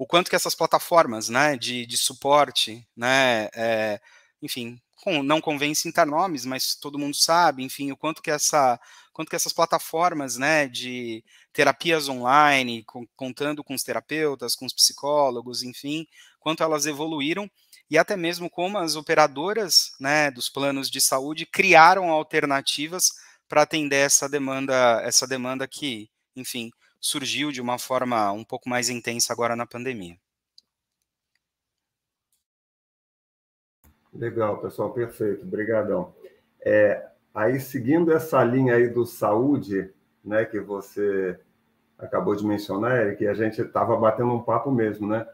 o 0.03 0.07
quanto 0.07 0.29
que 0.29 0.35
essas 0.35 0.53
plataformas 0.53 1.29
né, 1.29 1.57
de, 1.57 1.87
de 1.87 1.97
suporte, 1.97 2.85
né, 2.97 3.49
é, 3.55 4.01
enfim, 4.43 4.77
com, 4.97 5.23
não 5.23 5.41
convém 5.41 5.77
citar 5.77 6.05
nomes, 6.05 6.45
mas 6.45 6.75
todo 6.75 6.99
mundo 6.99 7.15
sabe, 7.15 7.62
enfim, 7.62 7.93
o 7.93 7.97
quanto 7.97 8.21
que 8.21 8.31
essa 8.31 8.81
quanto 9.12 9.31
que 9.31 9.37
essas 9.37 9.53
plataformas 9.53 10.37
né, 10.37 10.67
de 10.67 11.23
terapias 11.53 12.09
online, 12.09 12.83
com, 12.83 13.07
contando 13.15 13.62
com 13.62 13.75
os 13.75 13.85
terapeutas, 13.85 14.57
com 14.57 14.67
os 14.67 14.73
psicólogos, 14.73 15.62
enfim, 15.62 16.05
quanto 16.41 16.65
elas 16.65 16.85
evoluíram 16.85 17.49
e 17.88 17.97
até 17.97 18.17
mesmo 18.17 18.51
como 18.51 18.79
as 18.79 18.97
operadoras 18.97 19.93
né, 20.01 20.33
dos 20.33 20.49
planos 20.49 20.91
de 20.91 21.01
saúde 21.01 21.47
criaram 21.47 22.11
alternativas 22.11 23.12
para 23.49 23.62
atender 23.62 24.05
essa 24.05 24.29
demanda, 24.29 25.01
essa 25.05 25.29
demanda 25.29 25.69
que, 25.69 26.11
enfim, 26.35 26.73
surgiu 27.03 27.51
de 27.51 27.61
uma 27.61 27.79
forma 27.79 28.31
um 28.31 28.45
pouco 28.45 28.69
mais 28.69 28.88
intensa 28.88 29.33
agora 29.33 29.57
na 29.57 29.67
pandemia. 29.67 30.17
Legal, 34.15 34.59
pessoal, 34.59 34.93
perfeito, 34.93 35.43
obrigadão. 35.45 36.15
É, 36.65 37.09
aí, 37.35 37.59
seguindo 37.59 38.12
essa 38.12 38.45
linha 38.45 38.77
aí 38.77 38.88
do 38.88 39.05
saúde, 39.05 39.91
né, 40.25 40.45
que 40.45 40.61
você 40.61 41.41
acabou 41.99 42.37
de 42.37 42.47
mencionar, 42.47 42.99
Eric, 42.99 43.27
a 43.27 43.35
gente 43.35 43.61
estava 43.61 43.97
batendo 43.97 44.33
um 44.33 44.43
papo 44.43 44.71
mesmo, 44.71 45.09
né? 45.09 45.27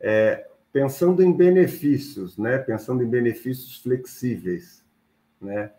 É, 0.00 0.46
pensando 0.72 1.22
em 1.22 1.32
benefícios, 1.32 2.36
né? 2.36 2.58
Pensando 2.58 3.02
em 3.02 3.08
benefícios 3.08 3.76
flexíveis, 3.80 4.84
né? 5.40 5.70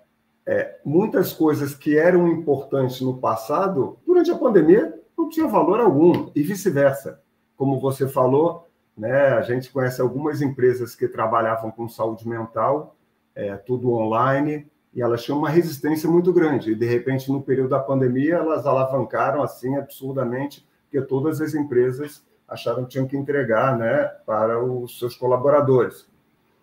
É, 0.46 0.80
muitas 0.86 1.34
coisas 1.34 1.76
que 1.76 1.98
eram 1.98 2.28
importantes 2.28 3.02
no 3.02 3.18
passado, 3.18 3.98
durante 4.06 4.32
a 4.32 4.38
pandemia, 4.38 5.05
não 5.26 5.30
tinha 5.30 5.48
valor 5.48 5.80
algum, 5.80 6.30
e 6.36 6.44
vice-versa. 6.44 7.20
Como 7.58 7.80
você 7.80 8.08
falou, 8.08 8.68
né, 8.96 9.30
a 9.30 9.42
gente 9.42 9.72
conhece 9.72 10.00
algumas 10.00 10.42
empresas 10.42 10.96
que 10.96 11.08
trabalhavam 11.08 11.72
com 11.72 11.90
saúde 11.90 12.28
mental, 12.28 12.96
é, 13.34 13.56
tudo 13.56 13.92
online, 13.92 14.68
e 14.94 15.02
elas 15.02 15.24
tinham 15.24 15.40
uma 15.40 15.50
resistência 15.50 16.10
muito 16.10 16.32
grande. 16.32 16.72
E, 16.72 16.76
de 16.76 16.86
repente, 16.86 17.32
no 17.32 17.42
período 17.42 17.70
da 17.70 17.80
pandemia, 17.80 18.36
elas 18.36 18.66
alavancaram 18.66 19.42
assim 19.42 19.76
absurdamente, 19.76 20.66
porque 20.84 21.06
todas 21.06 21.42
as 21.42 21.54
empresas 21.54 22.24
acharam 22.48 22.84
que 22.84 22.92
tinham 22.92 23.08
que 23.08 23.18
entregar 23.18 23.78
né, 23.78 24.06
para 24.26 24.64
os 24.64 25.00
seus 25.00 25.16
colaboradores. 25.16 26.08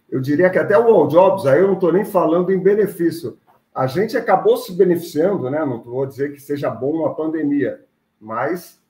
Eu 0.08 0.20
diria 0.20 0.48
que 0.48 0.58
até 0.58 0.78
o 0.78 0.86
All 0.86 1.08
Jobs, 1.08 1.46
aí 1.46 1.60
eu 1.60 1.66
não 1.66 1.74
estou 1.74 1.92
nem 1.92 2.04
falando 2.04 2.52
em 2.52 2.62
benefício. 2.62 3.38
A 3.74 3.86
gente 3.86 4.16
acabou 4.16 4.56
se 4.56 4.72
beneficiando, 4.72 5.50
né? 5.50 5.64
não 5.64 5.82
vou 5.82 6.06
dizer 6.06 6.32
que 6.32 6.40
seja 6.40 6.70
bom 6.70 7.06
a 7.06 7.14
pandemia, 7.14 7.82
mas 8.22 8.80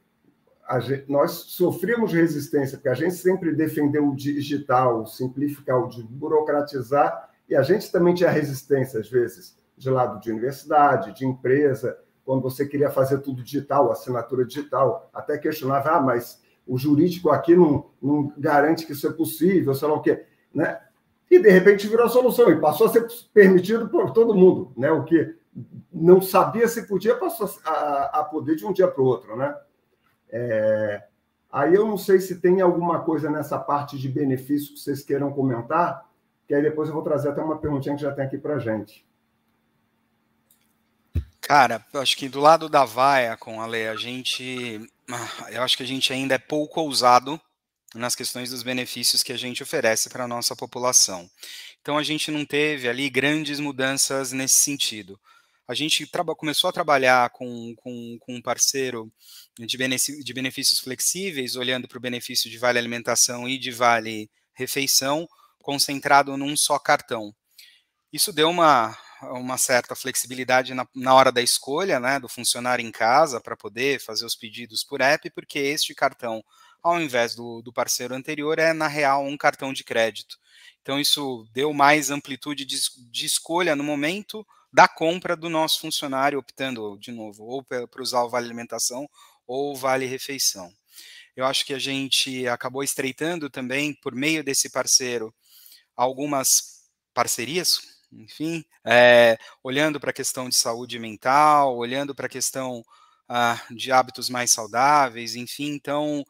gente, 0.81 1.11
nós 1.11 1.33
sofremos 1.49 2.12
resistência, 2.12 2.77
porque 2.77 2.88
a 2.88 2.95
gente 2.95 3.14
sempre 3.14 3.55
defendeu 3.55 4.09
o 4.09 4.14
digital, 4.14 5.07
simplificar, 5.07 5.83
o 5.83 5.88
de 5.88 6.03
burocratizar, 6.03 7.31
e 7.49 7.57
a 7.57 7.62
gente 7.62 7.90
também 7.90 8.14
tinha 8.14 8.31
resistência, 8.31 9.01
às 9.01 9.09
vezes, 9.09 9.57
de 9.77 9.90
lado 9.90 10.21
de 10.21 10.31
universidade, 10.31 11.14
de 11.14 11.27
empresa, 11.27 11.99
quando 12.25 12.42
você 12.42 12.66
queria 12.66 12.90
fazer 12.90 13.18
tudo 13.18 13.42
digital, 13.42 13.90
assinatura 13.90 14.45
digital, 14.45 15.11
até 15.12 15.37
questionava, 15.37 15.90
ah, 15.90 16.01
mas 16.01 16.40
o 16.66 16.79
jurídico 16.79 17.31
aqui 17.31 17.57
não, 17.57 17.90
não 18.01 18.33
garante 18.38 18.87
que 18.87 18.92
isso 18.92 19.07
é 19.07 19.12
possível, 19.12 19.75
sei 19.75 19.88
lá 19.88 19.95
o 19.95 20.03
quê. 20.03 20.25
Né? 20.55 20.79
E, 21.31 21.38
de 21.38 21.51
repente, 21.51 21.88
virou 21.88 22.07
a 22.07 22.11
solução 22.11 22.51
e 22.51 22.61
passou 22.61 22.87
a 22.87 22.90
ser 22.90 23.07
permitido 23.35 23.88
por 23.88 24.12
todo 24.12 24.35
mundo. 24.35 24.73
Né? 24.77 24.90
O 24.90 25.03
que 25.03 25.35
não 25.92 26.20
sabia 26.20 26.66
se 26.66 26.86
podia, 26.86 27.16
passou 27.16 27.50
a, 27.64 28.20
a 28.20 28.24
poder 28.24 28.56
de 28.56 28.64
um 28.64 28.72
dia 28.72 28.88
para 28.88 29.02
o 29.02 29.06
outro. 29.06 29.36
Né? 29.36 29.54
É, 30.30 31.04
aí 31.50 31.74
eu 31.74 31.86
não 31.86 31.98
sei 31.98 32.20
se 32.20 32.40
tem 32.40 32.60
alguma 32.60 33.00
coisa 33.00 33.30
nessa 33.30 33.58
parte 33.58 33.98
de 33.98 34.08
benefício 34.08 34.74
que 34.74 34.80
vocês 34.80 35.02
queiram 35.02 35.32
comentar, 35.32 36.08
que 36.46 36.54
aí 36.54 36.62
depois 36.62 36.88
eu 36.88 36.94
vou 36.94 37.04
trazer 37.04 37.28
até 37.28 37.42
uma 37.42 37.58
perguntinha 37.58 37.94
que 37.94 38.02
já 38.02 38.12
tem 38.12 38.24
aqui 38.24 38.38
para 38.38 38.58
gente. 38.58 39.06
Cara, 41.40 41.84
acho 41.94 42.16
que 42.16 42.28
do 42.28 42.40
lado 42.40 42.68
da 42.68 42.84
vaia 42.84 43.36
com 43.36 43.60
a 43.60 43.66
lei, 43.66 43.88
a 43.88 43.96
gente. 43.96 44.80
Eu 45.50 45.62
acho 45.62 45.76
que 45.76 45.82
a 45.82 45.86
gente 45.86 46.12
ainda 46.12 46.36
é 46.36 46.38
pouco 46.38 46.80
ousado 46.80 47.38
nas 47.94 48.14
questões 48.14 48.50
dos 48.50 48.62
benefícios 48.62 49.22
que 49.22 49.32
a 49.32 49.36
gente 49.36 49.62
oferece 49.62 50.08
para 50.08 50.24
a 50.24 50.28
nossa 50.28 50.56
população. 50.56 51.28
Então 51.82 51.98
a 51.98 52.02
gente 52.02 52.30
não 52.30 52.44
teve 52.44 52.88
ali 52.88 53.10
grandes 53.10 53.60
mudanças 53.60 54.32
nesse 54.32 54.56
sentido. 54.56 55.18
A 55.66 55.75
gente 55.75 56.09
começou 56.37 56.68
a 56.68 56.72
trabalhar 56.72 57.31
com, 57.31 57.75
com, 57.77 58.18
com 58.20 58.35
um 58.35 58.42
parceiro 58.42 59.12
de, 59.59 59.77
de 60.22 60.35
benefícios 60.35 60.81
flexíveis, 60.81 61.57
olhando 61.57 61.87
para 61.87 61.98
o 61.98 62.01
benefício 62.01 62.51
de 62.51 62.59
vale 62.59 62.79
alimentação 62.79 63.48
e 63.48 63.59
de 63.59 63.70
vale 63.70 64.31
refeição, 64.55 65.29
concentrado 65.62 66.37
num 66.37 66.57
só 66.57 66.79
cartão. 66.79 67.35
Isso 68.12 68.33
deu 68.33 68.51
uma, 68.51 68.96
uma 69.22 69.57
certa 69.57 69.94
flexibilidade 69.94 70.75
na, 70.75 70.87
na 70.94 71.14
hora 71.14 71.33
da 71.33 71.40
escolha 71.40 71.98
né, 72.01 72.18
do 72.18 72.29
funcionário 72.29 72.85
em 72.85 72.90
casa 72.90 73.40
para 73.40 73.57
poder 73.57 74.01
fazer 74.01 74.27
os 74.27 74.35
pedidos 74.35 74.85
por 74.85 75.01
app, 75.01 75.31
porque 75.31 75.59
este 75.59 75.94
cartão, 75.94 76.44
ao 76.83 77.01
invés 77.01 77.35
do, 77.35 77.62
do 77.62 77.72
parceiro 77.72 78.14
anterior, 78.14 78.59
é 78.59 78.72
na 78.72 78.88
real 78.88 79.25
um 79.25 79.37
cartão 79.37 79.72
de 79.72 79.85
crédito. 79.85 80.37
Então, 80.83 80.98
isso 80.98 81.46
deu 81.53 81.72
mais 81.72 82.11
amplitude 82.11 82.64
de, 82.64 82.77
de 83.11 83.25
escolha 83.25 83.77
no 83.77 83.85
momento 83.85 84.44
da 84.72 84.88
compra 84.88 85.37
do 85.37 85.48
nosso 85.48 85.80
funcionário, 85.80 86.38
optando, 86.38 86.96
de 86.98 87.12
novo, 87.12 87.44
ou 87.44 87.62
para 87.62 87.87
usar 88.00 88.22
o 88.22 88.28
Vale 88.28 88.46
Alimentação 88.46 89.08
ou 89.46 89.72
o 89.72 89.76
Vale 89.76 90.06
Refeição. 90.06 90.72
Eu 91.37 91.44
acho 91.44 91.64
que 91.64 91.74
a 91.74 91.78
gente 91.78 92.46
acabou 92.48 92.82
estreitando 92.82 93.50
também, 93.50 93.94
por 93.94 94.14
meio 94.14 94.42
desse 94.42 94.70
parceiro, 94.70 95.35
algumas 95.96 96.48
parcerias, 97.14 97.80
enfim, 98.12 98.64
é, 98.85 99.38
olhando 99.62 99.98
para 100.00 100.11
a 100.11 100.14
questão 100.14 100.48
de 100.48 100.56
saúde 100.56 100.98
mental, 100.98 101.76
olhando 101.76 102.14
para 102.14 102.26
a 102.26 102.30
questão 102.30 102.85
ah, 103.28 103.61
de 103.70 103.90
hábitos 103.90 104.28
mais 104.28 104.50
saudáveis, 104.50 105.35
enfim, 105.35 105.70
então 105.70 106.24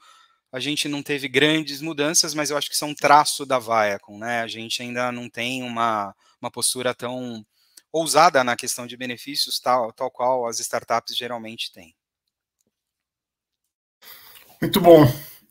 a 0.52 0.61
gente 0.61 0.88
não 0.88 1.02
teve 1.02 1.28
grandes 1.28 1.81
mudanças, 1.81 2.35
mas 2.35 2.50
eu 2.50 2.57
acho 2.57 2.68
que 2.68 2.76
são 2.76 2.88
é 2.88 2.92
um 2.92 2.94
traço 2.94 3.46
da 3.46 3.59
Viacom, 3.59 4.18
né? 4.18 4.42
A 4.42 4.46
gente 4.46 4.83
ainda 4.83 5.11
não 5.11 5.28
tem 5.28 5.62
uma, 5.62 6.14
uma 6.40 6.50
postura 6.50 6.94
tão 6.94 7.44
ousada 7.92 8.42
na 8.42 8.57
questão 8.57 8.87
de 8.87 8.96
benefícios, 8.96 9.61
tal, 9.61 9.92
tal 9.92 10.11
qual 10.11 10.46
as 10.46 10.59
startups 10.59 11.16
geralmente 11.16 11.72
têm. 11.72 11.94
Muito 14.61 14.81
bom. 14.81 15.05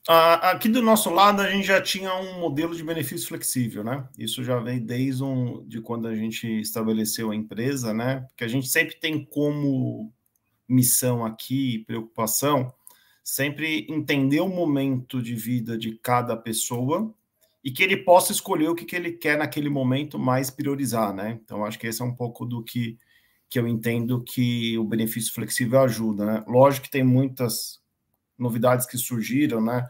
aqui 0.08 0.68
do 0.68 0.82
nosso 0.82 1.10
lado, 1.10 1.42
a 1.42 1.50
gente 1.50 1.68
já 1.68 1.82
tinha 1.82 2.14
um 2.16 2.40
modelo 2.40 2.76
de 2.76 2.84
benefício 2.84 3.28
flexível, 3.28 3.84
né? 3.84 4.08
Isso 4.18 4.44
já 4.44 4.58
vem 4.60 4.80
desde 4.80 5.24
um, 5.24 5.64
de 5.68 5.82
quando 5.82 6.08
a 6.08 6.16
gente 6.16 6.48
estabeleceu 6.60 7.30
a 7.30 7.36
empresa, 7.36 7.94
né? 7.94 8.22
Porque 8.30 8.44
a 8.44 8.48
gente 8.48 8.68
sempre 8.68 8.96
tem 8.96 9.24
como 9.24 10.12
missão 10.68 11.26
aqui, 11.26 11.84
preocupação, 11.86 12.74
sempre 13.24 13.86
entender 13.90 14.40
o 14.40 14.48
momento 14.48 15.22
de 15.22 15.36
vida 15.36 15.78
de 15.78 15.98
cada 15.98 16.36
pessoa 16.36 17.14
e 17.64 17.72
que 17.72 17.84
ele 17.84 17.98
possa 17.98 18.32
escolher 18.32 18.70
o 18.70 18.76
que, 18.76 18.86
que 18.86 18.96
ele 18.96 19.12
quer 19.14 19.38
naquele 19.38 19.70
momento 19.70 20.18
mais 20.18 20.50
priorizar, 20.50 21.14
né? 21.14 21.40
Então, 21.44 21.64
acho 21.64 21.78
que 21.78 21.88
esse 21.88 22.02
é 22.02 22.06
um 22.06 22.16
pouco 22.16 22.46
do 22.46 22.64
que, 22.64 22.98
que 23.50 23.60
eu 23.60 23.68
entendo 23.68 24.24
que 24.24 24.78
o 24.78 24.84
benefício 24.84 25.34
flexível 25.34 25.82
ajuda, 25.82 26.26
né? 26.26 26.44
Lógico 26.48 26.86
que 26.86 26.92
tem 26.92 27.04
muitas 27.04 27.80
novidades 28.38 28.88
que 28.88 28.98
surgiram, 28.98 29.62
né? 29.62 29.88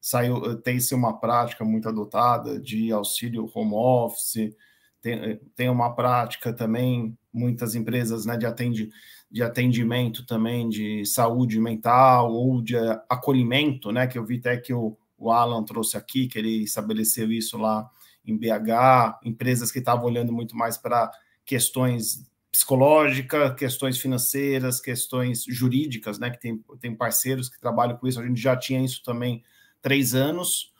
Saiu, 0.00 0.60
tem-se 0.60 0.94
uma 0.94 1.18
prática 1.20 1.64
muito 1.64 1.88
adotada 1.88 2.58
de 2.58 2.90
auxílio 2.90 3.48
home 3.54 3.74
office, 3.74 4.52
tem, 5.00 5.40
tem 5.54 5.68
uma 5.68 5.94
prática 5.94 6.52
também, 6.52 7.16
muitas 7.32 7.76
empresas 7.76 8.26
né, 8.26 8.36
de, 8.36 8.46
atendi, 8.46 8.90
de 9.30 9.42
atendimento 9.42 10.26
também 10.26 10.68
de 10.68 11.06
saúde 11.06 11.60
mental 11.60 12.32
ou 12.32 12.60
de 12.60 12.76
acolhimento, 13.08 13.92
né? 13.92 14.08
Que 14.08 14.18
eu 14.18 14.24
vi 14.24 14.38
até 14.38 14.56
que 14.56 14.74
o, 14.74 14.96
o 15.22 15.30
Alan 15.30 15.62
trouxe 15.64 15.96
aqui, 15.96 16.26
que 16.26 16.38
ele 16.38 16.64
estabeleceu 16.64 17.30
isso 17.30 17.56
lá 17.56 17.88
em 18.24 18.36
BH, 18.36 19.20
empresas 19.24 19.70
que 19.70 19.78
estavam 19.78 20.06
olhando 20.06 20.32
muito 20.32 20.56
mais 20.56 20.76
para 20.76 21.10
questões 21.44 22.28
psicológica, 22.50 23.54
questões 23.54 23.98
financeiras, 23.98 24.80
questões 24.80 25.44
jurídicas, 25.48 26.18
né? 26.18 26.30
Que 26.30 26.40
tem, 26.40 26.64
tem 26.80 26.94
parceiros 26.94 27.48
que 27.48 27.58
trabalham 27.58 27.96
com 27.96 28.06
isso. 28.06 28.20
A 28.20 28.26
gente 28.26 28.40
já 28.40 28.56
tinha 28.56 28.84
isso 28.84 29.02
também 29.02 29.42
três 29.80 30.14
anos. 30.14 30.72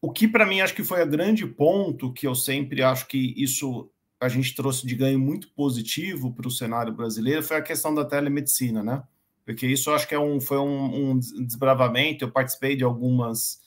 O 0.00 0.12
que 0.12 0.26
para 0.26 0.44
mim 0.44 0.60
acho 0.60 0.74
que 0.74 0.84
foi 0.84 1.02
o 1.02 1.08
grande 1.08 1.46
ponto 1.46 2.12
que 2.12 2.26
eu 2.26 2.34
sempre 2.34 2.82
acho 2.82 3.06
que 3.06 3.32
isso 3.36 3.90
a 4.20 4.28
gente 4.28 4.54
trouxe 4.54 4.86
de 4.86 4.94
ganho 4.94 5.18
muito 5.18 5.48
positivo 5.52 6.32
para 6.32 6.46
o 6.46 6.50
cenário 6.50 6.92
brasileiro 6.92 7.42
foi 7.42 7.56
a 7.56 7.62
questão 7.62 7.92
da 7.92 8.04
telemedicina, 8.04 8.82
né? 8.82 9.02
Porque 9.44 9.66
isso 9.66 9.90
acho 9.90 10.06
que 10.06 10.14
é 10.14 10.18
um, 10.18 10.40
foi 10.40 10.58
um, 10.58 11.10
um 11.10 11.18
desbravamento. 11.18 12.24
Eu 12.24 12.30
participei 12.30 12.76
de 12.76 12.84
algumas 12.84 13.60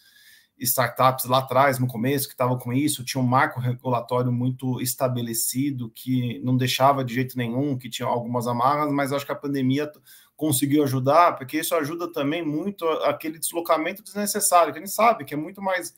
startups 0.58 1.26
lá 1.26 1.40
atrás, 1.40 1.80
no 1.80 1.88
começo, 1.88 2.28
que 2.28 2.34
estavam 2.34 2.58
com 2.58 2.72
isso, 2.72 3.04
tinha 3.04 3.22
um 3.22 3.28
marco 3.28 3.60
regulatório 3.60 4.32
muito 4.32 4.82
estabelecido, 4.82 5.90
que 5.90 6.40
não 6.40 6.56
deixava 6.56 7.04
de 7.04 7.14
jeito 7.14 7.38
nenhum, 7.38 7.78
que 7.78 7.90
tinha 7.90 8.08
algumas 8.08 8.48
amarras, 8.48 8.92
mas 8.92 9.12
acho 9.12 9.26
que 9.26 9.32
a 9.32 9.36
pandemia 9.36 9.92
conseguiu 10.36 10.84
ajudar, 10.84 11.36
porque 11.36 11.60
isso 11.60 11.76
ajuda 11.76 12.12
também 12.12 12.44
muito 12.44 12.88
aquele 12.88 13.40
deslocamento 13.40 14.04
desnecessário, 14.04 14.72
que 14.72 14.80
a 14.80 14.82
gente 14.82 14.94
sabe 14.94 15.26
que 15.26 15.34
é 15.34 15.38
muito 15.38 15.62
mais 15.62 15.94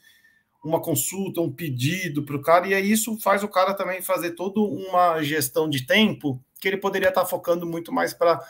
uma 0.64 0.82
consulta, 0.82 1.40
um 1.40 1.52
pedido 1.52 2.24
para 2.24 2.36
o 2.36 2.42
cara, 2.42 2.68
e 2.68 2.74
aí 2.74 2.92
isso 2.92 3.18
faz 3.20 3.44
o 3.44 3.48
cara 3.48 3.74
também 3.74 4.02
fazer 4.02 4.32
toda 4.32 4.60
uma 4.60 5.22
gestão 5.22 5.70
de 5.70 5.86
tempo 5.86 6.44
que 6.60 6.68
ele 6.68 6.78
poderia 6.78 7.10
estar 7.10 7.26
focando 7.26 7.66
muito 7.66 7.94
mais 7.94 8.14
para 8.14 8.42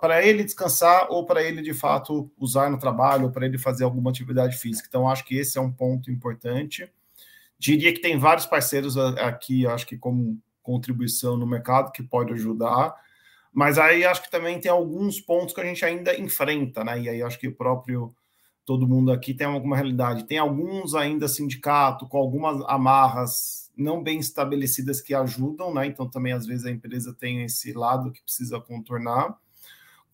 para 0.00 0.24
ele 0.24 0.44
descansar 0.44 1.08
ou 1.10 1.26
para 1.26 1.42
ele 1.42 1.60
de 1.60 1.74
fato 1.74 2.30
usar 2.38 2.70
no 2.70 2.78
trabalho 2.78 3.26
ou 3.26 3.30
para 3.30 3.44
ele 3.44 3.58
fazer 3.58 3.84
alguma 3.84 4.10
atividade 4.10 4.56
física. 4.56 4.86
Então, 4.88 5.08
acho 5.08 5.24
que 5.24 5.36
esse 5.36 5.58
é 5.58 5.60
um 5.60 5.70
ponto 5.70 6.10
importante. 6.10 6.90
Diria 7.58 7.92
que 7.92 8.00
tem 8.00 8.18
vários 8.18 8.46
parceiros 8.46 8.96
aqui, 8.96 9.66
acho 9.66 9.86
que 9.86 9.98
como 9.98 10.40
contribuição 10.62 11.36
no 11.36 11.46
mercado 11.46 11.92
que 11.92 12.02
pode 12.02 12.32
ajudar, 12.32 12.94
mas 13.52 13.78
aí 13.78 14.04
acho 14.04 14.22
que 14.22 14.30
também 14.30 14.60
tem 14.60 14.70
alguns 14.70 15.20
pontos 15.20 15.54
que 15.54 15.60
a 15.60 15.64
gente 15.64 15.84
ainda 15.84 16.18
enfrenta, 16.18 16.84
né? 16.84 17.00
E 17.00 17.08
aí 17.08 17.22
acho 17.22 17.38
que 17.38 17.48
o 17.48 17.54
próprio 17.54 18.14
todo 18.64 18.86
mundo 18.86 19.10
aqui 19.10 19.32
tem 19.32 19.46
alguma 19.46 19.76
realidade. 19.76 20.24
Tem 20.24 20.38
alguns 20.38 20.94
ainda 20.94 21.26
sindicato 21.26 22.06
com 22.06 22.18
algumas 22.18 22.62
amarras 22.68 23.70
não 23.76 24.02
bem 24.02 24.18
estabelecidas 24.18 25.00
que 25.00 25.14
ajudam, 25.14 25.72
né? 25.72 25.86
Então 25.86 26.08
também 26.08 26.32
às 26.32 26.46
vezes 26.46 26.66
a 26.66 26.70
empresa 26.70 27.14
tem 27.14 27.44
esse 27.44 27.72
lado 27.72 28.12
que 28.12 28.22
precisa 28.22 28.60
contornar 28.60 29.36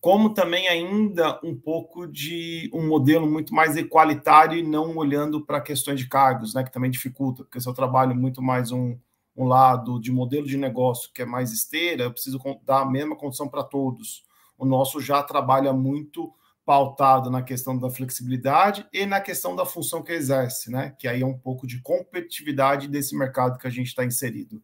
como 0.05 0.35
também 0.35 0.67
ainda 0.67 1.39
um 1.43 1.59
pouco 1.59 2.05
de 2.05 2.69
um 2.71 2.87
modelo 2.87 3.25
muito 3.25 3.55
mais 3.55 3.75
equalitário 3.75 4.55
e 4.55 4.61
não 4.61 4.95
olhando 4.95 5.43
para 5.43 5.59
questões 5.59 5.99
de 5.99 6.07
cargos, 6.07 6.53
né, 6.53 6.63
que 6.63 6.71
também 6.71 6.91
dificulta, 6.91 7.43
porque 7.43 7.59
se 7.59 7.67
eu 7.67 7.73
trabalho 7.73 8.15
muito 8.15 8.39
mais 8.39 8.71
um, 8.71 8.95
um 9.35 9.45
lado 9.45 9.99
de 9.99 10.11
modelo 10.11 10.45
de 10.45 10.57
negócio 10.57 11.11
que 11.11 11.23
é 11.23 11.25
mais 11.25 11.51
esteira, 11.51 12.03
eu 12.03 12.11
preciso 12.11 12.39
dar 12.63 12.81
a 12.81 12.85
mesma 12.85 13.15
condição 13.15 13.49
para 13.49 13.63
todos. 13.63 14.23
O 14.59 14.63
nosso 14.63 15.01
já 15.01 15.23
trabalha 15.23 15.73
muito 15.73 16.31
pautado 16.63 17.31
na 17.31 17.41
questão 17.41 17.75
da 17.75 17.89
flexibilidade 17.89 18.85
e 18.93 19.07
na 19.07 19.19
questão 19.19 19.55
da 19.55 19.65
função 19.65 20.03
que 20.03 20.11
exerce, 20.11 20.69
né? 20.69 20.95
Que 20.99 21.07
aí 21.07 21.23
é 21.23 21.25
um 21.25 21.35
pouco 21.39 21.65
de 21.65 21.81
competitividade 21.81 22.87
desse 22.87 23.17
mercado 23.17 23.57
que 23.57 23.65
a 23.65 23.71
gente 23.71 23.87
está 23.87 24.05
inserido. 24.05 24.61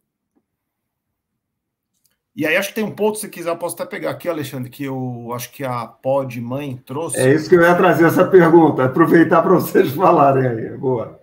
E 2.34 2.46
aí 2.46 2.56
acho 2.56 2.70
que 2.70 2.74
tem 2.74 2.84
um 2.84 2.90
ponto, 2.90 3.18
se 3.18 3.28
quiser, 3.28 3.50
eu 3.50 3.58
posso 3.58 3.74
até 3.74 3.84
pegar 3.84 4.10
aqui, 4.10 4.26
Alexandre, 4.26 4.70
que 4.70 4.84
eu 4.84 5.30
acho 5.34 5.52
que 5.52 5.62
a 5.62 5.86
Pod 5.86 6.40
Mãe 6.40 6.80
trouxe. 6.86 7.18
É 7.18 7.32
isso 7.32 7.48
que 7.48 7.54
eu 7.54 7.60
ia 7.60 7.74
trazer 7.74 8.06
essa 8.06 8.24
pergunta, 8.24 8.84
aproveitar 8.84 9.42
para 9.42 9.54
vocês 9.54 9.90
falarem 9.92 10.46
aí. 10.46 10.76
Boa. 10.76 11.20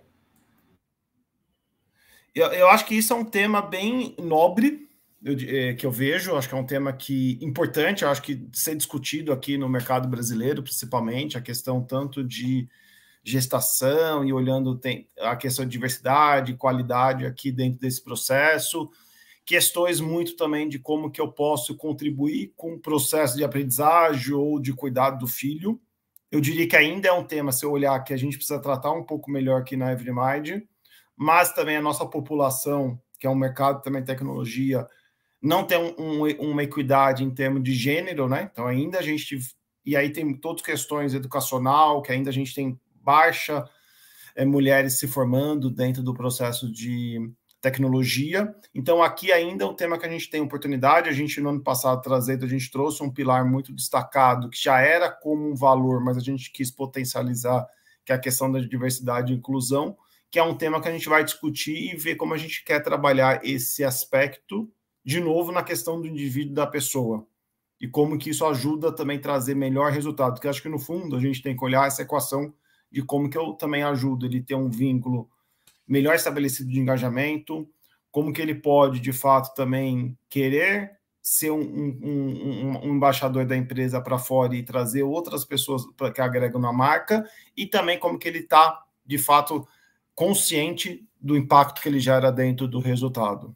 Eu, 2.32 2.46
eu 2.52 2.68
acho 2.68 2.86
que 2.86 2.94
isso 2.94 3.12
é 3.12 3.16
um 3.16 3.24
tema 3.24 3.60
bem 3.60 4.14
nobre, 4.18 4.88
eu, 5.22 5.36
é, 5.48 5.74
que 5.74 5.84
eu 5.84 5.90
vejo, 5.90 6.36
acho 6.36 6.48
que 6.48 6.54
é 6.54 6.58
um 6.58 6.64
tema 6.64 6.92
que 6.92 7.38
importante, 7.42 8.04
acho 8.04 8.22
que 8.22 8.48
ser 8.52 8.76
discutido 8.76 9.32
aqui 9.32 9.58
no 9.58 9.68
mercado 9.68 10.08
brasileiro, 10.08 10.62
principalmente, 10.62 11.36
a 11.36 11.40
questão 11.42 11.82
tanto 11.82 12.22
de 12.22 12.68
gestação 13.22 14.24
e 14.24 14.32
olhando 14.32 14.76
tem, 14.76 15.08
a 15.18 15.34
questão 15.36 15.64
de 15.64 15.72
diversidade, 15.72 16.54
qualidade 16.54 17.26
aqui 17.26 17.50
dentro 17.50 17.80
desse 17.80 18.02
processo, 18.02 18.88
questões 19.50 20.00
muito 20.00 20.36
também 20.36 20.68
de 20.68 20.78
como 20.78 21.10
que 21.10 21.20
eu 21.20 21.26
posso 21.26 21.76
contribuir 21.76 22.52
com 22.56 22.74
o 22.74 22.78
processo 22.78 23.36
de 23.36 23.42
aprendizagem 23.42 24.32
ou 24.32 24.60
de 24.60 24.72
cuidado 24.72 25.18
do 25.18 25.26
filho. 25.26 25.80
Eu 26.30 26.40
diria 26.40 26.68
que 26.68 26.76
ainda 26.76 27.08
é 27.08 27.12
um 27.12 27.24
tema, 27.24 27.50
se 27.50 27.64
eu 27.64 27.72
olhar, 27.72 27.98
que 28.04 28.14
a 28.14 28.16
gente 28.16 28.36
precisa 28.36 28.62
tratar 28.62 28.92
um 28.92 29.02
pouco 29.02 29.28
melhor 29.28 29.60
aqui 29.60 29.76
na 29.76 29.90
Evermind, 29.90 30.62
mas 31.16 31.52
também 31.52 31.76
a 31.76 31.82
nossa 31.82 32.06
população, 32.06 32.96
que 33.18 33.26
é 33.26 33.30
um 33.30 33.34
mercado 33.34 33.82
também 33.82 34.04
tecnologia, 34.04 34.86
não 35.42 35.64
tem 35.64 35.78
um, 35.78 35.94
um, 35.98 36.50
uma 36.52 36.62
equidade 36.62 37.24
em 37.24 37.30
termos 37.34 37.64
de 37.64 37.74
gênero, 37.74 38.28
né? 38.28 38.48
Então 38.52 38.68
ainda 38.68 39.00
a 39.00 39.02
gente 39.02 39.36
e 39.84 39.96
aí 39.96 40.10
tem 40.10 40.32
todas 40.32 40.62
questões 40.62 41.12
educacional, 41.12 42.02
que 42.02 42.12
ainda 42.12 42.30
a 42.30 42.32
gente 42.32 42.54
tem 42.54 42.78
baixa 43.02 43.68
é, 44.36 44.44
mulheres 44.44 45.00
se 45.00 45.08
formando 45.08 45.68
dentro 45.68 46.04
do 46.04 46.14
processo 46.14 46.70
de 46.70 47.32
tecnologia. 47.60 48.54
Então 48.74 49.02
aqui 49.02 49.30
ainda 49.32 49.64
é 49.64 49.66
um 49.66 49.74
tema 49.74 49.98
que 49.98 50.06
a 50.06 50.08
gente 50.08 50.30
tem 50.30 50.40
oportunidade. 50.40 51.08
A 51.08 51.12
gente 51.12 51.40
no 51.40 51.50
ano 51.50 51.62
passado 51.62 52.00
trazendo, 52.00 52.44
a 52.44 52.48
gente 52.48 52.70
trouxe 52.70 53.02
um 53.02 53.10
pilar 53.10 53.44
muito 53.44 53.72
destacado 53.72 54.48
que 54.48 54.62
já 54.62 54.80
era 54.80 55.10
como 55.10 55.50
um 55.50 55.54
valor, 55.54 56.02
mas 56.02 56.16
a 56.16 56.20
gente 56.20 56.50
quis 56.50 56.70
potencializar, 56.70 57.66
que 58.04 58.12
é 58.12 58.14
a 58.14 58.18
questão 58.18 58.50
da 58.50 58.60
diversidade 58.60 59.32
e 59.32 59.36
inclusão, 59.36 59.96
que 60.30 60.38
é 60.38 60.42
um 60.42 60.56
tema 60.56 60.80
que 60.80 60.88
a 60.88 60.92
gente 60.92 61.08
vai 61.08 61.24
discutir 61.24 61.92
e 61.92 61.96
ver 61.96 62.16
como 62.16 62.34
a 62.34 62.38
gente 62.38 62.64
quer 62.64 62.80
trabalhar 62.80 63.44
esse 63.44 63.84
aspecto 63.84 64.70
de 65.04 65.20
novo 65.20 65.52
na 65.52 65.62
questão 65.62 66.00
do 66.00 66.06
indivíduo 66.06 66.54
da 66.54 66.66
pessoa 66.66 67.26
e 67.80 67.88
como 67.88 68.18
que 68.18 68.30
isso 68.30 68.44
ajuda 68.44 68.92
também 68.92 69.16
a 69.16 69.22
trazer 69.22 69.54
melhor 69.54 69.90
resultado, 69.90 70.34
porque 70.34 70.48
acho 70.48 70.60
que 70.60 70.68
no 70.68 70.78
fundo 70.78 71.16
a 71.16 71.20
gente 71.20 71.42
tem 71.42 71.56
que 71.56 71.64
olhar 71.64 71.86
essa 71.86 72.02
equação 72.02 72.52
de 72.92 73.02
como 73.02 73.30
que 73.30 73.38
eu 73.38 73.54
também 73.54 73.82
ajudo 73.82 74.26
ele 74.26 74.42
ter 74.42 74.54
um 74.54 74.68
vínculo 74.68 75.30
melhor 75.90 76.14
estabelecido 76.14 76.70
de 76.70 76.78
engajamento, 76.78 77.68
como 78.12 78.32
que 78.32 78.40
ele 78.40 78.54
pode 78.54 79.00
de 79.00 79.12
fato 79.12 79.52
também 79.56 80.16
querer 80.28 80.92
ser 81.20 81.50
um, 81.50 81.60
um, 81.60 81.98
um, 82.02 82.86
um 82.86 82.94
embaixador 82.94 83.44
da 83.44 83.56
empresa 83.56 84.00
para 84.00 84.16
fora 84.16 84.54
e 84.54 84.62
trazer 84.62 85.02
outras 85.02 85.44
pessoas 85.44 85.82
que 86.14 86.20
agregam 86.20 86.60
na 86.60 86.72
marca 86.72 87.28
e 87.56 87.66
também 87.66 87.98
como 87.98 88.18
que 88.18 88.28
ele 88.28 88.38
está 88.38 88.82
de 89.04 89.18
fato 89.18 89.66
consciente 90.14 91.04
do 91.20 91.36
impacto 91.36 91.82
que 91.82 91.88
ele 91.88 91.98
gera 91.98 92.30
dentro 92.30 92.68
do 92.68 92.78
resultado. 92.78 93.54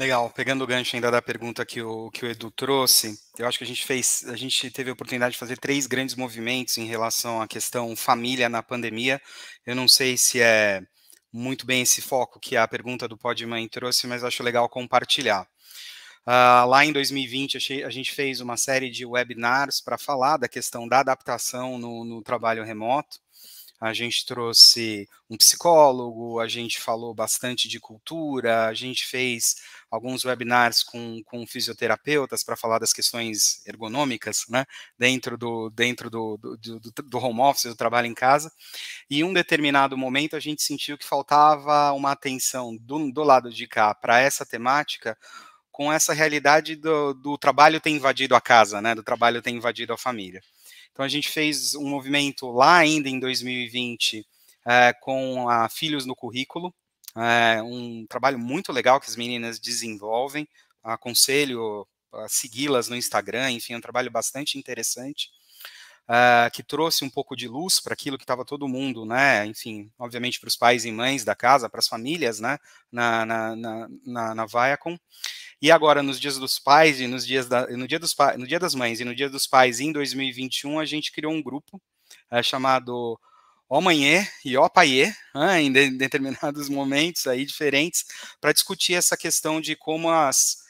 Legal, 0.00 0.30
pegando 0.30 0.64
o 0.64 0.66
gancho 0.66 0.96
ainda 0.96 1.10
da 1.10 1.20
pergunta 1.20 1.62
que 1.66 1.82
o, 1.82 2.10
que 2.10 2.24
o 2.24 2.30
Edu 2.30 2.50
trouxe, 2.50 3.20
eu 3.38 3.46
acho 3.46 3.58
que 3.58 3.64
a 3.64 3.66
gente 3.66 3.84
fez, 3.84 4.24
a 4.28 4.34
gente 4.34 4.70
teve 4.70 4.88
a 4.88 4.94
oportunidade 4.94 5.32
de 5.32 5.38
fazer 5.38 5.58
três 5.58 5.86
grandes 5.86 6.14
movimentos 6.14 6.78
em 6.78 6.86
relação 6.86 7.42
à 7.42 7.46
questão 7.46 7.94
família 7.94 8.48
na 8.48 8.62
pandemia. 8.62 9.20
Eu 9.66 9.76
não 9.76 9.86
sei 9.86 10.16
se 10.16 10.40
é 10.40 10.80
muito 11.30 11.66
bem 11.66 11.82
esse 11.82 12.00
foco 12.00 12.40
que 12.40 12.56
a 12.56 12.66
pergunta 12.66 13.06
do 13.06 13.18
Podmãe 13.18 13.68
trouxe, 13.68 14.06
mas 14.06 14.24
acho 14.24 14.42
legal 14.42 14.70
compartilhar. 14.70 15.46
Uh, 16.26 16.66
lá 16.66 16.82
em 16.82 16.94
2020, 16.94 17.84
a 17.84 17.90
gente 17.90 18.12
fez 18.12 18.40
uma 18.40 18.56
série 18.56 18.88
de 18.88 19.04
webinars 19.04 19.82
para 19.82 19.98
falar 19.98 20.38
da 20.38 20.48
questão 20.48 20.88
da 20.88 21.00
adaptação 21.00 21.78
no, 21.78 22.06
no 22.06 22.22
trabalho 22.22 22.64
remoto 22.64 23.18
a 23.80 23.94
gente 23.94 24.26
trouxe 24.26 25.08
um 25.28 25.38
psicólogo, 25.38 26.38
a 26.38 26.46
gente 26.46 26.78
falou 26.78 27.14
bastante 27.14 27.66
de 27.66 27.80
cultura, 27.80 28.66
a 28.66 28.74
gente 28.74 29.06
fez 29.06 29.56
alguns 29.90 30.24
webinars 30.24 30.82
com, 30.82 31.22
com 31.24 31.46
fisioterapeutas 31.46 32.44
para 32.44 32.56
falar 32.56 32.78
das 32.78 32.92
questões 32.92 33.66
ergonômicas, 33.66 34.44
né, 34.50 34.66
dentro 34.98 35.38
do 35.38 35.70
dentro 35.70 36.10
do, 36.10 36.36
do, 36.36 36.56
do, 36.58 36.80
do 37.02 37.18
home 37.18 37.40
office, 37.40 37.64
do 37.64 37.76
trabalho 37.76 38.06
em 38.06 38.14
casa, 38.14 38.52
e 39.08 39.20
em 39.20 39.24
um 39.24 39.32
determinado 39.32 39.96
momento 39.96 40.36
a 40.36 40.40
gente 40.40 40.62
sentiu 40.62 40.98
que 40.98 41.06
faltava 41.06 41.92
uma 41.92 42.12
atenção 42.12 42.76
do, 42.76 43.10
do 43.10 43.22
lado 43.22 43.50
de 43.50 43.66
cá 43.66 43.94
para 43.94 44.20
essa 44.20 44.44
temática, 44.44 45.16
com 45.72 45.90
essa 45.90 46.12
realidade 46.12 46.76
do, 46.76 47.14
do 47.14 47.38
trabalho 47.38 47.80
ter 47.80 47.90
invadido 47.90 48.34
a 48.36 48.40
casa, 48.40 48.82
né, 48.82 48.94
do 48.94 49.02
trabalho 49.02 49.40
ter 49.40 49.50
invadido 49.50 49.94
a 49.94 49.98
família. 49.98 50.42
Então 50.92 51.04
a 51.04 51.08
gente 51.08 51.28
fez 51.28 51.74
um 51.74 51.88
movimento 51.88 52.50
lá 52.50 52.76
ainda 52.76 53.08
em 53.08 53.18
2020 53.18 54.26
é, 54.66 54.92
com 54.92 55.48
a 55.48 55.68
Filhos 55.68 56.04
no 56.04 56.14
Currículo, 56.14 56.74
é, 57.16 57.62
um 57.62 58.06
trabalho 58.06 58.38
muito 58.38 58.72
legal 58.72 59.00
que 59.00 59.08
as 59.08 59.16
meninas 59.16 59.58
desenvolvem. 59.58 60.48
Aconselho 60.82 61.86
a 62.12 62.28
segui-las 62.28 62.88
no 62.88 62.96
Instagram, 62.96 63.50
enfim, 63.52 63.74
é 63.74 63.76
um 63.76 63.80
trabalho 63.80 64.10
bastante 64.10 64.58
interessante. 64.58 65.30
Uh, 66.08 66.50
que 66.52 66.64
trouxe 66.64 67.04
um 67.04 67.10
pouco 67.10 67.36
de 67.36 67.46
luz 67.46 67.78
para 67.78 67.94
aquilo 67.94 68.18
que 68.18 68.24
estava 68.24 68.44
todo 68.44 68.66
mundo, 68.66 69.06
né? 69.06 69.46
Enfim, 69.46 69.92
obviamente 69.96 70.40
para 70.40 70.48
os 70.48 70.56
pais 70.56 70.84
e 70.84 70.90
mães 70.90 71.24
da 71.24 71.36
casa, 71.36 71.68
para 71.68 71.78
as 71.78 71.86
famílias, 71.86 72.40
né? 72.40 72.58
Na, 72.90 73.24
na, 73.24 73.54
na, 73.54 73.88
na, 74.04 74.34
na 74.34 74.46
Viacom. 74.46 74.98
E 75.62 75.70
agora, 75.70 76.02
nos 76.02 76.18
dias 76.18 76.38
dos 76.38 76.58
pais 76.58 77.00
e 77.00 77.06
nos 77.06 77.26
dias 77.26 77.46
da, 77.46 77.66
no, 77.66 77.86
dia 77.86 77.98
dos, 77.98 78.14
no 78.38 78.46
dia 78.46 78.58
das 78.58 78.74
mães 78.74 78.98
e 78.98 79.04
no 79.04 79.14
dia 79.14 79.28
dos 79.28 79.46
pais 79.46 79.78
em 79.78 79.92
2021, 79.92 80.80
a 80.80 80.86
gente 80.86 81.12
criou 81.12 81.32
um 81.32 81.42
grupo 81.42 81.80
é, 82.30 82.42
chamado 82.42 83.20
Ó 83.68 83.78
Manhê 83.80 84.26
e 84.42 84.56
Ó 84.56 84.68
Paiê, 84.70 85.12
né, 85.34 85.60
em, 85.60 85.66
em 85.66 85.96
determinados 85.98 86.68
momentos 86.70 87.26
aí 87.26 87.44
diferentes, 87.44 88.04
para 88.40 88.52
discutir 88.52 88.94
essa 88.94 89.18
questão 89.18 89.60
de 89.60 89.76
como 89.76 90.10
as, 90.10 90.64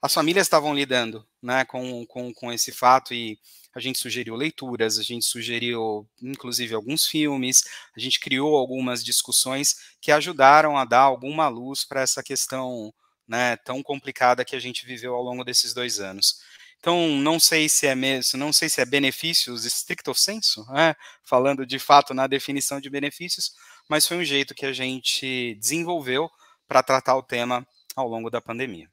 as 0.00 0.14
famílias 0.14 0.46
estavam 0.46 0.72
lidando 0.72 1.26
né, 1.42 1.64
com, 1.64 2.06
com, 2.06 2.32
com 2.32 2.52
esse 2.52 2.70
fato. 2.70 3.12
E 3.12 3.36
a 3.74 3.80
gente 3.80 3.98
sugeriu 3.98 4.36
leituras, 4.36 4.98
a 4.98 5.02
gente 5.02 5.26
sugeriu 5.26 6.08
inclusive 6.22 6.74
alguns 6.74 7.06
filmes, 7.06 7.62
a 7.96 8.00
gente 8.00 8.20
criou 8.20 8.56
algumas 8.56 9.04
discussões 9.04 9.74
que 10.00 10.12
ajudaram 10.12 10.78
a 10.78 10.84
dar 10.84 11.00
alguma 11.00 11.48
luz 11.48 11.84
para 11.84 12.02
essa 12.02 12.22
questão 12.22 12.94
né, 13.28 13.56
tão 13.58 13.82
complicada 13.82 14.44
que 14.44 14.56
a 14.56 14.60
gente 14.60 14.86
viveu 14.86 15.14
ao 15.14 15.22
longo 15.22 15.44
desses 15.44 15.74
dois 15.74 16.00
anos. 16.00 16.40
Então, 16.78 17.08
não 17.08 17.38
sei 17.40 17.68
se 17.68 17.86
é 17.86 17.94
mesmo, 17.94 18.38
não 18.38 18.52
sei 18.52 18.68
se 18.68 18.80
é 18.80 18.86
benefícios 18.86 19.64
stricto 19.64 20.14
senso, 20.14 20.64
né, 20.72 20.94
falando 21.24 21.66
de 21.66 21.78
fato 21.78 22.14
na 22.14 22.26
definição 22.26 22.80
de 22.80 22.88
benefícios, 22.88 23.52
mas 23.88 24.06
foi 24.06 24.16
um 24.16 24.24
jeito 24.24 24.54
que 24.54 24.64
a 24.64 24.72
gente 24.72 25.56
desenvolveu 25.56 26.30
para 26.66 26.82
tratar 26.82 27.16
o 27.16 27.22
tema 27.22 27.66
ao 27.96 28.06
longo 28.08 28.30
da 28.30 28.40
pandemia. 28.40 28.88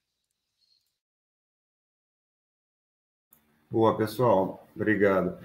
Boa, 3.69 3.95
pessoal. 3.97 4.67
Obrigado. 4.75 5.37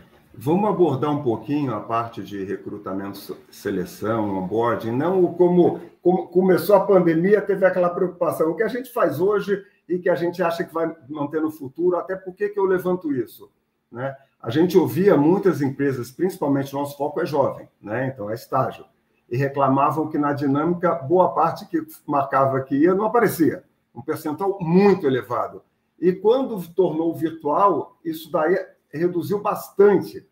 Vamos 0.43 0.71
abordar 0.71 1.11
um 1.11 1.23
pouquinho 1.23 1.75
a 1.75 1.81
parte 1.81 2.25
de 2.25 2.43
recrutamento, 2.45 3.37
seleção, 3.51 4.39
onboarding, 4.39 4.91
não 4.91 5.35
como, 5.35 5.83
como 6.01 6.29
começou 6.29 6.77
a 6.77 6.81
pandemia, 6.87 7.43
teve 7.43 7.67
aquela 7.67 7.91
preocupação. 7.91 8.51
O 8.51 8.57
que 8.57 8.63
a 8.63 8.69
gente 8.69 8.91
faz 8.91 9.21
hoje 9.21 9.63
e 9.87 9.99
que 9.99 10.09
a 10.09 10.15
gente 10.15 10.43
acha 10.43 10.65
que 10.65 10.73
vai 10.73 10.97
manter 11.11 11.43
no 11.43 11.51
futuro, 11.51 11.99
até 11.99 12.17
por 12.17 12.35
que 12.35 12.51
eu 12.57 12.65
levanto 12.65 13.13
isso? 13.13 13.53
Né? 13.93 14.17
A 14.43 14.49
gente 14.49 14.79
ouvia 14.79 15.15
muitas 15.15 15.61
empresas, 15.61 16.11
principalmente 16.11 16.73
nosso 16.73 16.97
foco 16.97 17.21
é 17.21 17.27
jovem, 17.27 17.69
né? 17.79 18.07
então 18.07 18.31
é 18.31 18.35
estágio, 18.35 18.87
e 19.31 19.37
reclamavam 19.37 20.09
que 20.09 20.17
na 20.17 20.33
dinâmica, 20.33 20.95
boa 20.95 21.35
parte 21.35 21.67
que 21.67 21.87
marcava 22.07 22.63
que 22.63 22.77
ia 22.77 22.95
não 22.95 23.05
aparecia, 23.05 23.63
um 23.95 24.01
percentual 24.01 24.57
muito 24.59 25.07
elevado. 25.07 25.63
E 26.01 26.15
quando 26.15 26.67
tornou 26.73 27.15
virtual, 27.15 27.99
isso 28.03 28.33
daí 28.33 28.57
reduziu 28.91 29.39
bastante 29.39 30.30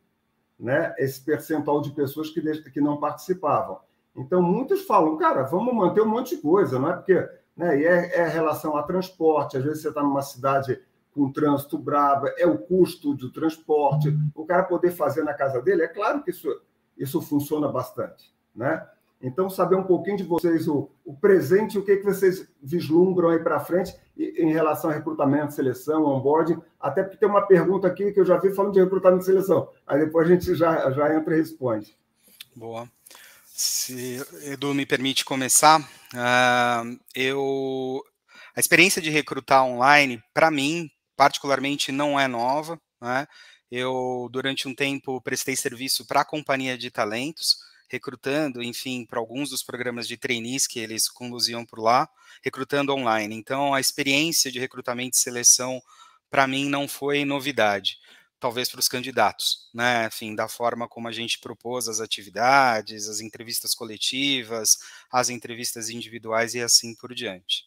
né, 0.58 0.94
esse 0.98 1.20
percentual 1.20 1.80
de 1.80 1.90
pessoas 1.90 2.30
que, 2.30 2.40
que 2.70 2.80
não 2.80 2.98
participavam. 2.98 3.78
Então, 4.16 4.42
muitos 4.42 4.82
falam, 4.82 5.16
cara, 5.16 5.44
vamos 5.44 5.72
manter 5.72 6.00
um 6.00 6.08
monte 6.08 6.34
de 6.34 6.42
coisa, 6.42 6.78
não 6.78 6.90
é 6.90 6.94
porque. 6.94 7.28
Né, 7.56 7.80
e 7.80 7.84
é, 7.84 8.20
é 8.20 8.28
relação 8.28 8.76
a 8.76 8.82
transporte, 8.84 9.56
às 9.56 9.64
vezes 9.64 9.82
você 9.82 9.88
está 9.88 10.02
numa 10.02 10.22
cidade 10.22 10.80
com 11.12 11.32
trânsito 11.32 11.76
brabo, 11.76 12.28
é 12.36 12.46
o 12.46 12.56
custo 12.56 13.14
do 13.14 13.32
transporte, 13.32 14.16
o 14.34 14.46
cara 14.46 14.62
poder 14.62 14.92
fazer 14.92 15.24
na 15.24 15.34
casa 15.34 15.60
dele, 15.60 15.82
é 15.82 15.88
claro 15.88 16.22
que 16.22 16.30
isso, 16.30 16.48
isso 16.96 17.20
funciona 17.20 17.66
bastante. 17.66 18.32
Né? 18.54 18.86
Então, 19.20 19.50
saber 19.50 19.74
um 19.74 19.82
pouquinho 19.82 20.16
de 20.16 20.22
vocês, 20.22 20.68
o, 20.68 20.88
o 21.04 21.12
presente, 21.12 21.76
o 21.76 21.84
que, 21.84 21.96
que 21.96 22.04
vocês 22.04 22.48
vislumbram 22.62 23.30
aí 23.30 23.40
para 23.40 23.58
frente 23.58 23.92
em 24.16 24.52
relação 24.52 24.90
a 24.90 24.92
recrutamento, 24.92 25.54
seleção, 25.54 26.04
onboarding, 26.04 26.60
até 26.80 27.02
porque 27.02 27.18
tem 27.18 27.28
uma 27.28 27.46
pergunta 27.46 27.88
aqui 27.88 28.12
que 28.12 28.20
eu 28.20 28.24
já 28.24 28.36
vi 28.38 28.54
falando 28.54 28.74
de 28.74 28.80
recrutamento 28.80 29.22
e 29.22 29.26
seleção. 29.26 29.68
Aí 29.86 29.98
depois 29.98 30.28
a 30.28 30.32
gente 30.32 30.54
já, 30.54 30.90
já 30.92 31.14
entra 31.14 31.34
e 31.34 31.38
responde. 31.38 31.96
Boa. 32.54 32.88
Se 33.44 34.24
Edu 34.44 34.72
me 34.72 34.86
permite 34.86 35.24
começar, 35.24 35.80
uh, 35.80 36.98
eu 37.12 38.00
A 38.54 38.60
experiência 38.60 39.02
de 39.02 39.10
recrutar 39.10 39.64
online, 39.64 40.22
para 40.32 40.48
mim, 40.48 40.88
particularmente, 41.16 41.90
não 41.90 42.18
é 42.18 42.28
nova. 42.28 42.80
Né? 43.00 43.26
Eu, 43.70 44.28
durante 44.30 44.68
um 44.68 44.74
tempo, 44.74 45.20
prestei 45.20 45.56
serviço 45.56 46.06
para 46.06 46.20
a 46.20 46.24
companhia 46.24 46.78
de 46.78 46.90
talentos, 46.90 47.56
recrutando, 47.88 48.62
enfim, 48.62 49.04
para 49.04 49.18
alguns 49.18 49.50
dos 49.50 49.62
programas 49.62 50.06
de 50.06 50.16
trainees 50.16 50.66
que 50.66 50.78
eles 50.78 51.08
conduziam 51.08 51.64
por 51.64 51.78
lá, 51.78 52.08
recrutando 52.42 52.92
online. 52.92 53.34
Então, 53.34 53.74
a 53.74 53.80
experiência 53.80 54.50
de 54.52 54.58
recrutamento 54.58 55.16
e 55.16 55.20
seleção, 55.20 55.82
para 56.30 56.46
mim, 56.46 56.68
não 56.68 56.86
foi 56.86 57.24
novidade 57.24 57.98
talvez 58.40 58.68
para 58.68 58.80
os 58.80 58.88
candidatos, 58.88 59.68
né? 59.74 60.06
Enfim, 60.06 60.34
da 60.34 60.48
forma 60.48 60.88
como 60.88 61.08
a 61.08 61.12
gente 61.12 61.40
propôs 61.40 61.88
as 61.88 62.00
atividades, 62.00 63.08
as 63.08 63.20
entrevistas 63.20 63.74
coletivas, 63.74 64.78
as 65.10 65.28
entrevistas 65.28 65.90
individuais 65.90 66.54
e 66.54 66.60
assim 66.60 66.94
por 66.94 67.14
diante. 67.14 67.64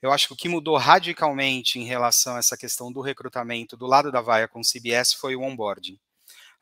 Eu 0.00 0.10
acho 0.10 0.28
que 0.28 0.32
o 0.32 0.36
que 0.36 0.48
mudou 0.48 0.78
radicalmente 0.78 1.78
em 1.78 1.84
relação 1.84 2.36
a 2.36 2.38
essa 2.38 2.56
questão 2.56 2.90
do 2.90 3.02
recrutamento 3.02 3.76
do 3.76 3.86
lado 3.86 4.10
da 4.10 4.22
Vaia 4.22 4.48
com 4.48 4.60
o 4.60 4.64
CBS 4.64 5.12
foi 5.12 5.36
o 5.36 5.42
onboarding. 5.42 5.98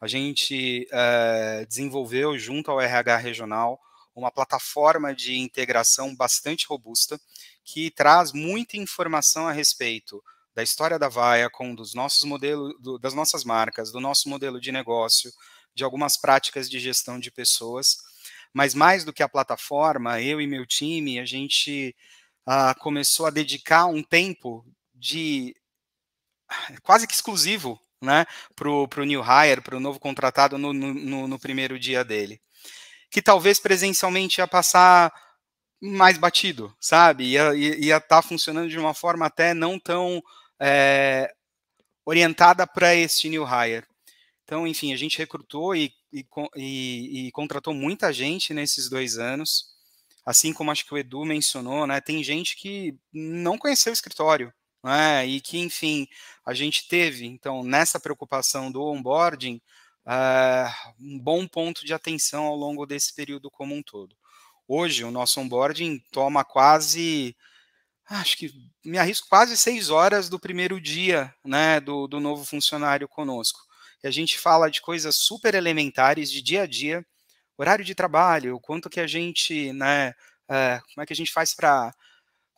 A 0.00 0.06
gente 0.06 0.86
é, 0.92 1.66
desenvolveu 1.66 2.38
junto 2.38 2.70
ao 2.70 2.80
RH 2.80 3.16
regional 3.16 3.80
uma 4.14 4.30
plataforma 4.30 5.14
de 5.14 5.38
integração 5.38 6.14
bastante 6.14 6.66
robusta 6.66 7.20
que 7.64 7.90
traz 7.90 8.32
muita 8.32 8.76
informação 8.76 9.46
a 9.46 9.52
respeito 9.52 10.22
da 10.54 10.62
história 10.62 10.98
da 10.98 11.08
Vaia, 11.08 11.48
com 11.48 11.74
dos 11.74 11.94
nossos 11.94 12.24
modelos, 12.24 12.74
do, 12.80 12.98
das 12.98 13.14
nossas 13.14 13.44
marcas, 13.44 13.92
do 13.92 14.00
nosso 14.00 14.28
modelo 14.28 14.60
de 14.60 14.72
negócio, 14.72 15.30
de 15.72 15.84
algumas 15.84 16.16
práticas 16.16 16.68
de 16.68 16.80
gestão 16.80 17.20
de 17.20 17.30
pessoas. 17.30 17.98
Mas 18.52 18.74
mais 18.74 19.04
do 19.04 19.12
que 19.12 19.22
a 19.22 19.28
plataforma, 19.28 20.20
eu 20.20 20.40
e 20.40 20.46
meu 20.46 20.66
time, 20.66 21.20
a 21.20 21.24
gente 21.24 21.94
uh, 22.48 22.76
começou 22.80 23.26
a 23.26 23.30
dedicar 23.30 23.86
um 23.86 24.02
tempo 24.02 24.66
de 24.92 25.54
quase 26.82 27.06
que 27.06 27.14
exclusivo 27.14 27.80
né, 28.00 28.26
para 28.54 28.70
o 28.70 29.04
new 29.04 29.22
hire, 29.22 29.60
para 29.60 29.76
o 29.76 29.80
novo 29.80 29.98
contratado 29.98 30.56
no, 30.56 30.72
no, 30.72 31.28
no, 31.28 31.38
primeiro 31.38 31.78
dia 31.78 32.04
dele. 32.04 32.40
Que 33.10 33.22
talvez 33.22 33.58
presencialmente 33.58 34.40
ia 34.40 34.46
passar 34.46 35.12
mais 35.80 36.18
batido, 36.18 36.74
sabe? 36.80 37.24
Ia 37.24 37.54
estar 37.96 38.00
tá 38.00 38.22
funcionando 38.22 38.68
de 38.68 38.78
uma 38.78 38.94
forma 38.94 39.26
até 39.26 39.54
não 39.54 39.78
tão 39.78 40.22
é, 40.60 41.32
orientada 42.04 42.66
para 42.66 42.94
este 42.94 43.28
new 43.28 43.44
hire. 43.44 43.86
Então, 44.44 44.66
enfim, 44.66 44.92
a 44.92 44.96
gente 44.96 45.18
recrutou 45.18 45.76
e, 45.76 45.92
e, 46.12 46.24
e, 46.56 47.26
e, 47.26 47.32
contratou 47.32 47.74
muita 47.74 48.12
gente 48.12 48.54
nesses 48.54 48.88
dois 48.88 49.18
anos. 49.18 49.76
Assim 50.24 50.52
como 50.52 50.70
acho 50.70 50.86
que 50.86 50.94
o 50.94 50.98
Edu 50.98 51.24
mencionou, 51.24 51.86
né? 51.86 52.00
Tem 52.00 52.22
gente 52.24 52.56
que 52.56 52.98
não 53.12 53.58
conheceu 53.58 53.90
o 53.90 53.94
escritório, 53.94 54.52
né? 54.82 55.26
E 55.26 55.40
que, 55.40 55.58
enfim, 55.58 56.06
a 56.44 56.54
gente 56.54 56.88
teve, 56.88 57.26
então, 57.26 57.62
nessa 57.62 58.00
preocupação 58.00 58.70
do 58.70 58.82
onboarding, 58.82 59.60
uh, 60.06 60.92
um 61.00 61.18
bom 61.18 61.46
ponto 61.46 61.84
de 61.84 61.94
atenção 61.94 62.44
ao 62.44 62.56
longo 62.56 62.86
desse 62.86 63.14
período 63.14 63.50
como 63.50 63.74
um 63.74 63.82
todo. 63.82 64.16
Hoje, 64.66 65.04
o 65.04 65.10
nosso 65.10 65.40
onboarding 65.40 66.02
toma 66.12 66.44
quase 66.44 67.36
acho 68.10 68.36
que 68.38 68.50
me 68.84 68.98
arrisco 68.98 69.28
quase 69.28 69.56
seis 69.56 69.90
horas 69.90 70.28
do 70.28 70.38
primeiro 70.38 70.80
dia 70.80 71.34
né, 71.44 71.78
do, 71.80 72.06
do 72.06 72.20
novo 72.20 72.44
funcionário 72.44 73.06
conosco. 73.06 73.60
E 74.02 74.06
a 74.06 74.10
gente 74.10 74.38
fala 74.38 74.70
de 74.70 74.80
coisas 74.80 75.16
super 75.16 75.54
elementares 75.54 76.30
de 76.30 76.40
dia 76.40 76.62
a 76.62 76.66
dia, 76.66 77.04
horário 77.56 77.84
de 77.84 77.94
trabalho, 77.94 78.60
quanto 78.60 78.88
que 78.88 79.00
a 79.00 79.06
gente, 79.06 79.72
né, 79.72 80.14
é, 80.48 80.80
como 80.94 81.02
é 81.02 81.06
que 81.06 81.12
a 81.12 81.16
gente 81.16 81.32
faz 81.32 81.54
para 81.54 81.92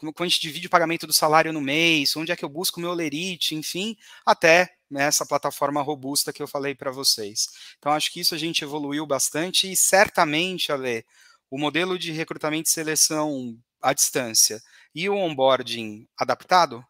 como, 0.01 0.27
a 0.27 0.29
gente 0.29 0.41
divide 0.41 0.67
o 0.67 0.71
pagamento 0.71 1.07
do 1.07 1.13
salário 1.13 1.53
no 1.53 1.61
mês, 1.61 2.17
onde 2.17 2.33
é 2.33 2.37
que 2.37 2.45
eu 2.45 2.49
busco 2.49 2.79
o 2.79 2.83
meu 2.83 2.93
lerite, 2.93 3.55
enfim, 3.55 3.97
até 4.25 4.75
nessa 4.91 5.27
plataforma 5.27 5.83
robusta 5.83 6.33
que 6.33 6.43
eu 6.43 6.49
falei 6.49 6.75
para 6.75 6.91
vocês. 6.91 7.47
Então, 7.79 7.93
acho 7.93 8.11
que 8.13 8.21
isso 8.21 8.35
a 8.35 8.39
gente 8.39 8.65
evoluiu 8.65 9.07
bastante 9.07 9.71
e 9.71 9.77
certamente, 9.77 10.73
Ale, 10.73 11.05
o 11.51 11.59
modelo 11.59 11.99
de 11.99 12.13
recrutamento 12.13 12.69
e 12.69 12.73
seleção 12.73 13.59
à 13.83 13.93
distância 13.93 14.61
e 14.95 15.09
o 15.09 15.15
onboarding 15.15 16.09
adaptado, 16.19 16.85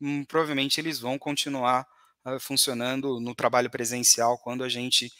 hum, 0.00 0.24
provavelmente 0.24 0.80
eles 0.80 0.98
vão 0.98 1.18
continuar 1.18 1.86
uh, 2.26 2.38
funcionando 2.40 3.20
no 3.20 3.34
trabalho 3.34 3.70
presencial 3.70 4.38
quando 4.38 4.64
a 4.64 4.68
gente, 4.68 5.10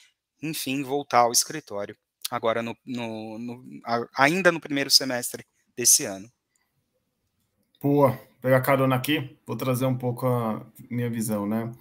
enfim, 0.42 0.82
voltar 0.82 1.20
ao 1.20 1.32
escritório, 1.32 1.96
agora 2.30 2.62
no, 2.62 2.76
no, 2.84 3.38
no 3.38 3.82
ainda 4.16 4.52
no 4.52 4.60
primeiro 4.60 4.90
semestre 4.90 5.44
desse 5.76 6.04
ano. 6.04 6.30
Boa, 7.82 8.16
pegar 8.40 8.60
carona 8.60 8.94
aqui, 8.94 9.36
vou 9.44 9.56
trazer 9.56 9.86
um 9.86 9.98
pouco 9.98 10.24
a 10.24 10.64
minha 10.88 11.10
visão, 11.10 11.46
né? 11.46 11.72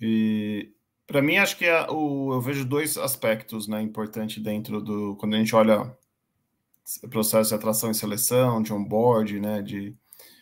E 0.00 0.72
para 1.08 1.20
mim 1.20 1.38
acho 1.38 1.56
que 1.58 1.64
é 1.64 1.90
o, 1.90 2.34
eu 2.34 2.40
vejo 2.40 2.64
dois 2.64 2.96
aspectos, 2.96 3.66
né, 3.66 3.82
importantes 3.82 4.40
dentro 4.40 4.80
do 4.80 5.16
quando 5.16 5.34
a 5.34 5.38
gente 5.38 5.56
olha 5.56 5.92
processo 7.10 7.50
de 7.50 7.56
atração 7.56 7.90
e 7.90 7.94
seleção, 7.94 8.62
de 8.62 8.72
onboard, 8.72 9.40
né? 9.40 9.60
De 9.60 9.92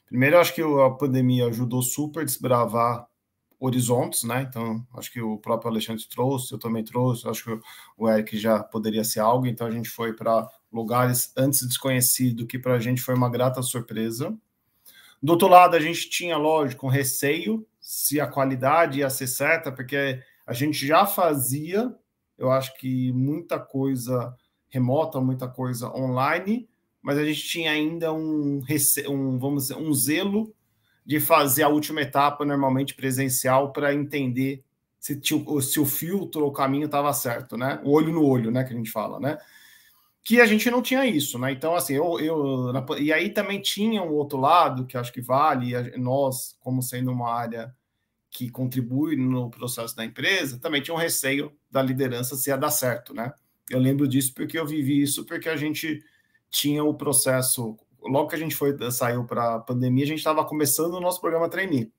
primeiro, 0.07 0.39
acho 0.39 0.55
que 0.55 0.61
a 0.63 0.91
pandemia 0.91 1.47
ajudou 1.47 1.83
super 1.83 2.21
a 2.21 2.25
desbravar 2.25 3.07
horizontes, 3.59 4.25
né? 4.25 4.43
Então, 4.43 4.87
acho 4.95 5.11
que 5.11 5.23
o 5.23 5.39
próprio 5.39 5.71
Alexandre 5.71 6.07
trouxe, 6.07 6.53
eu 6.53 6.59
também 6.59 6.85
trouxe, 6.85 7.27
acho 7.27 7.45
que 7.45 7.61
o 7.97 8.09
Eric 8.11 8.37
já 8.39 8.63
poderia 8.63 9.05
ser 9.05 9.21
algo, 9.21 9.47
então 9.47 9.67
a 9.67 9.71
gente 9.71 9.89
foi 9.89 10.13
para 10.13 10.47
lugares 10.71 11.33
antes 11.37 11.67
desconhecidos, 11.67 12.47
que 12.47 12.59
para 12.59 12.75
a 12.75 12.81
gente 12.81 13.01
foi 13.01 13.15
uma 13.15 13.31
grata 13.31 13.63
surpresa. 13.63 14.37
Do 15.23 15.33
outro 15.33 15.49
lado, 15.49 15.77
a 15.77 15.81
gente 15.81 16.09
tinha, 16.11 16.37
lógico, 16.37 16.87
um 16.87 16.91
receio 16.91 17.67
se 17.81 18.21
a 18.21 18.27
qualidade 18.27 18.99
ia 18.99 19.11
ser 19.11 19.27
certa, 19.27 19.71
porque 19.71 20.21
a 20.47 20.53
gente 20.53 20.87
já 20.87 21.07
fazia, 21.07 21.95
eu 22.37 22.51
acho 22.51 22.77
que 22.79 23.13
muita 23.13 23.59
coisa 23.59 24.35
remota, 24.69 25.21
muita 25.21 25.49
coisa 25.49 25.89
online, 25.95 26.69
mas 27.01 27.19
a 27.19 27.25
gente 27.25 27.43
tinha 27.43 27.71
ainda 27.71 28.13
um, 28.13 28.61
um 29.09 29.39
vamos 29.39 29.69
dizer, 29.69 29.77
um 29.77 29.93
zelo 29.95 30.53
de 31.05 31.21
fazer 31.21 31.63
a 31.63 31.69
última 31.69 32.03
etapa 32.03 32.45
normalmente 32.45 32.95
presencial 32.95 33.73
para 33.73 33.95
entender 33.95 34.65
se, 34.99 35.21
se, 35.23 35.79
o 35.81 35.87
filtro 35.87 36.43
ou 36.43 36.51
o 36.51 36.53
caminho 36.53 36.87
estava 36.87 37.13
certo, 37.13 37.57
né? 37.57 37.81
O 37.85 37.93
olho 37.93 38.13
no 38.13 38.25
olho, 38.25 38.51
né? 38.51 38.65
Que 38.65 38.75
a 38.75 38.77
gente 38.77 38.91
fala, 38.91 39.21
né? 39.21 39.39
Que 40.27 40.41
a 40.41 40.47
gente 40.47 40.69
não 40.73 40.83
tinha 40.83 41.07
isso, 41.07 41.39
né? 41.39 41.53
Então, 41.53 41.77
assim, 41.77 41.95
eu, 41.95 42.19
eu 42.19 42.73
na, 42.73 42.85
e 42.99 43.13
aí 43.13 43.31
também 43.31 43.61
tinha 43.63 44.03
um 44.03 44.13
outro 44.13 44.37
lado 44.41 44.85
que 44.85 44.97
acho 44.97 45.13
que 45.13 45.21
vale, 45.21 45.97
nós, 45.97 46.59
como 46.59 46.83
sendo 46.83 47.13
uma 47.13 47.33
área 47.33 47.73
que 48.29 48.51
contribui 48.51 49.15
no 49.15 49.49
processo 49.49 49.95
da 49.95 50.05
empresa, 50.05 50.59
também 50.59 50.83
tinha 50.83 50.93
um 50.93 50.99
receio 50.99 51.57
da 51.71 51.81
liderança 51.81 52.35
se 52.35 52.51
ia 52.51 52.57
dar 52.57 52.73
certo, 52.73 53.15
né? 53.15 53.33
Eu 53.71 53.79
lembro 53.79 54.09
disso 54.09 54.35
porque 54.35 54.59
eu 54.59 54.67
vivi 54.67 55.01
isso, 55.01 55.25
porque 55.25 55.49
a 55.49 55.55
gente 55.55 56.03
tinha 56.51 56.83
o 56.83 56.93
processo. 56.93 57.79
Logo 58.03 58.29
que 58.29 58.35
a 58.35 58.39
gente 58.39 58.57
foi 58.57 58.77
saiu 58.91 59.25
para 59.25 59.55
a 59.55 59.61
pandemia, 59.61 60.03
a 60.03 60.09
gente 60.09 60.19
estava 60.19 60.45
começando 60.45 60.95
o 60.95 61.01
nosso 61.01 61.21
programa 61.21 61.49
trainee. 61.49 61.93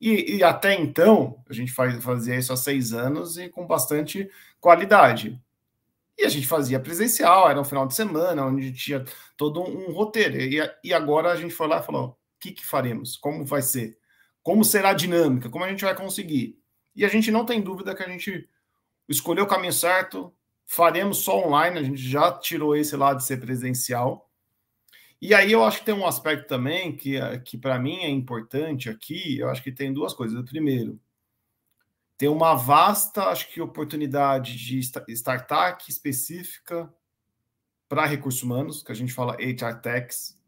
E, 0.00 0.36
e, 0.38 0.42
até 0.42 0.74
então, 0.80 1.44
a 1.46 1.52
gente 1.52 1.70
faz, 1.70 2.02
fazia 2.02 2.34
isso 2.34 2.50
há 2.50 2.56
seis 2.56 2.94
anos 2.94 3.36
e 3.36 3.50
com 3.50 3.66
bastante 3.66 4.30
qualidade. 4.58 5.38
E 6.18 6.24
a 6.24 6.28
gente 6.28 6.46
fazia 6.46 6.78
presencial, 6.78 7.48
era 7.48 7.60
um 7.60 7.64
final 7.64 7.86
de 7.86 7.94
semana, 7.94 8.46
onde 8.46 8.72
tinha 8.72 9.04
todo 9.36 9.62
um, 9.62 9.92
roteiro. 9.92 10.36
E, 10.36 10.58
e, 10.84 10.92
agora 10.92 11.30
a 11.32 11.36
gente 11.36 11.54
foi 11.54 11.66
lá 11.66 11.80
e 11.80 11.82
falou: 11.82 12.08
o 12.08 12.16
que, 12.38 12.52
que 12.52 12.64
faremos? 12.64 13.16
Como 13.16 13.44
vai 13.44 13.62
ser? 13.62 13.98
Como 14.42 14.64
será 14.64 14.90
a 14.90 14.94
dinâmica? 14.94 15.48
Como 15.48 15.64
a 15.64 15.68
gente 15.68 15.84
vai 15.84 15.94
conseguir? 15.94 16.58
E 16.94 17.04
a 17.04 17.08
gente 17.08 17.30
não 17.30 17.46
tem 17.46 17.60
dúvida 17.60 17.94
que 17.94 18.02
a 18.02 18.08
gente 18.08 18.48
escolheu 19.08 19.44
o 19.44 19.48
caminho 19.48 19.72
certo, 19.72 20.34
faremos 20.66 21.18
só 21.18 21.38
online, 21.46 21.78
a 21.78 21.82
gente 21.82 22.00
já 22.00 22.32
tirou 22.32 22.76
esse 22.76 22.96
lado 22.96 23.18
de 23.18 23.24
ser 23.24 23.40
presencial. 23.40 24.30
E 25.20 25.34
aí 25.34 25.52
eu 25.52 25.64
acho 25.64 25.78
que 25.78 25.84
tem 25.84 25.94
um 25.94 26.06
aspecto 26.06 26.48
também 26.48 26.96
que, 26.96 27.16
que 27.40 27.56
para 27.56 27.78
mim 27.78 27.98
é 27.98 28.10
importante 28.10 28.90
aqui, 28.90 29.38
eu 29.38 29.48
acho 29.48 29.62
que 29.62 29.70
tem 29.70 29.92
duas 29.92 30.12
coisas. 30.12 30.42
Primeiro, 30.48 31.00
tem 32.16 32.28
uma 32.28 32.54
vasta, 32.54 33.24
acho 33.24 33.50
que, 33.50 33.60
oportunidade 33.60 34.56
de 34.56 34.78
startup 35.14 35.82
específica 35.88 36.92
para 37.88 38.06
recursos 38.06 38.42
humanos, 38.42 38.82
que 38.82 38.92
a 38.92 38.94
gente 38.94 39.12
fala 39.12 39.36
HR 39.36 39.80
Techs, 39.80 40.38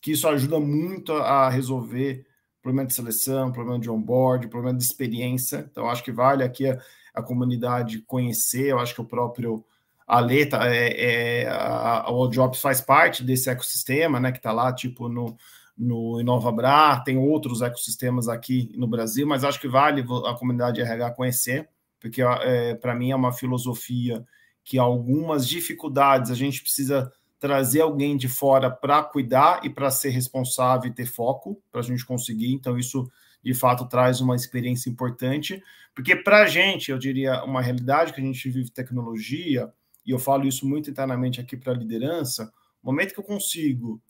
que 0.00 0.12
isso 0.12 0.28
ajuda 0.28 0.60
muito 0.60 1.12
a 1.12 1.48
resolver 1.48 2.26
problema 2.62 2.86
de 2.86 2.94
seleção, 2.94 3.52
problema 3.52 3.78
de 3.78 3.90
onboard, 3.90 4.48
problema 4.48 4.76
de 4.76 4.84
experiência. 4.84 5.68
Então, 5.70 5.88
acho 5.88 6.02
que 6.02 6.12
vale 6.12 6.42
aqui 6.42 6.66
a, 6.66 6.80
a 7.12 7.22
comunidade 7.22 8.00
conhecer, 8.02 8.68
eu 8.68 8.78
acho 8.78 8.94
que 8.94 9.00
o 9.00 9.04
próprio 9.04 9.64
a 10.06 10.20
Leta, 10.20 10.58
é, 10.64 11.42
é, 11.42 11.48
a, 11.48 12.02
a 12.02 12.28
Jobs 12.30 12.60
faz 12.60 12.80
parte 12.80 13.22
desse 13.22 13.48
ecossistema, 13.48 14.20
né, 14.20 14.32
que 14.32 14.38
está 14.38 14.52
lá, 14.52 14.72
tipo, 14.72 15.08
no, 15.08 15.36
no 15.76 16.20
InovaBra, 16.20 17.02
tem 17.04 17.16
outros 17.16 17.60
ecossistemas 17.60 18.28
aqui 18.28 18.70
no 18.76 18.86
Brasil, 18.86 19.26
mas 19.26 19.44
acho 19.44 19.60
que 19.60 19.68
vale 19.68 20.04
a 20.26 20.34
comunidade 20.34 20.80
RH 20.80 21.10
conhecer, 21.12 21.68
porque 22.00 22.22
é, 22.22 22.74
para 22.74 22.94
mim 22.94 23.10
é 23.10 23.16
uma 23.16 23.32
filosofia 23.32 24.24
que 24.62 24.78
algumas 24.78 25.46
dificuldades 25.46 26.30
a 26.30 26.34
gente 26.34 26.62
precisa 26.62 27.12
trazer 27.38 27.82
alguém 27.82 28.16
de 28.16 28.28
fora 28.28 28.70
para 28.70 29.02
cuidar 29.02 29.60
e 29.64 29.68
para 29.68 29.90
ser 29.90 30.10
responsável 30.10 30.90
e 30.90 30.94
ter 30.94 31.04
foco 31.04 31.60
para 31.70 31.80
a 31.80 31.84
gente 31.84 32.04
conseguir. 32.06 32.52
Então, 32.54 32.78
isso 32.78 33.06
de 33.42 33.52
fato 33.52 33.86
traz 33.86 34.22
uma 34.22 34.34
experiência 34.34 34.88
importante, 34.88 35.62
porque 35.94 36.16
para 36.16 36.42
a 36.44 36.46
gente, 36.46 36.90
eu 36.90 36.98
diria, 36.98 37.44
uma 37.44 37.60
realidade 37.60 38.14
que 38.14 38.20
a 38.20 38.24
gente 38.24 38.48
vive 38.48 38.70
tecnologia, 38.70 39.70
e 40.06 40.10
eu 40.10 40.18
falo 40.18 40.46
isso 40.46 40.66
muito 40.66 40.90
internamente 40.90 41.40
aqui 41.40 41.54
para 41.54 41.72
a 41.72 41.76
liderança, 41.76 42.44
no 42.82 42.90
momento 42.90 43.12
que 43.12 43.20
eu 43.20 43.24
consigo 43.24 44.00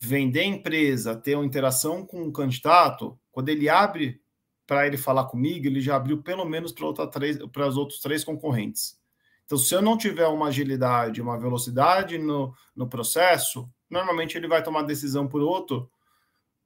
vender 0.00 0.40
a 0.40 0.44
empresa, 0.44 1.16
ter 1.16 1.34
uma 1.34 1.44
interação 1.44 2.06
com 2.06 2.22
o 2.22 2.28
um 2.28 2.32
candidato, 2.32 3.18
quando 3.32 3.48
ele 3.48 3.68
abre 3.68 4.20
para 4.66 4.86
ele 4.86 4.96
falar 4.96 5.24
comigo, 5.24 5.66
ele 5.66 5.80
já 5.80 5.96
abriu 5.96 6.22
pelo 6.22 6.44
menos 6.44 6.72
para 6.72 7.66
os 7.66 7.76
outros 7.76 8.00
três 8.00 8.22
concorrentes. 8.22 8.98
Então, 9.44 9.56
se 9.56 9.74
eu 9.74 9.80
não 9.80 9.96
tiver 9.96 10.26
uma 10.26 10.48
agilidade, 10.48 11.22
uma 11.22 11.38
velocidade 11.38 12.18
no, 12.18 12.54
no 12.76 12.86
processo, 12.86 13.66
normalmente 13.88 14.36
ele 14.36 14.46
vai 14.46 14.62
tomar 14.62 14.82
decisão 14.82 15.26
por 15.26 15.40
outro, 15.40 15.90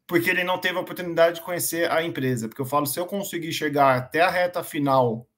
porque 0.04 0.28
ele 0.28 0.42
não 0.42 0.58
teve 0.58 0.76
a 0.76 0.80
oportunidade 0.80 1.36
de 1.36 1.42
conhecer 1.42 1.88
a 1.90 2.02
empresa. 2.02 2.48
Porque 2.48 2.60
eu 2.60 2.66
falo, 2.66 2.86
se 2.86 2.98
eu 2.98 3.06
conseguir 3.06 3.52
chegar 3.52 3.96
até 3.96 4.20
a 4.20 4.28
reta 4.28 4.64
final 4.64 5.28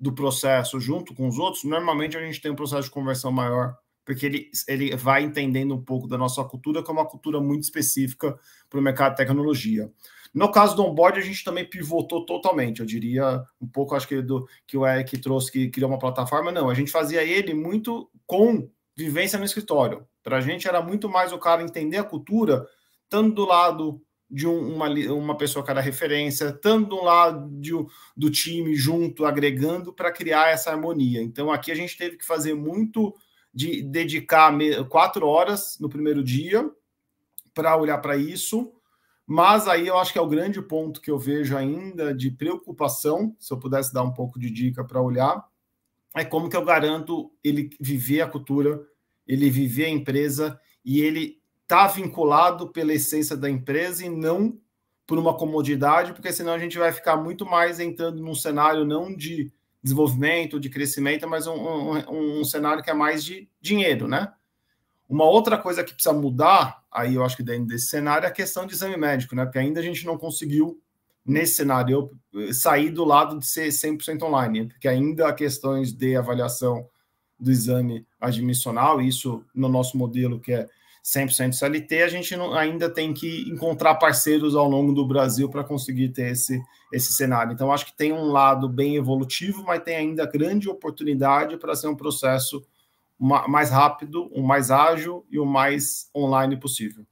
do 0.00 0.12
processo 0.12 0.80
junto 0.80 1.14
com 1.14 1.28
os 1.28 1.38
outros, 1.38 1.64
normalmente 1.64 2.16
a 2.16 2.20
gente 2.20 2.40
tem 2.40 2.50
um 2.50 2.56
processo 2.56 2.84
de 2.84 2.94
conversão 2.94 3.30
maior, 3.30 3.76
porque 4.04 4.26
ele, 4.26 4.50
ele 4.68 4.96
vai 4.96 5.22
entendendo 5.22 5.74
um 5.74 5.82
pouco 5.82 6.06
da 6.06 6.18
nossa 6.18 6.44
cultura, 6.44 6.82
que 6.82 6.90
é 6.90 6.92
uma 6.92 7.06
cultura 7.06 7.40
muito 7.40 7.62
específica 7.62 8.38
para 8.68 8.78
o 8.78 8.82
mercado 8.82 9.12
de 9.12 9.18
tecnologia. 9.18 9.90
No 10.32 10.50
caso 10.50 10.74
do 10.74 10.84
onboard, 10.84 11.18
a 11.18 11.22
gente 11.22 11.44
também 11.44 11.64
pivotou 11.64 12.26
totalmente, 12.26 12.80
eu 12.80 12.86
diria 12.86 13.44
um 13.60 13.66
pouco, 13.66 13.94
acho 13.94 14.08
que 14.08 14.20
do 14.20 14.48
que 14.66 14.76
o 14.76 14.86
Eric 14.86 15.16
trouxe, 15.18 15.50
que 15.50 15.70
criou 15.70 15.88
uma 15.88 15.98
plataforma, 15.98 16.50
não, 16.50 16.68
a 16.68 16.74
gente 16.74 16.90
fazia 16.90 17.22
ele 17.22 17.54
muito 17.54 18.10
com 18.26 18.68
vivência 18.96 19.38
no 19.38 19.44
escritório. 19.44 20.06
Para 20.22 20.38
a 20.38 20.40
gente 20.40 20.66
era 20.66 20.82
muito 20.82 21.08
mais 21.08 21.32
o 21.32 21.38
cara 21.38 21.62
entender 21.62 21.98
a 21.98 22.04
cultura, 22.04 22.66
tanto 23.08 23.34
do 23.34 23.44
lado 23.44 24.02
de 24.28 24.48
um, 24.48 24.74
uma, 24.74 24.88
uma 24.88 25.36
pessoa 25.36 25.64
que 25.64 25.70
era 25.70 25.80
referência, 25.80 26.52
tanto 26.52 26.88
do 26.90 27.04
lado 27.04 27.48
de, 27.60 27.72
do 28.16 28.30
time 28.30 28.74
junto, 28.74 29.24
agregando 29.24 29.92
para 29.92 30.10
criar 30.10 30.48
essa 30.50 30.70
harmonia. 30.70 31.22
Então 31.22 31.52
aqui 31.52 31.70
a 31.70 31.76
gente 31.76 31.96
teve 31.96 32.16
que 32.16 32.24
fazer 32.24 32.54
muito 32.54 33.14
de 33.54 33.82
dedicar 33.82 34.52
quatro 34.88 35.26
horas 35.26 35.78
no 35.78 35.88
primeiro 35.88 36.24
dia 36.24 36.68
para 37.54 37.76
olhar 37.76 37.98
para 37.98 38.16
isso. 38.16 38.72
Mas 39.26 39.68
aí 39.68 39.86
eu 39.86 39.96
acho 39.96 40.12
que 40.12 40.18
é 40.18 40.22
o 40.22 40.28
grande 40.28 40.60
ponto 40.60 41.00
que 41.00 41.10
eu 41.10 41.18
vejo 41.18 41.56
ainda 41.56 42.12
de 42.12 42.30
preocupação, 42.30 43.34
se 43.38 43.52
eu 43.52 43.58
pudesse 43.58 43.94
dar 43.94 44.02
um 44.02 44.12
pouco 44.12 44.38
de 44.38 44.50
dica 44.50 44.84
para 44.84 45.00
olhar, 45.00 45.42
é 46.14 46.24
como 46.24 46.48
que 46.48 46.56
eu 46.56 46.64
garanto 46.64 47.32
ele 47.42 47.70
viver 47.80 48.20
a 48.20 48.28
cultura, 48.28 48.84
ele 49.26 49.48
viver 49.48 49.86
a 49.86 49.90
empresa 49.90 50.60
e 50.84 51.00
ele 51.00 51.40
tá 51.66 51.86
vinculado 51.86 52.68
pela 52.68 52.92
essência 52.92 53.36
da 53.36 53.48
empresa 53.48 54.04
e 54.04 54.10
não 54.10 54.58
por 55.06 55.18
uma 55.18 55.36
comodidade, 55.36 56.12
porque 56.12 56.32
senão 56.32 56.52
a 56.52 56.58
gente 56.58 56.78
vai 56.78 56.92
ficar 56.92 57.16
muito 57.16 57.46
mais 57.46 57.80
entrando 57.80 58.22
num 58.22 58.34
cenário 58.34 58.84
não 58.84 59.14
de 59.14 59.52
desenvolvimento, 59.84 60.58
de 60.58 60.70
crescimento, 60.70 61.28
mas 61.28 61.46
um, 61.46 61.52
um, 61.54 62.40
um 62.40 62.44
cenário 62.44 62.82
que 62.82 62.88
é 62.88 62.94
mais 62.94 63.22
de 63.22 63.46
dinheiro, 63.60 64.08
né? 64.08 64.32
Uma 65.06 65.26
outra 65.26 65.58
coisa 65.58 65.84
que 65.84 65.92
precisa 65.92 66.14
mudar, 66.14 66.82
aí 66.90 67.16
eu 67.16 67.22
acho 67.22 67.36
que 67.36 67.42
dentro 67.42 67.66
desse 67.66 67.88
cenário, 67.88 68.24
é 68.24 68.28
a 68.28 68.32
questão 68.32 68.66
de 68.66 68.72
exame 68.72 68.96
médico, 68.96 69.36
né? 69.36 69.44
Porque 69.44 69.58
ainda 69.58 69.80
a 69.80 69.82
gente 69.82 70.06
não 70.06 70.16
conseguiu, 70.16 70.80
nesse 71.24 71.56
cenário, 71.56 72.10
sair 72.54 72.90
do 72.90 73.04
lado 73.04 73.38
de 73.38 73.46
ser 73.46 73.68
100% 73.68 74.22
online, 74.22 74.68
porque 74.68 74.88
ainda 74.88 75.28
há 75.28 75.34
questões 75.34 75.92
de 75.92 76.16
avaliação 76.16 76.88
do 77.38 77.50
exame 77.50 78.06
admissional, 78.18 79.02
isso 79.02 79.44
no 79.54 79.68
nosso 79.68 79.98
modelo 79.98 80.40
que 80.40 80.52
é 80.52 80.66
100% 81.04 81.52
CLT, 81.52 82.02
a 82.02 82.08
gente 82.08 82.34
não, 82.34 82.54
ainda 82.54 82.88
tem 82.88 83.12
que 83.12 83.42
encontrar 83.50 83.96
parceiros 83.96 84.56
ao 84.56 84.66
longo 84.66 84.94
do 84.94 85.06
Brasil 85.06 85.50
para 85.50 85.62
conseguir 85.62 86.08
ter 86.08 86.32
esse, 86.32 86.58
esse 86.90 87.12
cenário. 87.12 87.52
Então, 87.52 87.70
acho 87.70 87.84
que 87.84 87.96
tem 87.96 88.10
um 88.10 88.32
lado 88.32 88.68
bem 88.68 88.96
evolutivo, 88.96 89.62
mas 89.64 89.82
tem 89.82 89.96
ainda 89.96 90.24
grande 90.24 90.68
oportunidade 90.68 91.58
para 91.58 91.76
ser 91.76 91.88
um 91.88 91.94
processo 91.96 92.66
mais 93.18 93.70
rápido, 93.70 94.28
o 94.32 94.42
mais 94.42 94.70
ágil 94.70 95.26
e 95.30 95.38
o 95.38 95.44
mais 95.44 96.08
online 96.16 96.58
possível. 96.58 97.06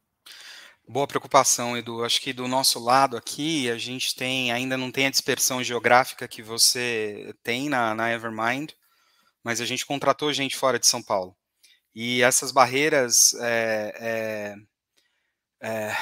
Boa 0.89 1.07
preocupação, 1.07 1.77
Edu. 1.77 2.03
Acho 2.03 2.21
que 2.21 2.33
do 2.33 2.49
nosso 2.49 2.81
lado 2.81 3.17
aqui, 3.17 3.71
a 3.71 3.79
gente 3.79 4.17
tem 4.17 4.51
ainda 4.51 4.77
não 4.77 4.91
tem 4.91 5.07
a 5.07 5.11
dispersão 5.11 5.63
geográfica 5.63 6.27
que 6.27 6.43
você 6.43 7.35
tem 7.43 7.69
na, 7.69 7.95
na 7.95 8.13
Evermind, 8.13 8.71
mas 9.45 9.61
a 9.61 9.65
gente 9.65 9.87
contratou 9.87 10.33
gente 10.33 10.57
fora 10.57 10.79
de 10.79 10.87
São 10.87 11.03
Paulo. 11.03 11.37
E 11.95 12.23
essas 12.23 12.53
barreiras 12.53 13.35
é, 13.41 14.57
é, 15.61 15.97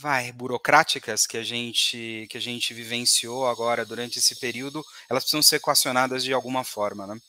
vai, 0.00 0.32
burocráticas 0.32 1.26
que 1.26 1.36
a 1.36 1.42
gente 1.42 2.26
que 2.30 2.38
a 2.38 2.40
gente 2.40 2.72
vivenciou 2.72 3.46
agora 3.46 3.84
durante 3.84 4.18
esse 4.18 4.38
período, 4.38 4.84
elas 5.08 5.24
precisam 5.24 5.42
ser 5.42 5.56
equacionadas 5.56 6.24
de 6.24 6.32
alguma 6.32 6.64
forma, 6.64 7.06
né? 7.06 7.20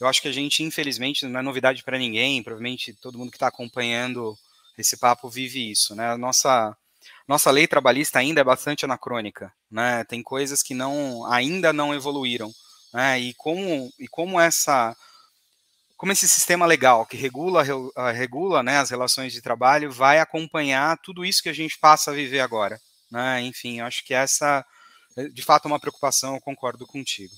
Eu 0.00 0.08
acho 0.08 0.20
que 0.20 0.28
a 0.28 0.32
gente, 0.32 0.62
infelizmente, 0.62 1.24
não 1.26 1.40
é 1.40 1.42
novidade 1.42 1.84
para 1.84 1.98
ninguém, 1.98 2.42
provavelmente 2.42 2.92
todo 2.94 3.16
mundo 3.16 3.30
que 3.30 3.36
está 3.36 3.46
acompanhando 3.46 4.36
esse 4.76 4.96
papo 4.96 5.28
vive 5.30 5.70
isso, 5.70 5.94
né? 5.94 6.10
A 6.12 6.18
nossa, 6.18 6.76
nossa 7.28 7.50
lei 7.50 7.66
trabalhista 7.66 8.18
ainda 8.18 8.40
é 8.40 8.44
bastante 8.44 8.84
anacrônica, 8.84 9.52
né? 9.70 10.04
Tem 10.04 10.22
coisas 10.22 10.62
que 10.62 10.74
não, 10.74 11.24
ainda 11.26 11.72
não 11.72 11.94
evoluíram, 11.94 12.52
né? 12.92 13.20
E 13.20 13.32
como, 13.34 13.92
e 13.98 14.08
como 14.08 14.40
essa 14.40 14.96
como 16.02 16.10
esse 16.10 16.26
sistema 16.26 16.66
legal 16.66 17.06
que 17.06 17.16
regula, 17.16 17.62
ah, 17.94 18.10
regula 18.10 18.60
né, 18.60 18.78
as 18.78 18.90
relações 18.90 19.32
de 19.32 19.40
trabalho 19.40 19.88
vai 19.88 20.18
acompanhar 20.18 20.98
tudo 20.98 21.24
isso 21.24 21.40
que 21.40 21.48
a 21.48 21.52
gente 21.52 21.78
passa 21.78 22.10
a 22.10 22.14
viver 22.14 22.40
agora. 22.40 22.76
Né? 23.08 23.42
Enfim, 23.42 23.80
acho 23.80 24.04
que 24.04 24.12
essa, 24.12 24.66
de 25.32 25.42
fato, 25.44 25.66
é 25.66 25.70
uma 25.70 25.78
preocupação, 25.78 26.34
eu 26.34 26.40
concordo 26.40 26.88
contigo. 26.88 27.32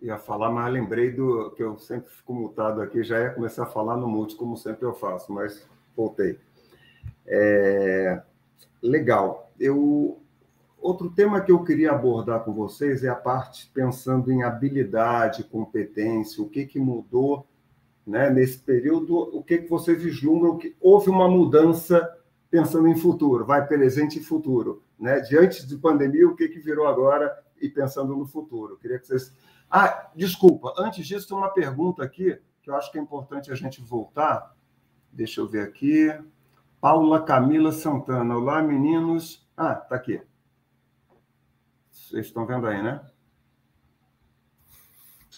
ia 0.00 0.18
falar, 0.18 0.50
mas 0.50 0.72
lembrei 0.72 1.12
do 1.12 1.50
que 1.50 1.62
eu 1.62 1.78
sempre 1.78 2.10
fico 2.10 2.32
mutado 2.32 2.80
aqui, 2.80 3.04
já 3.04 3.20
ia 3.20 3.34
começar 3.34 3.64
a 3.64 3.66
falar 3.66 3.98
no 3.98 4.08
mute, 4.08 4.34
como 4.34 4.56
sempre 4.56 4.86
eu 4.86 4.94
faço, 4.94 5.30
mas 5.30 5.68
voltei. 5.94 6.38
É, 7.26 8.22
legal. 8.80 9.52
Eu, 9.60 10.23
outro 10.86 11.10
tema 11.10 11.40
que 11.40 11.50
eu 11.50 11.64
queria 11.64 11.92
abordar 11.92 12.44
com 12.44 12.52
vocês 12.52 13.02
é 13.02 13.08
a 13.08 13.14
parte 13.14 13.70
pensando 13.72 14.30
em 14.30 14.42
habilidade, 14.42 15.44
competência, 15.44 16.42
o 16.42 16.48
que, 16.48 16.66
que 16.66 16.78
mudou 16.78 17.46
né, 18.06 18.28
nesse 18.28 18.58
período, 18.58 19.16
o 19.16 19.42
que, 19.42 19.58
que 19.58 19.70
você 19.70 19.94
vislumbra, 19.94 20.56
que 20.58 20.76
houve 20.80 21.08
uma 21.08 21.28
mudança 21.28 22.06
pensando 22.50 22.86
em 22.86 22.96
futuro, 22.96 23.46
vai 23.46 23.66
presente 23.66 24.18
e 24.18 24.22
futuro. 24.22 24.82
Né? 24.98 25.20
Diante 25.20 25.66
de 25.66 25.76
pandemia, 25.76 26.28
o 26.28 26.36
que, 26.36 26.48
que 26.48 26.60
virou 26.60 26.86
agora 26.86 27.34
e 27.60 27.68
pensando 27.68 28.14
no 28.14 28.26
futuro? 28.26 28.74
Eu 28.74 28.78
queria 28.78 28.98
que 28.98 29.06
vocês 29.06 29.32
ah, 29.70 30.08
desculpa, 30.14 30.72
antes 30.78 31.06
disso, 31.06 31.26
tem 31.26 31.36
uma 31.36 31.52
pergunta 31.52 32.04
aqui 32.04 32.38
que 32.62 32.70
eu 32.70 32.76
acho 32.76 32.92
que 32.92 32.98
é 32.98 33.00
importante 33.00 33.50
a 33.50 33.54
gente 33.54 33.80
voltar. 33.80 34.54
Deixa 35.12 35.40
eu 35.40 35.48
ver 35.48 35.62
aqui. 35.62 36.16
Paula 36.80 37.22
Camila 37.22 37.72
Santana. 37.72 38.36
Olá, 38.36 38.62
meninos. 38.62 39.44
Ah, 39.56 39.74
tá 39.74 39.96
aqui. 39.96 40.20
Vocês 42.14 42.26
estão 42.26 42.46
vendo 42.46 42.68
aí, 42.68 42.80
né? 42.80 43.00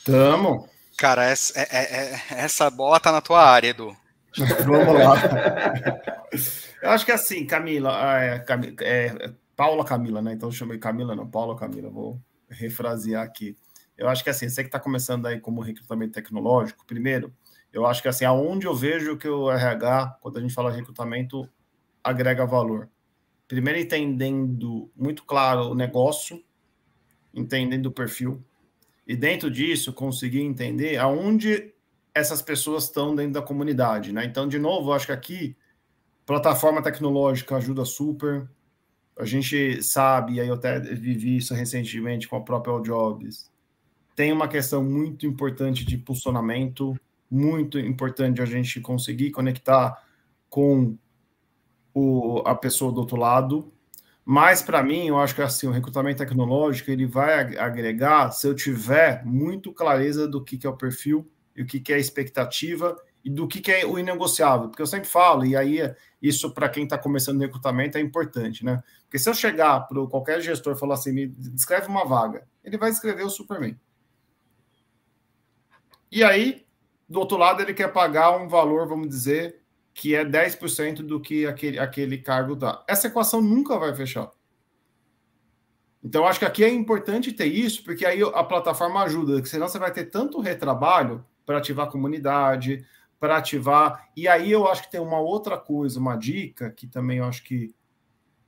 Tamo. 0.05 0.69
Cara, 0.99 1.25
essa, 1.25 1.59
é, 1.59 1.67
é, 1.71 2.15
é, 2.15 2.21
essa 2.45 2.69
bola 2.69 3.01
tá 3.01 3.11
na 3.11 3.23
tua 3.23 3.43
área, 3.43 3.69
Edu. 3.69 3.97
Vamos 4.37 4.95
lá. 4.95 5.15
eu 6.83 6.91
acho 6.91 7.07
que 7.07 7.13
é 7.13 7.15
assim, 7.15 7.47
Camila, 7.47 7.93
ah, 7.95 8.23
é, 8.23 8.45
é, 8.83 9.33
Paula 9.57 9.87
Camila, 9.87 10.21
né? 10.21 10.35
Então 10.35 10.51
eu 10.51 10.53
chamei 10.53 10.77
Camila, 10.77 11.17
não, 11.17 11.27
Paula 11.27 11.57
Camila. 11.57 11.89
Vou 11.89 12.21
refrasear 12.47 13.25
aqui. 13.25 13.57
Eu 13.97 14.07
acho 14.11 14.23
que 14.23 14.29
assim, 14.29 14.47
você 14.47 14.63
que 14.63 14.69
está 14.69 14.79
começando 14.79 15.25
aí 15.25 15.41
como 15.41 15.63
recrutamento 15.63 16.13
tecnológico, 16.13 16.85
primeiro, 16.85 17.35
eu 17.73 17.87
acho 17.87 18.03
que 18.03 18.09
assim, 18.09 18.27
aonde 18.27 18.67
eu 18.67 18.75
vejo 18.75 19.17
que 19.17 19.27
o 19.27 19.51
RH, 19.51 20.19
quando 20.21 20.37
a 20.37 20.41
gente 20.43 20.53
fala 20.53 20.71
recrutamento, 20.71 21.49
agrega 22.05 22.45
valor. 22.45 22.91
Primeiro, 23.49 23.79
entendendo 23.79 24.91
muito 24.95 25.25
claro 25.25 25.71
o 25.71 25.75
negócio, 25.75 26.45
entendendo 27.37 27.87
o 27.87 27.93
perfil, 27.93 28.43
e 29.07 29.15
dentro 29.15 29.49
disso, 29.51 29.93
conseguir 29.93 30.41
entender 30.41 30.97
aonde 30.97 31.73
essas 32.13 32.43
pessoas 32.43 32.85
estão 32.85 33.15
dentro 33.15 33.35
da 33.35 33.43
comunidade, 33.43 34.13
né? 34.13 34.25
Então, 34.25 34.49
de 34.49 34.59
novo, 34.59 34.93
acho 34.93 35.07
que 35.07 35.13
aqui, 35.13 35.57
plataforma 36.25 36.83
tecnológica 36.83 37.57
ajuda 37.57 37.85
super. 37.85 38.49
A 39.17 39.25
gente 39.25 39.83
sabe, 39.83 40.41
aí 40.41 40.49
eu 40.49 40.55
até 40.55 40.81
vivi 40.81 41.37
isso 41.37 41.55
recentemente 41.55 42.27
com 42.27 42.37
a 42.37 42.41
própria 42.41 42.81
Jobs, 42.81 43.51
tem 44.17 44.33
uma 44.33 44.49
questão 44.49 44.83
muito 44.83 45.27
importante 45.27 45.85
de 45.85 45.95
impulsionamento, 45.95 46.99
muito 47.31 47.79
importante 47.79 48.41
a 48.41 48.47
gente 48.47 48.81
conseguir 48.81 49.31
conectar 49.31 50.03
com 50.49 50.97
o, 51.93 52.43
a 52.47 52.55
pessoa 52.55 52.91
do 52.91 53.01
outro 53.01 53.17
lado, 53.17 53.71
Mas 54.29 54.61
para 54.61 54.83
mim, 54.83 55.07
eu 55.07 55.21
acho 55.21 55.37
que 55.37 55.41
assim, 55.41 55.69
o 55.69 55.71
recrutamento 55.71 56.19
tecnológico 56.19 56.91
ele 56.91 57.07
vai 57.07 57.57
agregar 57.57 58.33
se 58.33 58.45
eu 58.49 58.57
tiver 58.57 59.25
muito 59.25 59.73
clareza 59.73 60.27
do 60.27 60.43
que, 60.43 60.59
que 60.59 60.67
é 60.67 60.71
o 60.71 60.77
perfil 60.77 61.31
e 61.55 61.63
o 61.63 61.67
que, 61.67 61.79
que 61.79 61.93
é 61.93 61.97
a 61.97 62.01
expectativa 62.01 63.01
e 63.25 63.31
do 63.31 63.47
que, 63.47 63.61
que 63.61 63.71
é 63.71 63.87
o 63.87 63.97
inegociável. 63.97 64.69
Porque 64.69 64.83
eu 64.83 64.87
sempre 64.87 65.09
falo, 65.09 65.47
e 65.47 65.55
aí 65.55 65.79
isso 66.21 66.53
para 66.53 66.69
quem 66.69 66.83
está 66.83 66.99
começando 66.99 67.37
o 67.37 67.41
recrutamento 67.41 67.99
é 67.99 68.01
importante, 68.01 68.65
né? 68.65 68.83
Porque 69.03 69.17
se 69.17 69.31
eu 69.31 69.35
chegar 69.35 69.87
para 69.87 70.05
qualquer 70.09 70.41
gestor 70.41 70.75
e 70.75 70.79
falar 70.79 70.95
assim, 70.95 71.13
me 71.13 71.29
descreve 71.29 71.87
uma 71.87 72.05
vaga, 72.05 72.49
ele 72.65 72.77
vai 72.77 72.91
escrever 72.91 73.23
o 73.23 73.31
Superman. 73.31 73.79
E 76.11 76.25
aí, 76.25 76.67
do 77.09 77.21
outro 77.21 77.37
lado, 77.37 77.63
ele 77.63 77.75
quer 77.75 77.93
pagar 77.93 78.37
um 78.37 78.49
valor, 78.49 78.89
vamos 78.89 79.09
dizer, 79.09 79.61
que 79.97 80.15
é 80.15 80.23
10% 80.23 80.97
do 80.97 81.19
que 81.19 81.47
aquele, 81.47 81.79
aquele 81.79 82.19
cargo 82.19 82.55
dá. 82.55 82.85
Essa 82.87 83.07
equação 83.07 83.41
nunca 83.41 83.79
vai 83.79 83.95
fechar. 83.95 84.31
Então, 86.05 86.27
acho 86.27 86.39
que 86.39 86.45
aqui 86.45 86.63
é 86.63 86.69
importante 86.69 87.33
ter 87.33 87.47
isso, 87.47 87.83
porque 87.83 88.05
aí 88.05 88.21
a 88.23 88.45
plataforma 88.45 89.03
ajuda, 89.03 89.43
senão 89.47 89.67
você 89.67 89.79
vai 89.79 89.91
ter 89.91 90.05
tanto 90.05 90.39
retrabalho 90.39 91.25
para 91.47 91.57
ativar 91.57 91.87
a 91.87 91.91
comunidade, 91.91 92.85
para 93.19 93.39
ativar. 93.39 94.11
E 94.15 94.29
aí 94.29 94.53
eu 94.53 94.69
acho 94.69 94.83
que 94.83 94.91
tem 94.91 95.01
uma 95.01 95.19
outra 95.19 95.57
coisa, 95.57 95.99
uma 95.99 96.15
dica 96.15 96.71
que 96.71 96.87
também 96.87 97.17
eu 97.17 97.25
acho 97.25 97.43
que 97.43 97.75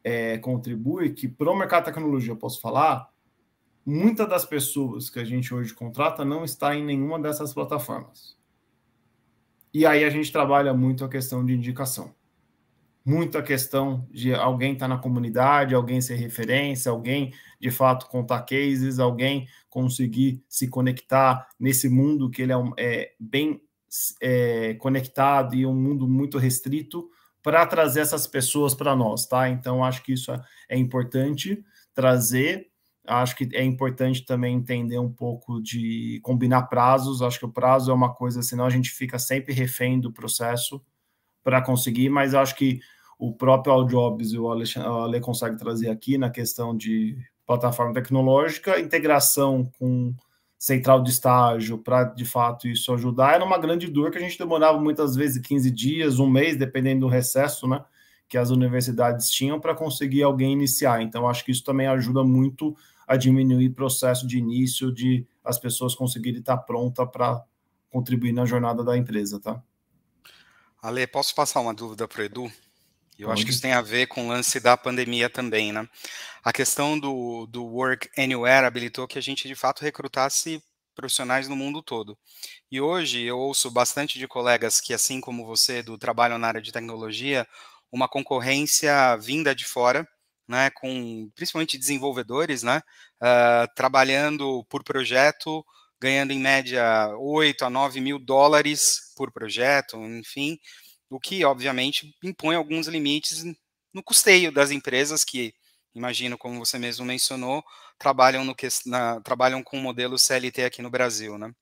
é, 0.05 0.37
contribui, 0.37 1.15
que 1.15 1.27
para 1.27 1.51
o 1.51 1.57
mercado 1.57 1.87
de 1.87 1.93
tecnologia 1.93 2.33
eu 2.33 2.37
posso 2.37 2.61
falar, 2.61 3.09
muitas 3.87 4.29
das 4.29 4.45
pessoas 4.45 5.09
que 5.09 5.19
a 5.19 5.25
gente 5.25 5.55
hoje 5.55 5.73
contrata 5.73 6.27
não 6.27 6.45
está 6.45 6.77
em 6.77 6.85
nenhuma 6.85 7.19
dessas 7.19 7.55
plataformas. 7.55 8.38
E 9.73 9.85
aí 9.87 10.05
a 10.05 10.11
gente 10.11 10.33
trabalha 10.33 10.73
muito 10.73 11.05
a 11.05 11.09
questão 11.09 11.45
de 11.45 11.55
indicação. 11.55 12.15
Muita 13.05 13.43
questão 13.43 14.07
de 14.11 14.35
alguém 14.35 14.75
estar 14.75 14.89
tá 14.89 14.95
na 14.95 15.01
comunidade, 15.01 15.75
alguém 15.75 16.01
ser 16.01 16.17
referência, 16.17 16.91
alguém 16.91 17.33
de 17.59 17.71
fato 17.71 18.07
contar 18.07 18.43
cases, 18.43 18.99
alguém 18.99 19.49
conseguir 19.71 20.43
se 20.49 20.69
conectar 20.69 21.49
nesse 21.59 21.89
mundo 21.89 22.31
que 22.31 22.43
ele 22.43 22.53
é, 22.53 22.57
é 22.77 23.13
bem 23.19 23.63
é, 24.21 24.75
conectado 24.75 25.55
e 25.55 25.65
um 25.65 25.75
mundo 25.75 26.07
muito 26.07 26.39
restrito 26.39 27.09
para 27.43 27.65
trazer 27.67 28.01
essas 28.01 28.27
pessoas 28.27 28.75
para 28.75 28.95
nós, 28.95 29.27
tá? 29.27 29.49
Então, 29.49 29.83
acho 29.83 30.03
que 30.03 30.13
isso 30.13 30.33
é 30.69 30.77
importante 30.77 31.65
trazer. 31.95 32.69
Acho 33.09 33.35
que 33.35 33.49
é 33.53 33.65
importante 33.65 34.25
também 34.25 34.55
entender 34.55 34.99
um 34.99 35.11
pouco 35.11 35.63
de 35.63 36.21
combinar 36.23 36.63
prazos. 36.65 37.23
Acho 37.23 37.39
que 37.39 37.47
o 37.47 37.53
prazo 37.53 37.91
é 37.91 37.95
uma 37.95 38.13
coisa, 38.13 38.43
senão 38.43 38.67
a 38.67 38.71
gente 38.71 38.91
fica 38.91 39.19
sempre 39.19 39.55
refém 39.55 39.99
do 39.99 40.13
processo 40.13 40.81
para 41.43 41.63
conseguir, 41.63 42.11
mas 42.11 42.35
acho 42.35 42.55
que 42.55 42.81
o 43.19 43.33
próprio 43.33 43.73
All 43.73 43.85
Jobs 43.85 44.33
e 44.33 44.39
o 44.39 44.51
Ale 44.51 45.21
consegue 45.21 45.57
trazer 45.57 45.89
aqui 45.89 46.19
na 46.19 46.31
questão 46.31 46.77
de 46.77 47.17
plataforma 47.47 47.95
tecnológica, 47.95 48.79
integração 48.79 49.73
com 49.79 50.15
central 50.59 51.03
de 51.03 51.11
estágio 51.11 51.79
para 51.79 52.05
de 52.05 52.25
fato 52.25 52.69
isso 52.69 52.93
ajudar, 52.93 53.35
era 53.35 53.45
uma 53.45 53.59
grande 53.59 53.87
dor 53.87 54.11
que 54.11 54.19
a 54.19 54.21
gente 54.21 54.37
demorava 54.37 54.79
muitas 54.79 55.17
vezes 55.17 55.41
15 55.41 55.71
dias, 55.71 56.19
um 56.19 56.29
mês, 56.29 56.57
dependendo 56.57 57.03
do 57.03 57.09
recesso, 57.09 57.67
né? 57.67 57.83
Que 58.29 58.37
as 58.37 58.51
universidades 58.51 59.31
tinham 59.31 59.59
para 59.59 59.75
conseguir 59.75 60.25
alguém 60.25 60.53
iniciar. 60.53 61.01
Então, 61.01 61.29
acho 61.29 61.45
que 61.45 61.53
isso 61.53 61.65
também 61.65 61.87
ajuda 61.87 62.23
muito 62.23 62.77
a 63.09 63.17
diminuir 63.17 63.69
o 63.69 63.75
processo 63.75 64.27
de 64.27 64.37
início, 64.37 64.93
de 64.93 65.27
as 65.43 65.59
pessoas 65.59 65.95
conseguirem 65.95 66.41
estar 66.41 66.59
pronta 66.59 67.07
para 67.07 67.43
contribuir 67.89 68.33
na 68.33 68.45
jornada 68.45 68.85
da 68.85 68.99
empresa, 68.99 69.41
tá? 69.41 69.63
Ale, 70.83 71.07
posso 71.07 71.35
passar 71.35 71.61
uma 71.61 71.73
dúvida 71.73 72.07
para 72.07 72.21
o 72.21 72.25
Edu? 72.25 72.53
Eu 73.19 73.33
acho 73.33 73.45
que 73.45 73.51
isso 73.51 73.63
tem 73.63 73.73
a 73.73 73.81
ver 73.81 74.07
com 74.07 74.27
o 74.27 74.29
lance 74.29 74.61
da 74.61 74.77
pandemia 74.77 75.29
também, 75.29 75.73
né? 75.73 75.89
A 76.45 76.53
questão 76.53 76.97
do, 76.97 77.47
do 77.47 77.65
Work 77.65 78.09
Anywhere 78.17 78.65
habilitou 78.65 79.09
que 79.09 79.19
a 79.19 79.23
gente, 79.23 79.49
de 79.49 79.57
fato, 79.57 79.83
recrutasse 79.83 80.63
profissionais 80.95 81.49
no 81.49 81.57
mundo 81.57 81.83
todo. 81.83 82.17
E 82.71 82.81
hoje 82.81 83.23
eu 83.23 83.39
ouço 83.39 83.71
bastante 83.71 84.21
de 84.21 84.29
colegas 84.29 84.81
que, 84.81 84.95
assim 84.95 85.21
como 85.21 85.47
você, 85.47 85.83
do 85.83 85.99
trabalho 85.99 86.39
na 86.39 86.47
área 86.47 86.63
de 86.63 86.71
tecnologia, 86.71 87.47
uma 87.91 88.07
concorrência 88.07 89.17
vinda 89.17 89.53
de 89.53 89.65
fora, 89.65 90.07
né, 90.49 90.71
com 90.71 91.31
principalmente 91.35 91.77
desenvolvedores, 91.77 92.63
né, 92.63 92.83
uh, 93.23 93.69
trabalhando 93.77 94.65
por 94.65 94.83
projeto, 94.83 95.65
ganhando 96.01 96.33
em 96.33 96.39
média 96.39 97.09
8 97.19 97.65
a 97.65 97.71
9 97.71 98.01
mil 98.01 98.19
dólares 98.19 99.13
por 99.17 99.31
projeto, 99.31 99.97
enfim, 99.97 100.59
o 101.11 101.21
que, 101.21 101.45
obviamente, 101.45 102.15
impõe 102.23 102.55
alguns 102.55 102.87
limites 102.87 103.45
no 103.93 104.03
custeio 104.03 104.53
das 104.53 104.71
empresas 104.71 105.25
que, 105.25 105.55
imagino, 105.95 106.39
como 106.39 106.59
você 106.59 106.79
mesmo 106.79 107.05
mencionou, 107.05 107.63
trabalham, 107.99 108.45
no 108.45 108.55
na, 108.87 109.21
trabalham 109.21 109.63
com 109.63 109.79
o 109.79 109.83
modelo 109.83 110.19
CLT 110.19 110.65
aqui 110.65 110.83
no 110.83 110.91
Brasil, 110.91 111.37
né? 111.37 111.53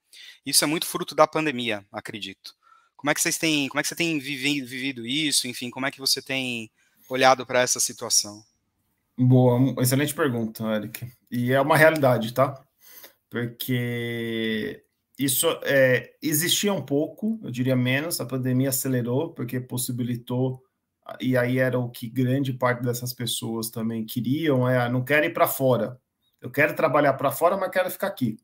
Isso 0.44 0.64
é 0.64 0.66
muito 0.66 0.86
fruto 0.86 1.14
da 1.14 1.26
pandemia, 1.26 1.84
acredito. 1.90 2.54
Como 2.96 3.10
é 3.10 3.14
que 3.14 3.20
vocês 3.20 3.38
têm, 3.38 3.68
como 3.68 3.80
é 3.80 3.82
que 3.82 3.88
você 3.88 3.96
tem 3.96 4.18
vivido 4.18 5.06
isso? 5.06 5.46
Enfim, 5.48 5.70
como 5.70 5.86
é 5.86 5.90
que 5.90 6.00
você 6.00 6.20
tem 6.20 6.70
olhado 7.08 7.46
para 7.46 7.60
essa 7.60 7.80
situação? 7.80 8.44
Boa, 9.18 9.74
excelente 9.82 10.14
pergunta, 10.14 10.62
Eric. 10.74 11.10
E 11.30 11.52
é 11.52 11.60
uma 11.60 11.76
realidade, 11.76 12.34
tá? 12.34 12.62
Porque 13.30 14.84
isso 15.18 15.46
é, 15.64 16.14
existia 16.22 16.72
um 16.72 16.82
pouco, 16.84 17.40
eu 17.42 17.50
diria 17.50 17.74
menos, 17.74 18.20
a 18.20 18.26
pandemia 18.26 18.68
acelerou, 18.68 19.32
porque 19.32 19.58
possibilitou, 19.58 20.62
e 21.20 21.36
aí 21.36 21.58
era 21.58 21.78
o 21.78 21.90
que 21.90 22.08
grande 22.08 22.52
parte 22.52 22.82
dessas 22.82 23.14
pessoas 23.14 23.70
também 23.70 24.04
queriam, 24.04 24.68
é, 24.68 24.88
não 24.90 25.02
quero 25.04 25.26
ir 25.26 25.32
para 25.32 25.48
fora. 25.48 25.98
Eu 26.40 26.50
quero 26.50 26.74
trabalhar 26.76 27.14
para 27.14 27.30
fora, 27.30 27.56
mas 27.56 27.70
quero 27.70 27.90
ficar 27.90 28.08
aqui. 28.08 28.38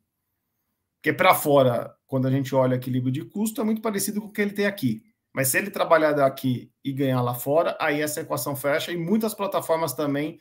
Porque 0.97 1.12
para 1.12 1.35
fora, 1.35 1.95
quando 2.07 2.29
a 2.29 2.31
gente 2.31 2.55
olha 2.55 2.77
equilíbrio 2.77 3.12
de 3.12 3.25
custo, 3.25 3.61
é 3.61 3.64
muito 3.64 3.83
parecido 3.83 4.20
com 4.20 4.29
o 4.29 4.33
que 4.33 4.41
ele 4.41 4.53
tem 4.53 4.66
aqui. 4.66 5.03
Mas 5.35 5.49
se 5.49 5.59
ele 5.59 5.70
trabalhar 5.70 6.12
daqui 6.12 6.70
e 6.85 6.93
ganhar 6.93 7.20
lá 7.23 7.35
fora, 7.35 7.77
aí 7.81 8.01
essa 8.01 8.20
equação 8.20 8.57
fecha, 8.57 8.93
e 8.93 8.97
muitas 8.97 9.35
plataformas 9.35 9.93
também 9.95 10.39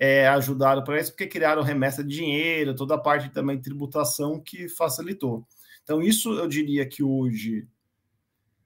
é, 0.00 0.26
ajudaram 0.28 0.82
para 0.82 0.98
isso, 0.98 1.12
porque 1.12 1.26
criaram 1.26 1.62
remessa 1.62 2.02
de 2.02 2.16
dinheiro, 2.16 2.74
toda 2.74 2.94
a 2.94 2.98
parte 2.98 3.28
também 3.28 3.58
de 3.58 3.62
tributação 3.62 4.40
que 4.40 4.66
facilitou. 4.66 5.46
Então, 5.82 6.00
isso 6.00 6.32
eu 6.32 6.48
diria 6.48 6.86
que 6.86 7.02
hoje, 7.02 7.68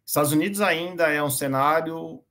Estados 0.06 0.30
Unidos 0.30 0.60
ainda 0.60 1.08
é 1.08 1.20
um 1.20 1.30
cenário, 1.30 2.22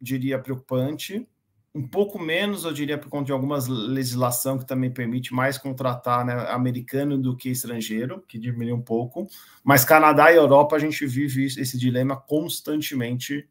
diria, 0.00 0.38
preocupante. 0.38 1.26
Um 1.74 1.86
pouco 1.88 2.20
menos, 2.20 2.64
eu 2.64 2.72
diria, 2.72 2.96
por 2.96 3.08
conta 3.08 3.26
de 3.26 3.32
algumas 3.32 3.66
legislação 3.66 4.58
que 4.58 4.64
também 4.64 4.92
permite 4.92 5.34
mais 5.34 5.58
contratar 5.58 6.24
né, 6.24 6.32
americano 6.50 7.18
do 7.18 7.36
que 7.36 7.50
estrangeiro, 7.50 8.22
que 8.28 8.38
diminui 8.38 8.72
um 8.72 8.80
pouco. 8.80 9.26
Mas 9.64 9.84
Canadá 9.84 10.32
e 10.32 10.36
Europa, 10.36 10.76
a 10.76 10.78
gente 10.78 11.04
vive 11.04 11.46
esse 11.46 11.76
dilema 11.76 12.16
constantemente, 12.16 13.48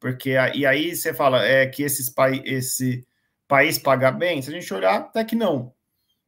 porque 0.00 0.30
e 0.54 0.66
aí 0.66 0.96
você 0.96 1.14
fala 1.14 1.44
é 1.44 1.64
que 1.66 1.84
esses 1.84 2.10
pa 2.10 2.30
esse 2.30 3.06
país 3.52 3.76
paga 3.76 4.10
bem. 4.10 4.40
Se 4.40 4.48
a 4.48 4.52
gente 4.54 4.72
olhar, 4.72 4.96
até 4.96 5.22
que 5.22 5.36
não. 5.36 5.74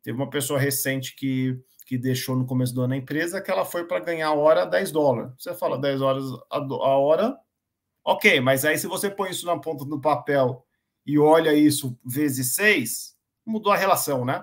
Teve 0.03 0.19
uma 0.19 0.29
pessoa 0.29 0.61
recente 0.61 1.17
que 1.17 1.59
que 1.87 1.99
deixou 1.99 2.35
no 2.35 2.47
começo 2.47 2.75
do 2.75 2.81
ano 2.81 2.95
a 2.95 2.97
empresa, 2.97 3.43
que 3.43 3.51
ela 3.51 3.63
foi 3.63 3.85
para 3.85 4.01
ganhar 4.01 4.29
a 4.29 4.35
hora 4.35 4.65
10 4.65 4.91
dólares. 4.91 5.33
Você 5.39 5.55
fala 5.55 5.79
10 5.79 6.01
horas 6.01 6.25
a, 6.51 6.57
a 6.57 6.99
hora, 6.99 7.37
ok, 8.03 8.41
mas 8.41 8.65
aí 8.65 8.79
se 8.79 8.87
você 8.87 9.11
põe 9.11 9.31
isso 9.31 9.45
na 9.45 9.59
ponta 9.59 9.85
do 9.85 10.01
papel 10.01 10.65
e 11.05 11.19
olha 11.19 11.53
isso 11.53 11.99
vezes 12.03 12.55
6, 12.55 13.15
mudou 13.45 13.71
a 13.71 13.77
relação, 13.77 14.25
né? 14.25 14.43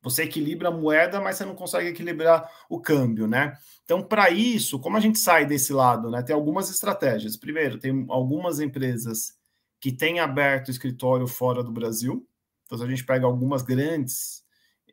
Você 0.00 0.22
equilibra 0.22 0.68
a 0.68 0.72
moeda, 0.72 1.20
mas 1.20 1.36
você 1.36 1.44
não 1.44 1.54
consegue 1.54 1.88
equilibrar 1.88 2.50
o 2.70 2.80
câmbio, 2.80 3.26
né? 3.26 3.58
Então, 3.84 4.02
para 4.02 4.30
isso, 4.30 4.78
como 4.78 4.96
a 4.96 5.00
gente 5.00 5.18
sai 5.18 5.44
desse 5.44 5.74
lado, 5.74 6.10
né? 6.10 6.22
Tem 6.22 6.34
algumas 6.34 6.70
estratégias. 6.70 7.36
Primeiro, 7.36 7.78
tem 7.78 8.06
algumas 8.08 8.58
empresas 8.58 9.38
que 9.80 9.90
têm 9.90 10.20
aberto 10.20 10.70
escritório 10.70 11.26
fora 11.26 11.62
do 11.62 11.72
Brasil. 11.72 12.26
Então, 12.66 12.80
a 12.80 12.88
gente 12.88 13.04
pega 13.04 13.26
algumas 13.26 13.62
grandes 13.62 14.44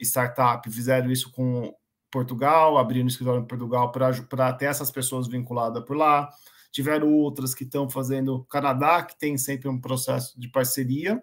startup 0.02 0.70
fizeram 0.70 1.12
isso 1.12 1.32
com 1.32 1.74
Portugal, 2.12 2.78
abriram 2.78 3.08
escritório 3.08 3.42
em 3.42 3.48
Portugal 3.48 3.92
para 3.92 4.54
ter 4.54 4.66
essas 4.66 4.92
pessoas 4.92 5.28
vinculadas 5.28 5.84
por 5.84 5.98
lá. 5.98 6.30
Tiveram 6.72 7.14
outras 7.14 7.54
que 7.54 7.64
estão 7.64 7.90
fazendo 7.90 8.46
Canadá, 8.46 9.04
que 9.04 9.18
tem 9.18 9.38
sempre 9.38 9.68
um 9.68 9.80
processo 9.80 10.40
de 10.40 10.48
parceria. 10.48 11.22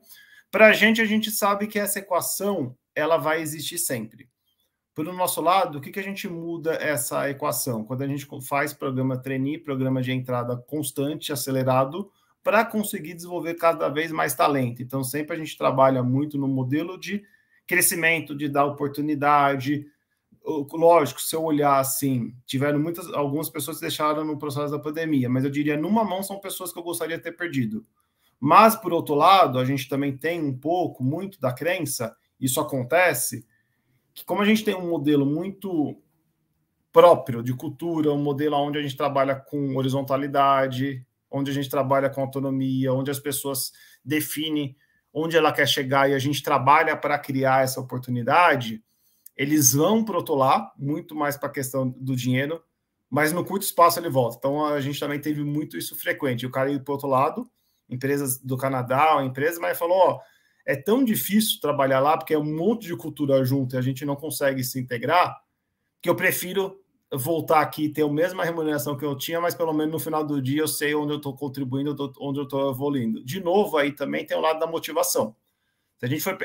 Para 0.51 0.67
a 0.67 0.73
gente, 0.73 1.01
a 1.01 1.05
gente 1.05 1.31
sabe 1.31 1.67
que 1.67 1.79
essa 1.79 1.99
equação 1.99 2.77
ela 2.95 3.17
vai 3.17 3.41
existir 3.41 3.79
sempre. 3.79 4.29
Por 4.95 5.05
nosso 5.07 5.41
lado, 5.41 5.79
o 5.79 5.81
que, 5.81 5.91
que 5.91 5.99
a 5.99 6.05
gente 6.05 6.29
muda 6.29 6.75
essa 6.75 7.29
equação? 7.29 7.85
Quando 7.85 8.03
a 8.03 8.07
gente 8.07 8.27
faz 8.43 8.73
programa 8.73 9.21
trainee, 9.21 9.59
programa 9.59 10.01
de 10.01 10.13
entrada 10.13 10.57
constante, 10.57 11.33
acelerado, 11.33 12.11
para 12.45 12.63
conseguir 12.63 13.15
desenvolver 13.15 13.55
cada 13.55 13.89
vez 13.89 14.13
mais 14.13 14.35
talento. 14.35 14.83
Então, 14.83 15.03
sempre 15.03 15.35
a 15.35 15.39
gente 15.39 15.57
trabalha 15.57 16.03
muito 16.03 16.37
no 16.37 16.47
modelo 16.47 16.99
de 17.01 17.25
crescimento, 17.67 18.37
de 18.37 18.51
dar 18.51 18.67
oportunidade. 18.67 19.87
Lógico, 20.45 21.23
se 21.23 21.35
eu 21.35 21.43
olhar 21.43 21.79
assim, 21.79 22.37
tiveram 22.45 22.79
muitas, 22.79 23.11
algumas 23.15 23.49
pessoas 23.49 23.79
que 23.79 23.87
deixaram 23.87 24.27
no 24.27 24.39
processo 24.39 24.71
da 24.71 24.79
pandemia, 24.79 25.27
mas 25.27 25.43
eu 25.43 25.51
diria, 25.51 25.75
numa 25.75 26.05
mão 26.05 26.23
são 26.23 26.39
pessoas 26.39 26.71
que 26.71 26.79
eu 26.79 26.83
gostaria 26.83 27.17
de 27.17 27.23
ter 27.23 27.33
perdido. 27.33 27.83
Mas, 28.39 28.77
por 28.77 28.93
outro 28.93 29.15
lado, 29.15 29.59
a 29.59 29.65
gente 29.65 29.89
também 29.89 30.15
tem 30.15 30.43
um 30.43 30.57
pouco, 30.57 31.03
muito 31.03 31.41
da 31.41 31.51
crença, 31.51 32.15
isso 32.39 32.61
acontece, 32.61 33.47
que 34.13 34.23
como 34.23 34.43
a 34.43 34.45
gente 34.45 34.63
tem 34.63 34.75
um 34.75 34.91
modelo 34.91 35.25
muito 35.25 35.97
próprio 36.93 37.43
de 37.43 37.55
cultura, 37.55 38.13
um 38.13 38.23
modelo 38.23 38.55
onde 38.57 38.79
a 38.79 38.83
gente 38.83 38.99
trabalha 38.99 39.35
com 39.35 39.77
horizontalidade, 39.77 41.05
onde 41.35 41.51
a 41.51 41.55
gente 41.55 41.69
trabalha 41.69 42.09
com 42.09 42.21
autonomia, 42.21 42.93
onde 42.93 43.11
as 43.11 43.19
pessoas 43.19 43.73
definem 44.05 44.77
onde 45.13 45.37
ela 45.37 45.53
quer 45.53 45.69
chegar 45.69 46.11
e 46.11 46.15
a 46.15 46.19
gente 46.19 46.43
trabalha 46.43 46.97
para 46.97 47.17
criar 47.19 47.63
essa 47.63 47.81
oportunidade, 47.81 48.83
eles 49.37 49.73
vão 49.73 50.05
protolar 50.05 50.73
muito 50.77 51.15
mais 51.15 51.37
para 51.37 51.49
a 51.49 51.53
questão 51.53 51.89
do 51.89 52.17
dinheiro, 52.17 52.61
mas 53.09 53.33
no 53.33 53.45
curto 53.45 53.63
espaço 53.63 54.01
ele 54.01 54.11
volta. 54.11 54.37
Então 54.39 54.65
a 54.65 54.81
gente 54.81 54.99
também 54.99 55.21
teve 55.21 55.45
muito 55.45 55.77
isso 55.77 55.95
frequente. 55.95 56.47
O 56.47 56.51
cara 56.51 56.71
ir 56.71 56.83
para 56.83 56.93
outro 56.93 57.09
lado, 57.09 57.49
empresas 57.89 58.39
do 58.41 58.57
Canadá, 58.57 59.25
empresa, 59.25 59.61
mas 59.61 59.79
falou: 59.79 59.97
ó, 59.97 60.21
é 60.67 60.75
tão 60.75 61.05
difícil 61.05 61.61
trabalhar 61.61 62.01
lá 62.01 62.17
porque 62.17 62.35
é 62.35 62.39
um 62.39 62.57
monte 62.57 62.87
de 62.87 62.97
cultura 62.97 63.45
junto 63.45 63.77
e 63.77 63.79
a 63.79 63.83
gente 63.83 64.05
não 64.05 64.17
consegue 64.17 64.65
se 64.65 64.81
integrar, 64.81 65.37
que 66.03 66.11
eu 66.11 66.17
prefiro 66.17 66.84
voltar 67.17 67.61
aqui 67.61 67.85
e 67.85 67.89
ter 67.89 68.03
a 68.03 68.09
mesma 68.09 68.45
remuneração 68.45 68.97
que 68.97 69.05
eu 69.05 69.17
tinha, 69.17 69.41
mas 69.41 69.55
pelo 69.55 69.73
menos 69.73 69.93
no 69.93 69.99
final 69.99 70.25
do 70.25 70.41
dia 70.41 70.63
eu 70.63 70.69
sei 70.69 70.95
onde 70.95 71.13
eu 71.13 71.17
estou 71.17 71.35
contribuindo, 71.35 71.95
onde 72.21 72.39
eu 72.39 72.45
estou 72.45 72.71
evoluindo. 72.71 73.25
De 73.25 73.41
novo, 73.41 73.77
aí 73.77 73.93
também 73.93 74.25
tem 74.27 74.37
o 74.37 74.41
lado 74.41 74.59
da 74.59 74.67
motivação. 74.67 75.35
Se 75.99 76.07
a 76.07 76.09
gente 76.09 76.23
for 76.23 76.37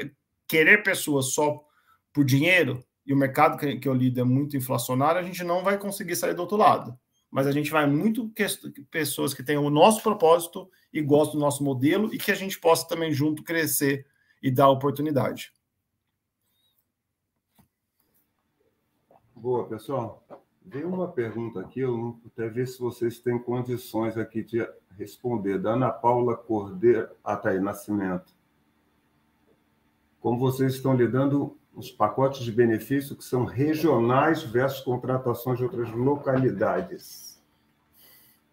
querer 0.48 0.84
pessoas 0.84 1.34
só 1.34 1.64
por 2.14 2.26
dinheiro, 2.26 2.84
e 3.06 3.14
o 3.14 3.18
mercado 3.18 3.58
que, 3.58 3.88
eu 3.88 3.94
lido 3.94 4.20
é 4.20 4.24
muito 4.24 4.56
inflacionário, 4.56 5.20
a 5.20 5.24
gente 5.24 5.44
não 5.44 5.64
vai 5.64 5.78
conseguir 5.80 6.16
sair 6.16 6.34
do 6.36 6.42
outro 6.42 6.58
lado. 6.58 6.98
Mas 7.32 7.48
a 7.48 7.52
gente 7.52 7.72
vai 7.72 7.88
muito 7.88 8.30
que, 8.30 8.46
pessoas 8.92 9.34
que 9.34 9.44
têm 9.44 9.58
o 9.58 9.70
nosso 9.70 10.04
propósito 10.04 10.70
e 10.94 11.02
gostam 11.02 11.40
do 11.40 11.42
nosso 11.42 11.64
modelo 11.64 12.14
e 12.14 12.18
que 12.18 12.32
a 12.32 12.36
gente 12.36 12.60
possa 12.60 12.88
também 12.88 13.12
junto 13.12 13.44
crescer 13.44 14.06
e 14.42 14.52
dar 14.52 14.70
oportunidade. 14.70 15.52
Boa, 19.36 19.68
pessoal. 19.68 20.24
Veio 20.72 20.88
uma 20.88 21.08
pergunta 21.08 21.62
aqui, 21.62 21.80
eu 21.80 22.20
até 22.28 22.48
ver 22.48 22.68
se 22.68 22.80
vocês 22.80 23.18
têm 23.18 23.40
condições 23.40 24.16
aqui 24.20 24.44
de 24.44 24.64
responder. 24.96 25.58
Da 25.58 25.72
Ana 25.72 25.90
Paula 25.90 26.38
Cordeiro. 26.38 27.10
Ah, 27.24 27.36
tá 27.36 27.52
Nascimento. 27.54 28.32
Como 30.20 30.38
vocês 30.38 30.76
estão 30.76 30.94
lidando 30.94 31.58
os 31.74 31.90
pacotes 31.90 32.44
de 32.44 32.52
benefício 32.52 33.16
que 33.16 33.24
são 33.24 33.46
regionais 33.46 34.44
versus 34.44 34.82
contratações 34.82 35.58
de 35.58 35.64
outras 35.64 35.90
localidades? 35.90 37.42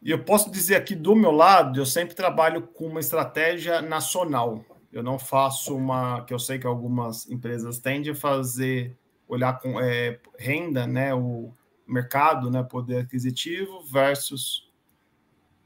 E 0.01 0.11
eu 0.11 0.25
posso 0.25 0.51
dizer 0.51 0.77
aqui 0.77 0.95
do 0.95 1.14
meu 1.14 1.33
lado, 1.33 1.79
eu 1.79 1.85
sempre 1.85 2.14
trabalho 2.14 2.62
com 2.62 2.87
uma 2.87 3.01
estratégia 3.01 3.83
nacional. 3.83 4.64
Eu 4.91 5.03
não 5.03 5.19
faço 5.19 5.77
uma 5.77 6.25
que 6.25 6.33
eu 6.33 6.39
sei 6.39 6.59
que 6.59 6.67
algumas 6.67 7.29
empresas 7.31 7.79
tendem 7.79 8.12
a 8.12 8.14
fazer 8.14 8.97
olhar 9.29 9.61
com 9.61 9.79
é, 9.79 10.19
renda, 10.39 10.87
né, 10.87 11.12
o 11.14 11.53
mercado, 11.87 12.51
né, 12.51 12.62
poder 12.62 12.99
aquisitivo 12.99 13.82
versus 13.84 14.70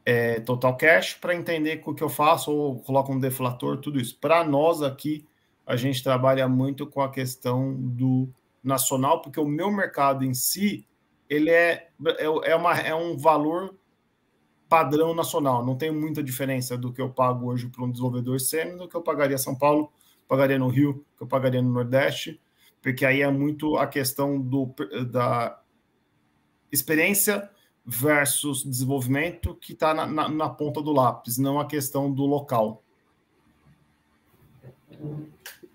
é, 0.04 0.40
total 0.40 0.76
cash 0.76 1.14
para 1.14 1.34
entender 1.34 1.82
o 1.84 1.94
que 1.94 2.02
eu 2.02 2.08
faço 2.08 2.50
ou 2.50 2.80
coloco 2.80 3.12
um 3.12 3.18
deflator, 3.18 3.78
tudo 3.78 4.00
isso. 4.00 4.18
Para 4.18 4.44
nós 4.44 4.82
aqui, 4.82 5.26
a 5.66 5.76
gente 5.76 6.02
trabalha 6.02 6.48
muito 6.48 6.86
com 6.86 7.00
a 7.00 7.10
questão 7.10 7.74
do 7.74 8.28
nacional, 8.62 9.22
porque 9.22 9.40
o 9.40 9.46
meu 9.46 9.70
mercado 9.70 10.24
em 10.24 10.34
si, 10.34 10.86
ele 11.28 11.50
é, 11.50 11.88
é, 12.18 12.24
é, 12.24 12.56
uma, 12.56 12.78
é 12.78 12.94
um 12.94 13.16
valor 13.16 13.76
padrão 14.68 15.14
nacional. 15.14 15.64
Não 15.64 15.76
tem 15.76 15.90
muita 15.90 16.22
diferença 16.22 16.76
do 16.76 16.92
que 16.92 17.00
eu 17.00 17.10
pago 17.10 17.46
hoje 17.46 17.68
para 17.68 17.84
um 17.84 17.90
desenvolvedor 17.90 18.40
sênior 18.40 18.78
do 18.78 18.88
que 18.88 18.96
eu 18.96 19.02
pagaria 19.02 19.36
em 19.36 19.38
São 19.38 19.56
Paulo, 19.56 19.92
pagaria 20.28 20.58
no 20.58 20.68
Rio, 20.68 21.04
que 21.16 21.22
eu 21.22 21.26
pagaria 21.26 21.62
no 21.62 21.70
Nordeste, 21.70 22.40
porque 22.82 23.04
aí 23.04 23.20
é 23.22 23.30
muito 23.30 23.76
a 23.76 23.86
questão 23.86 24.40
do, 24.40 24.74
da 25.10 25.59
experiência 26.72 27.50
versus 27.84 28.64
desenvolvimento 28.64 29.54
que 29.54 29.72
está 29.72 29.92
na, 29.94 30.06
na, 30.06 30.28
na, 30.28 30.48
ponta 30.48 30.80
do 30.82 30.92
lápis, 30.92 31.38
não 31.38 31.58
a 31.58 31.66
questão 31.66 32.12
do 32.12 32.24
local. 32.24 32.82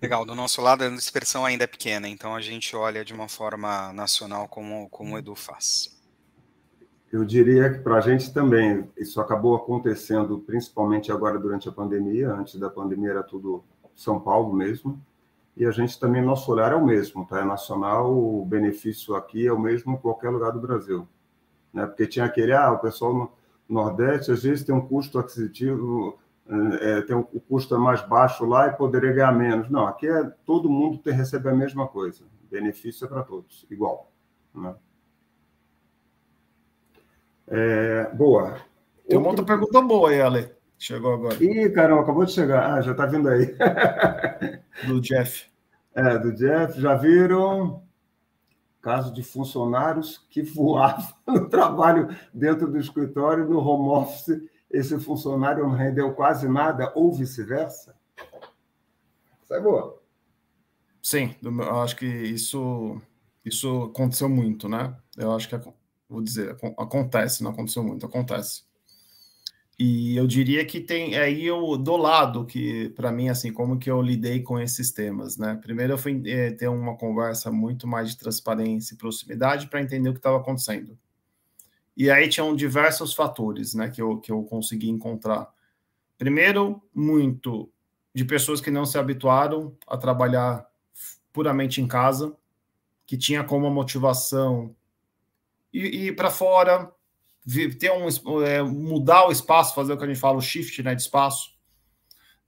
Legal, 0.00 0.24
do 0.24 0.34
nosso 0.34 0.60
lado 0.62 0.84
a 0.84 0.88
dispersão 0.88 1.44
ainda 1.44 1.64
é 1.64 1.66
pequena, 1.66 2.08
então 2.08 2.34
a 2.34 2.40
gente 2.40 2.76
olha 2.76 3.04
de 3.04 3.12
uma 3.12 3.28
forma 3.28 3.92
nacional 3.92 4.46
como, 4.48 4.88
como 4.88 5.14
o 5.14 5.18
Edu 5.18 5.34
faz. 5.34 5.96
Eu 7.12 7.24
diria 7.24 7.72
que 7.72 7.78
para 7.78 7.96
a 7.96 8.00
gente 8.00 8.32
também, 8.32 8.88
isso 8.96 9.20
acabou 9.20 9.56
acontecendo 9.56 10.38
principalmente 10.40 11.10
agora 11.10 11.38
durante 11.38 11.68
a 11.68 11.72
pandemia, 11.72 12.30
antes 12.32 12.58
da 12.58 12.68
pandemia 12.68 13.10
era 13.10 13.22
tudo 13.22 13.64
São 13.94 14.20
Paulo 14.20 14.54
mesmo, 14.54 15.00
e 15.56 15.64
a 15.64 15.70
gente 15.70 15.98
também, 15.98 16.20
nosso 16.20 16.52
olhar 16.52 16.72
é 16.72 16.74
o 16.74 16.84
mesmo, 16.84 17.24
tá? 17.24 17.40
É 17.40 17.44
nacional, 17.44 18.12
o 18.12 18.44
benefício 18.44 19.14
aqui 19.14 19.46
é 19.46 19.52
o 19.52 19.58
mesmo 19.58 19.94
em 19.94 19.96
qualquer 19.96 20.28
lugar 20.28 20.52
do 20.52 20.60
Brasil. 20.60 21.08
Né? 21.72 21.86
Porque 21.86 22.06
tinha 22.06 22.26
aquele, 22.26 22.52
ah, 22.52 22.72
o 22.72 22.78
pessoal 22.78 23.14
no 23.14 23.32
Nordeste 23.66 24.30
às 24.30 24.42
vezes 24.42 24.64
tem 24.64 24.74
um 24.74 24.86
custo 24.86 25.18
aquisitivo, 25.18 26.18
é, 26.80 27.00
tem 27.02 27.16
um, 27.16 27.26
o 27.32 27.40
custo 27.40 27.74
é 27.74 27.78
mais 27.78 28.06
baixo 28.06 28.44
lá 28.44 28.68
e 28.68 28.76
poderia 28.76 29.12
ganhar 29.12 29.32
menos. 29.32 29.70
Não, 29.70 29.86
aqui 29.86 30.06
é 30.06 30.24
todo 30.44 30.68
mundo 30.68 30.98
tem, 30.98 31.14
recebe 31.14 31.48
a 31.48 31.54
mesma 31.54 31.88
coisa. 31.88 32.24
Benefício 32.50 33.06
é 33.06 33.08
para 33.08 33.22
todos, 33.22 33.66
igual. 33.70 34.12
Né? 34.54 34.74
É, 37.48 38.10
boa. 38.12 38.58
Tem 39.08 39.18
uma 39.18 39.28
outra 39.28 39.44
pergunta 39.44 39.80
boa 39.80 40.10
aí, 40.10 40.20
Ale. 40.20 40.55
Chegou 40.78 41.14
agora. 41.14 41.42
Ih, 41.42 41.70
caramba, 41.70 42.02
acabou 42.02 42.24
de 42.24 42.32
chegar. 42.32 42.74
Ah, 42.74 42.80
já 42.80 42.92
está 42.92 43.06
vindo 43.06 43.28
aí. 43.28 43.56
do 44.86 45.00
Jeff. 45.00 45.46
É, 45.98 46.18
do 46.18 46.30
Jeff. 46.30 46.78
Já 46.78 46.94
viram 46.94 47.82
caso 48.82 49.12
de 49.12 49.22
funcionários 49.22 50.24
que 50.30 50.42
voavam 50.42 51.08
no 51.26 51.48
trabalho 51.48 52.14
dentro 52.32 52.70
do 52.70 52.78
escritório, 52.78 53.48
no 53.48 53.58
home 53.58 53.88
office, 53.88 54.40
esse 54.70 54.96
funcionário 55.00 55.64
não 55.64 55.72
rendeu 55.72 56.12
quase 56.12 56.46
nada, 56.46 56.92
ou 56.94 57.12
vice-versa? 57.12 57.96
Isso 59.42 59.54
é 59.54 59.60
boa. 59.60 60.00
Sim, 61.02 61.34
eu 61.42 61.80
acho 61.80 61.96
que 61.96 62.06
isso, 62.06 63.00
isso 63.44 63.84
aconteceu 63.84 64.28
muito, 64.28 64.68
né? 64.68 64.96
Eu 65.16 65.34
acho 65.34 65.48
que, 65.48 65.58
vou 66.08 66.22
dizer, 66.22 66.56
acontece, 66.76 67.42
não 67.42 67.52
aconteceu 67.52 67.82
muito, 67.82 68.06
acontece. 68.06 68.64
E 69.78 70.16
eu 70.16 70.26
diria 70.26 70.64
que 70.64 70.80
tem 70.80 71.16
aí 71.16 71.44
eu 71.44 71.76
do 71.76 71.96
lado 71.96 72.46
que 72.46 72.88
para 72.90 73.12
mim 73.12 73.28
assim 73.28 73.52
como 73.52 73.78
que 73.78 73.90
eu 73.90 74.00
lidei 74.00 74.42
com 74.42 74.58
esses 74.58 74.90
temas, 74.90 75.36
né? 75.36 75.54
Primeiro 75.62 75.92
eu 75.92 75.98
fui 75.98 76.22
é, 76.26 76.50
ter 76.50 76.68
uma 76.68 76.96
conversa 76.96 77.52
muito 77.52 77.86
mais 77.86 78.10
de 78.10 78.16
transparência 78.16 78.94
e 78.94 78.96
proximidade 78.96 79.66
para 79.66 79.82
entender 79.82 80.08
o 80.08 80.12
que 80.14 80.18
estava 80.18 80.38
acontecendo. 80.38 80.98
E 81.94 82.10
aí 82.10 82.28
tinham 82.28 82.56
diversos 82.56 83.14
fatores, 83.14 83.74
né, 83.74 83.90
que 83.90 84.00
eu 84.00 84.18
que 84.18 84.32
eu 84.32 84.42
consegui 84.44 84.88
encontrar. 84.88 85.48
Primeiro, 86.18 86.82
muito 86.94 87.70
de 88.14 88.24
pessoas 88.24 88.62
que 88.62 88.70
não 88.70 88.86
se 88.86 88.98
habituaram 88.98 89.76
a 89.86 89.98
trabalhar 89.98 90.66
puramente 91.34 91.82
em 91.82 91.86
casa, 91.86 92.34
que 93.06 93.18
tinha 93.18 93.44
como 93.44 93.70
motivação 93.70 94.74
ir, 95.72 96.06
ir 96.06 96.16
para 96.16 96.30
fora, 96.30 96.90
ter 97.78 97.92
um, 97.92 98.42
é, 98.42 98.62
mudar 98.62 99.26
o 99.26 99.32
espaço, 99.32 99.74
fazer 99.74 99.92
o 99.92 99.98
que 99.98 100.04
a 100.04 100.08
gente 100.08 100.18
fala, 100.18 100.38
o 100.38 100.42
shift 100.42 100.82
né, 100.82 100.94
de 100.94 101.02
espaço. 101.02 101.54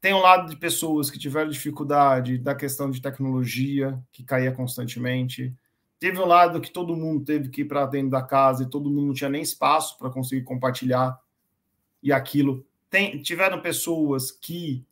Tem 0.01 0.13
um 0.13 0.21
lado 0.21 0.49
de 0.49 0.57
pessoas 0.57 1.11
que 1.11 1.19
tiveram 1.19 1.51
dificuldade 1.51 2.39
da 2.39 2.55
questão 2.55 2.91
de 2.91 3.01
tecnologia, 3.01 3.99
que 4.13 4.23
caía 4.23 4.53
constantemente. 4.53 5.55
Teve 5.99 6.21
um 6.21 6.27
lado 6.27 6.61
que 6.61 6.71
todo 6.71 6.97
mundo 6.97 7.25
teve 7.25 7.49
que 7.49 7.63
ir 7.63 7.65
para 7.65 7.87
dentro 7.87 8.11
da 8.11 8.23
casa 8.23 8.63
e 8.63 8.71
todo 8.71 8.91
mundo 8.91 9.07
não 9.07 9.15
tinha 9.15 9.31
nem 9.31 9.43
espaço 9.43 9.99
para 9.99 10.11
conseguir 10.11 10.45
compartilhar 10.45 11.19
e 12.03 12.13
aquilo. 12.13 12.65
Tem, 12.89 13.21
tiveram 13.21 13.61
pessoas 13.61 14.31
que 14.31 14.87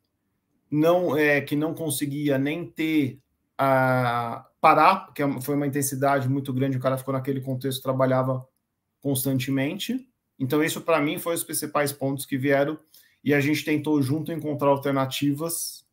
não 0.70 1.16
é, 1.16 1.40
que 1.40 1.54
não 1.54 1.72
conseguia 1.72 2.36
nem 2.36 2.68
ter 2.68 3.20
a 3.56 4.46
parar, 4.60 5.06
porque 5.06 5.22
foi 5.40 5.54
uma 5.54 5.66
intensidade 5.66 6.28
muito 6.28 6.52
grande, 6.52 6.76
o 6.76 6.80
cara 6.80 6.98
ficou 6.98 7.14
naquele 7.14 7.40
contexto, 7.40 7.82
trabalhava 7.82 8.46
constantemente. 9.00 10.06
Então, 10.38 10.62
isso 10.62 10.80
para 10.80 11.00
mim 11.00 11.18
foi 11.18 11.34
os 11.34 11.44
principais 11.44 11.92
pontos 11.92 12.26
que 12.26 12.36
vieram 12.36 12.78
e 13.22 13.34
a 13.34 13.40
gente 13.40 13.64
tentou 13.64 14.00
junto 14.02 14.32
encontrar 14.32 14.68
alternativas 14.68 15.84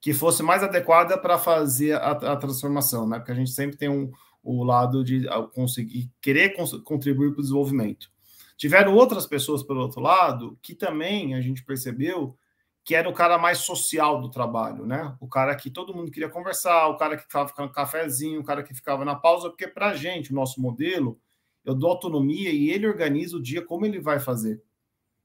que 0.00 0.12
fosse 0.12 0.42
mais 0.42 0.62
adequada 0.62 1.18
para 1.18 1.38
fazer 1.38 1.94
a, 1.94 2.10
a, 2.10 2.36
transformação, 2.36 3.08
né? 3.08 3.18
Porque 3.18 3.32
a 3.32 3.34
gente 3.36 3.50
sempre 3.50 3.76
tem 3.76 3.88
um, 3.88 4.10
o 4.42 4.62
lado 4.62 5.02
de 5.02 5.26
conseguir 5.52 6.10
querer 6.20 6.54
contribuir 6.84 7.32
para 7.32 7.40
o 7.40 7.42
desenvolvimento. 7.42 8.10
Tiveram 8.56 8.94
outras 8.94 9.26
pessoas 9.26 9.62
pelo 9.62 9.80
outro 9.80 10.00
lado 10.00 10.58
que 10.62 10.74
também 10.74 11.34
a 11.34 11.40
gente 11.40 11.64
percebeu 11.64 12.36
que 12.84 12.94
era 12.94 13.08
o 13.08 13.12
cara 13.12 13.36
mais 13.36 13.58
social 13.58 14.20
do 14.20 14.30
trabalho, 14.30 14.86
né? 14.86 15.14
O 15.20 15.26
cara 15.26 15.54
que 15.56 15.68
todo 15.68 15.92
mundo 15.92 16.10
queria 16.10 16.28
conversar, 16.28 16.86
o 16.86 16.96
cara 16.96 17.16
que 17.16 17.24
ficava 17.24 17.48
ficando 17.48 17.72
cafezinho, 17.72 18.40
o 18.40 18.44
cara 18.44 18.62
que 18.62 18.72
ficava 18.72 19.04
na 19.04 19.16
pausa, 19.16 19.50
porque 19.50 19.66
para 19.66 19.88
a 19.88 19.96
gente, 19.96 20.30
o 20.30 20.34
nosso 20.34 20.60
modelo, 20.60 21.20
eu 21.66 21.74
dou 21.74 21.90
autonomia 21.90 22.50
e 22.50 22.70
ele 22.70 22.86
organiza 22.86 23.36
o 23.36 23.42
dia 23.42 23.60
como 23.60 23.84
ele 23.84 24.00
vai 24.00 24.18
fazer. 24.18 24.62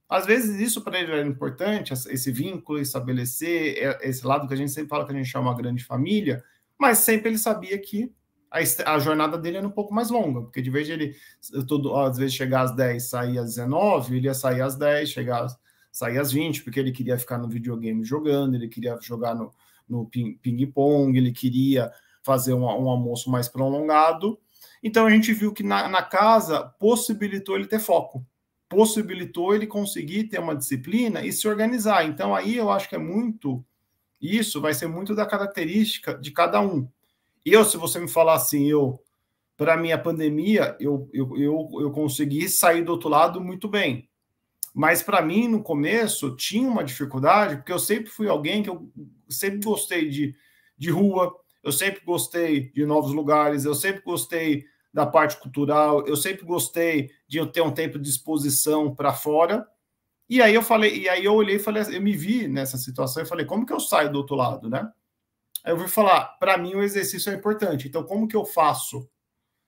Às 0.10 0.26
vezes 0.26 0.60
isso 0.60 0.82
para 0.82 1.00
ele 1.00 1.12
era 1.12 1.26
importante, 1.26 1.94
esse 1.94 2.32
vínculo, 2.32 2.80
estabelecer 2.80 3.78
é, 3.78 4.10
esse 4.10 4.28
lado 4.28 4.48
que 4.48 4.54
a 4.54 4.58
gente 4.58 4.72
sempre 4.72 4.90
fala 4.90 5.06
que 5.06 5.14
a 5.14 5.16
gente 5.16 5.30
chama 5.30 5.50
uma 5.50 5.58
grande 5.58 5.86
família, 5.86 6.44
mas 6.78 6.98
sempre 6.98 7.30
ele 7.30 7.38
sabia 7.38 7.78
que 7.80 8.12
a, 8.52 9.00
jornada 9.00 9.38
dele 9.38 9.58
era 9.58 9.68
um 9.68 9.72
pouco 9.72 9.94
mais 9.94 10.10
longa, 10.10 10.42
porque 10.42 10.62
de 10.62 10.70
vez 10.70 10.90
ele 10.90 11.16
todo, 11.66 11.96
às 11.96 12.18
vezes 12.18 12.34
chegar 12.34 12.64
às 12.64 12.76
10, 12.76 13.08
sair 13.08 13.38
às 13.38 13.56
19, 13.56 14.18
ele 14.18 14.26
ia 14.26 14.34
sair 14.34 14.62
às 14.62 14.76
10, 14.76 15.10
chegar 15.10 15.48
sair 15.92 16.18
às 16.18 16.32
20, 16.32 16.64
porque 16.64 16.80
ele 16.80 16.92
queria 16.92 17.18
ficar 17.18 17.38
no 17.38 17.48
videogame 17.48 18.04
jogando, 18.04 18.56
ele 18.56 18.68
queria 18.68 18.98
jogar 19.02 19.36
no, 19.36 19.54
no 19.88 20.06
ping-pong, 20.08 21.18
ele 21.18 21.32
queria 21.32 21.92
fazer 22.24 22.54
um, 22.54 22.64
um, 22.64 22.90
almoço 22.90 23.30
mais 23.30 23.48
prolongado. 23.48 24.40
Então 24.84 25.06
a 25.06 25.10
gente 25.10 25.34
viu 25.34 25.54
que 25.54 25.64
na, 25.64 25.88
na 25.88 26.02
casa 26.02 26.64
possibilitou 26.80 27.56
ele 27.56 27.68
ter 27.68 27.80
foco, 27.80 28.26
possibilitou 28.68 29.54
ele 29.54 29.68
conseguir 29.68 30.26
ter 30.26 30.40
uma 30.40 30.56
disciplina 30.56 31.26
e 31.26 31.32
se 31.32 31.48
organizar. 31.48 32.06
Então 32.06 32.34
aí 32.34 32.56
eu 32.58 32.70
acho 32.70 32.90
que 32.90 32.96
é 32.96 33.00
muito 33.00 33.64
isso 34.22 34.62
vai 34.62 34.74
ser 34.74 34.88
muito 34.88 35.16
da 35.16 35.26
característica 35.26 36.14
de 36.14 36.30
cada 36.32 36.62
um. 36.62 36.88
Eu, 37.44 37.66
se 37.66 37.76
você 37.76 38.00
me 38.00 38.08
falar 38.08 38.36
assim, 38.36 38.70
eu 38.70 39.02
para 39.58 39.78
mim 39.78 39.92
a 39.92 39.98
pandemia, 39.98 40.76
eu, 40.80 41.08
eu, 41.14 41.38
eu, 41.38 41.70
eu 41.82 41.92
consegui 41.92 42.50
sair 42.50 42.84
do 42.84 42.94
outro 42.94 43.10
lado 43.10 43.40
muito 43.40 43.68
bem. 43.68 44.10
Mas 44.74 45.04
para 45.04 45.22
mim, 45.22 45.48
no 45.48 45.62
começo, 45.62 46.36
tinha 46.36 46.68
uma 46.68 46.84
dificuldade, 46.84 47.58
porque 47.58 47.72
eu 47.72 47.78
sempre 47.78 48.10
fui 48.10 48.28
alguém 48.28 48.64
que 48.64 48.70
eu 48.70 48.90
sempre 49.30 49.60
gostei 49.64 50.10
de, 50.10 50.36
de 50.78 50.90
rua, 50.90 51.36
eu 51.64 51.72
sempre 51.72 52.04
gostei 52.04 52.72
de 52.72 52.86
novos 52.86 53.12
lugares, 53.12 53.66
eu 53.66 53.76
sempre 53.76 54.02
gostei 54.02 54.66
da 54.94 55.06
parte 55.06 55.38
cultural, 55.38 56.06
eu 56.06 56.16
sempre 56.16 56.46
gostei 56.46 57.10
de 57.28 57.46
ter 57.48 57.62
um 57.62 57.72
tempo 57.72 57.98
de 57.98 58.10
exposição 58.10 58.94
para 58.94 59.14
fora. 59.14 59.66
E 60.30 60.42
aí 60.42 60.54
eu 60.54 60.62
falei, 60.62 61.02
e 61.02 61.10
aí 61.10 61.26
eu 61.26 61.34
olhei 61.34 61.58
e 61.58 61.60
falei, 61.60 61.84
eu 61.92 62.02
me 62.02 62.16
vi 62.16 62.48
nessa 62.48 62.78
situação 62.78 63.24
e 63.24 63.26
falei, 63.26 63.46
como 63.46 63.66
que 63.66 63.74
eu 63.74 63.80
saio 63.80 64.12
do 64.12 64.18
outro 64.18 64.36
lado, 64.36 64.70
né? 64.70 64.90
Aí 65.64 65.74
eu 65.74 65.78
vou 65.78 65.88
falar, 65.88 66.38
para 66.40 66.58
mim 66.58 66.74
o 66.76 66.84
exercício 66.84 67.32
é 67.32 67.36
importante. 67.36 67.88
Então, 67.88 68.04
como 68.04 68.28
que 68.28 68.36
eu 68.36 68.46
faço 68.46 69.08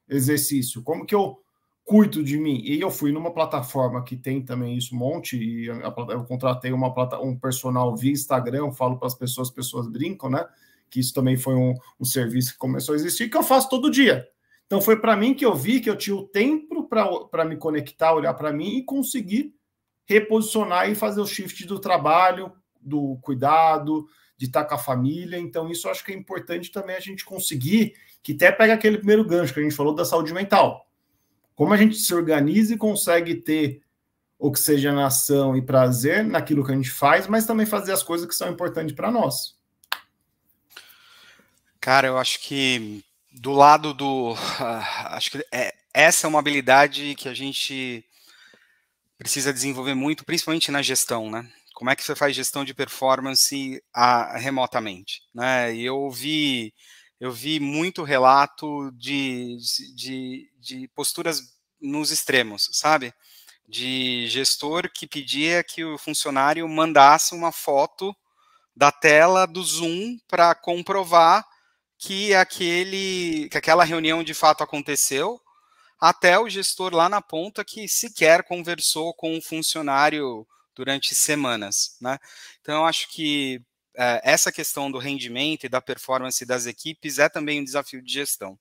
exercício? 0.09 0.81
Como 0.81 1.05
que 1.05 1.13
eu 1.13 1.43
cuido 1.83 2.23
de 2.23 2.37
mim. 2.37 2.61
E 2.63 2.79
eu 2.79 2.89
fui 2.89 3.11
numa 3.11 3.33
plataforma 3.33 4.03
que 4.03 4.15
tem 4.15 4.41
também 4.41 4.77
isso, 4.77 4.95
um 4.95 4.97
monte, 4.97 5.37
e 5.37 5.65
eu, 5.65 5.75
eu 6.09 6.23
contratei 6.25 6.71
uma 6.71 6.93
um 7.21 7.37
personal 7.37 7.95
via 7.95 8.11
Instagram, 8.11 8.59
eu 8.59 8.71
falo 8.71 8.97
para 8.97 9.07
as 9.07 9.15
pessoas, 9.15 9.49
as 9.49 9.53
pessoas 9.53 9.87
brincam, 9.87 10.29
né? 10.29 10.45
Que 10.93 10.99
isso 10.99 11.13
também 11.13 11.35
foi 11.35 11.55
um, 11.55 11.73
um 11.99 12.05
serviço 12.05 12.53
que 12.53 12.57
começou 12.57 12.93
a 12.93 12.95
existir, 12.95 13.29
que 13.29 13.37
eu 13.37 13.43
faço 13.43 13.69
todo 13.69 13.89
dia. 13.89 14.27
Então 14.65 14.79
foi 14.79 14.99
para 14.99 15.15
mim 15.15 15.33
que 15.33 15.45
eu 15.45 15.53
vi 15.53 15.79
que 15.79 15.89
eu 15.89 15.97
tinha 15.97 16.15
o 16.15 16.27
tempo 16.27 16.87
para 16.87 17.45
me 17.45 17.57
conectar, 17.57 18.13
olhar 18.13 18.33
para 18.33 18.53
mim 18.53 18.77
e 18.77 18.83
conseguir 18.83 19.53
reposicionar 20.05 20.89
e 20.89 20.95
fazer 20.95 21.21
o 21.21 21.27
shift 21.27 21.65
do 21.65 21.79
trabalho, 21.79 22.51
do 22.79 23.17
cuidado, 23.21 24.05
de 24.37 24.45
estar 24.45 24.65
com 24.65 24.75
a 24.75 24.77
família. 24.77 25.37
Então, 25.37 25.69
isso 25.69 25.89
acho 25.89 26.03
que 26.03 26.11
é 26.11 26.15
importante 26.15 26.71
também 26.71 26.95
a 26.95 26.99
gente 26.99 27.23
conseguir, 27.23 27.93
que 28.21 28.33
até 28.33 28.51
pega 28.51 28.73
aquele 28.73 28.97
primeiro 28.97 29.25
gancho 29.25 29.53
que 29.53 29.59
a 29.59 29.63
gente 29.63 29.75
falou 29.75 29.93
da 29.93 30.05
saúde 30.05 30.33
mental 30.33 30.87
como 31.55 31.73
a 31.73 31.77
gente 31.77 31.95
se 31.95 32.13
organiza 32.13 32.73
e 32.73 32.77
consegue 32.77 33.35
ter 33.35 33.81
oxigenação 34.39 35.55
e 35.55 35.61
prazer 35.61 36.23
naquilo 36.23 36.65
que 36.65 36.71
a 36.71 36.75
gente 36.75 36.91
faz, 36.91 37.27
mas 37.27 37.45
também 37.45 37.65
fazer 37.65 37.91
as 37.91 38.03
coisas 38.03 38.27
que 38.27 38.35
são 38.35 38.51
importantes 38.51 38.95
para 38.95 39.11
nós. 39.11 39.55
Cara, 41.83 42.07
eu 42.07 42.17
acho 42.17 42.39
que 42.39 43.03
do 43.29 43.51
lado 43.51 43.93
do. 43.93 44.33
Acho 45.11 45.31
que 45.31 45.45
é, 45.51 45.75
essa 45.93 46.25
é 46.25 46.29
uma 46.29 46.39
habilidade 46.39 47.13
que 47.15 47.27
a 47.27 47.33
gente 47.33 48.05
precisa 49.17 49.51
desenvolver 49.51 49.93
muito, 49.93 50.23
principalmente 50.23 50.71
na 50.71 50.81
gestão, 50.81 51.29
né? 51.29 51.45
Como 51.73 51.89
é 51.89 51.95
que 51.97 52.01
você 52.01 52.15
faz 52.15 52.33
gestão 52.33 52.63
de 52.63 52.73
performance 52.73 53.83
a, 53.93 54.37
remotamente? 54.37 55.23
Né? 55.35 55.75
E 55.75 55.83
eu 55.83 56.09
vi 56.09 56.73
eu 57.19 57.33
vi 57.33 57.59
muito 57.59 58.01
relato 58.03 58.89
de, 58.93 59.57
de, 59.93 60.49
de 60.61 60.87
posturas 60.95 61.41
nos 61.81 62.11
extremos, 62.11 62.69
sabe? 62.71 63.13
De 63.67 64.25
gestor 64.29 64.89
que 64.89 65.05
pedia 65.05 65.61
que 65.65 65.83
o 65.83 65.97
funcionário 65.97 66.67
mandasse 66.69 67.35
uma 67.35 67.51
foto 67.51 68.15
da 68.73 68.89
tela 68.89 69.45
do 69.45 69.61
Zoom 69.61 70.17
para 70.29 70.55
comprovar 70.55 71.45
que 72.05 72.33
aquele 72.33 73.47
que 73.49 73.57
aquela 73.57 73.85
reunião 73.85 74.23
de 74.23 74.33
fato 74.33 74.61
aconteceu, 74.61 75.39
até 75.99 76.37
o 76.37 76.49
gestor 76.49 76.93
lá 76.93 77.07
na 77.07 77.21
ponta 77.21 77.63
que 77.63 77.87
sequer 77.87 78.43
conversou 78.43 79.13
com 79.13 79.37
o 79.37 79.41
funcionário 79.41 80.45
durante 80.75 81.15
semanas, 81.15 81.95
né? 82.01 82.19
Então 82.61 82.81
eu 82.81 82.85
acho 82.85 83.07
que 83.09 83.61
é, 83.95 84.21
essa 84.23 84.51
questão 84.51 84.91
do 84.91 84.97
rendimento 84.97 85.65
e 85.65 85.69
da 85.69 85.79
performance 85.79 86.45
das 86.45 86.65
equipes 86.65 87.19
é 87.19 87.29
também 87.29 87.61
um 87.61 87.63
desafio 87.63 88.01
de 88.01 88.11
gestão. 88.11 88.59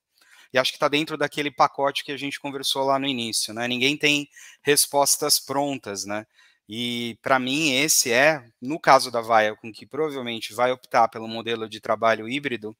E 0.53 0.57
acho 0.57 0.71
que 0.71 0.77
está 0.77 0.87
dentro 0.87 1.17
daquele 1.17 1.51
pacote 1.51 2.05
que 2.05 2.13
a 2.13 2.17
gente 2.17 2.39
conversou 2.39 2.85
lá 2.85 2.97
no 2.97 3.07
início, 3.07 3.53
né? 3.53 3.67
Ninguém 3.67 3.97
tem 3.97 4.29
respostas 4.61 5.37
prontas, 5.37 6.05
né? 6.05 6.25
E 6.69 7.17
para 7.21 7.39
mim 7.39 7.73
esse 7.73 8.09
é, 8.09 8.45
no 8.61 8.79
caso 8.79 9.11
da 9.11 9.19
Vaia, 9.19 9.53
com 9.55 9.71
que 9.73 9.85
provavelmente 9.85 10.53
vai 10.53 10.71
optar 10.71 11.09
pelo 11.09 11.27
modelo 11.27 11.67
de 11.67 11.81
trabalho 11.81 12.29
híbrido, 12.29 12.75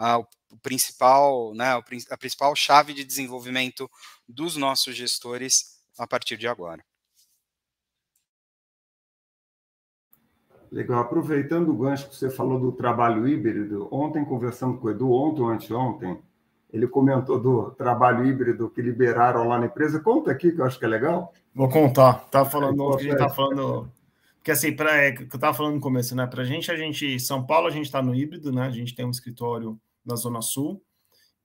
a, 0.00 0.18
o 0.18 0.26
principal, 0.62 1.54
né, 1.54 1.78
a 2.10 2.16
principal 2.16 2.56
chave 2.56 2.94
de 2.94 3.04
desenvolvimento 3.04 3.88
dos 4.26 4.56
nossos 4.56 4.96
gestores 4.96 5.78
a 5.98 6.06
partir 6.06 6.38
de 6.38 6.48
agora. 6.48 6.82
Legal. 10.72 11.00
Aproveitando 11.00 11.70
o 11.70 11.76
gancho 11.76 12.08
que 12.08 12.16
você 12.16 12.30
falou 12.30 12.58
do 12.58 12.72
trabalho 12.72 13.28
híbrido, 13.28 13.88
ontem, 13.90 14.24
conversando 14.24 14.78
com 14.78 14.86
o 14.86 14.90
Edu, 14.90 15.12
ontem 15.12 15.42
ou 15.42 15.48
anteontem, 15.48 16.22
ele 16.72 16.86
comentou 16.86 17.38
do 17.38 17.72
trabalho 17.72 18.24
híbrido 18.24 18.70
que 18.70 18.80
liberaram 18.80 19.46
lá 19.48 19.58
na 19.58 19.66
empresa. 19.66 20.00
Conta 20.00 20.30
aqui, 20.30 20.52
que 20.52 20.60
eu 20.60 20.64
acho 20.64 20.78
que 20.78 20.84
é 20.84 20.88
legal. 20.88 21.34
Vou 21.52 21.68
contar. 21.68 22.24
Tá 22.30 22.44
falando, 22.44 22.92
é, 22.92 22.94
a 22.94 23.02
gente 23.02 23.18
tá 23.18 23.28
falando. 23.28 23.90
Porque 24.36 24.52
assim, 24.52 24.74
para 24.74 24.96
é, 24.96 25.12
que 25.12 25.22
eu 25.22 25.26
estava 25.26 25.52
falando 25.52 25.74
no 25.74 25.80
começo, 25.80 26.14
né? 26.14 26.24
Para 26.26 26.42
a 26.42 26.46
gente, 26.46 26.70
a 26.70 26.76
gente, 26.76 27.18
São 27.18 27.44
Paulo, 27.44 27.66
a 27.66 27.70
gente 27.70 27.86
está 27.86 28.00
no 28.00 28.14
híbrido, 28.14 28.52
né? 28.52 28.62
A 28.62 28.70
gente 28.70 28.94
tem 28.94 29.04
um 29.04 29.10
escritório 29.10 29.78
na 30.04 30.16
Zona 30.16 30.42
Sul. 30.42 30.82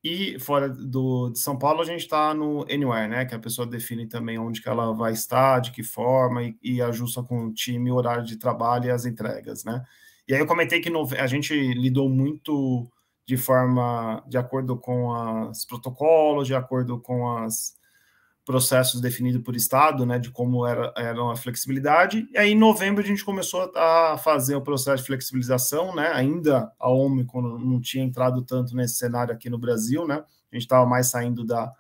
E 0.04 0.38
fora 0.40 0.70
do, 0.70 1.32
de 1.32 1.40
São 1.40 1.58
Paulo, 1.58 1.82
a 1.82 1.86
gente 1.86 2.02
está 2.02 2.32
no 2.34 2.62
Anywhere, 2.72 3.08
né? 3.08 3.26
Que 3.26 3.34
a 3.34 3.40
pessoa 3.40 3.66
define 3.66 4.06
também 4.08 4.38
onde 4.38 4.62
que 4.62 4.70
ela 4.70 4.94
vai 4.94 5.14
estar, 5.14 5.60
de 5.60 5.72
que 5.72 5.82
forma, 5.82 6.44
e, 6.44 6.56
e 6.62 6.82
ajusta 6.82 7.24
com 7.24 7.48
o 7.48 7.54
time, 7.54 7.92
o 7.92 7.96
horário 7.96 8.24
de 8.24 8.38
trabalho 8.38 8.86
e 8.86 8.92
as 8.92 9.06
entregas, 9.06 9.64
né? 9.64 9.84
E 10.28 10.34
aí 10.34 10.40
eu 10.40 10.46
comentei 10.46 10.80
que 10.80 10.90
no, 10.92 11.08
a 11.18 11.28
gente 11.28 11.54
lidou 11.74 12.08
muito 12.08 12.88
de 13.26 13.38
forma, 13.38 14.24
de 14.28 14.38
acordo 14.38 14.78
com 14.78 15.10
os 15.50 15.66
protocolos, 15.66 16.48
de 16.48 16.54
acordo 16.54 17.00
com 17.00 17.28
as 17.38 17.76
processos 18.46 19.02
definidos 19.02 19.42
por 19.42 19.56
Estado, 19.56 20.06
né, 20.06 20.20
de 20.20 20.30
como 20.30 20.66
era, 20.68 20.94
era 20.96 21.32
a 21.32 21.36
flexibilidade. 21.36 22.30
E 22.32 22.38
aí, 22.38 22.52
em 22.52 22.58
novembro, 22.58 23.04
a 23.04 23.08
gente 23.08 23.26
começou 23.26 23.72
a 23.76 24.18
fazer 24.18 24.56
o 24.56 24.62
processo 24.62 25.02
de 25.02 25.08
flexibilização, 25.08 25.96
né, 25.96 26.12
ainda 26.14 26.72
a 26.80 26.90
Omicron 26.90 27.58
não 27.58 27.82
tinha 27.82 28.04
entrado 28.04 28.44
tanto 28.44 28.76
nesse 28.76 28.96
cenário 28.96 29.34
aqui 29.34 29.50
no 29.50 29.58
Brasil, 29.58 30.08
né, 30.08 30.16
a 30.16 30.56
gente 30.56 30.64
estava 30.64 30.86
mais 30.86 31.08
saindo 31.08 31.44
da, 31.44 31.74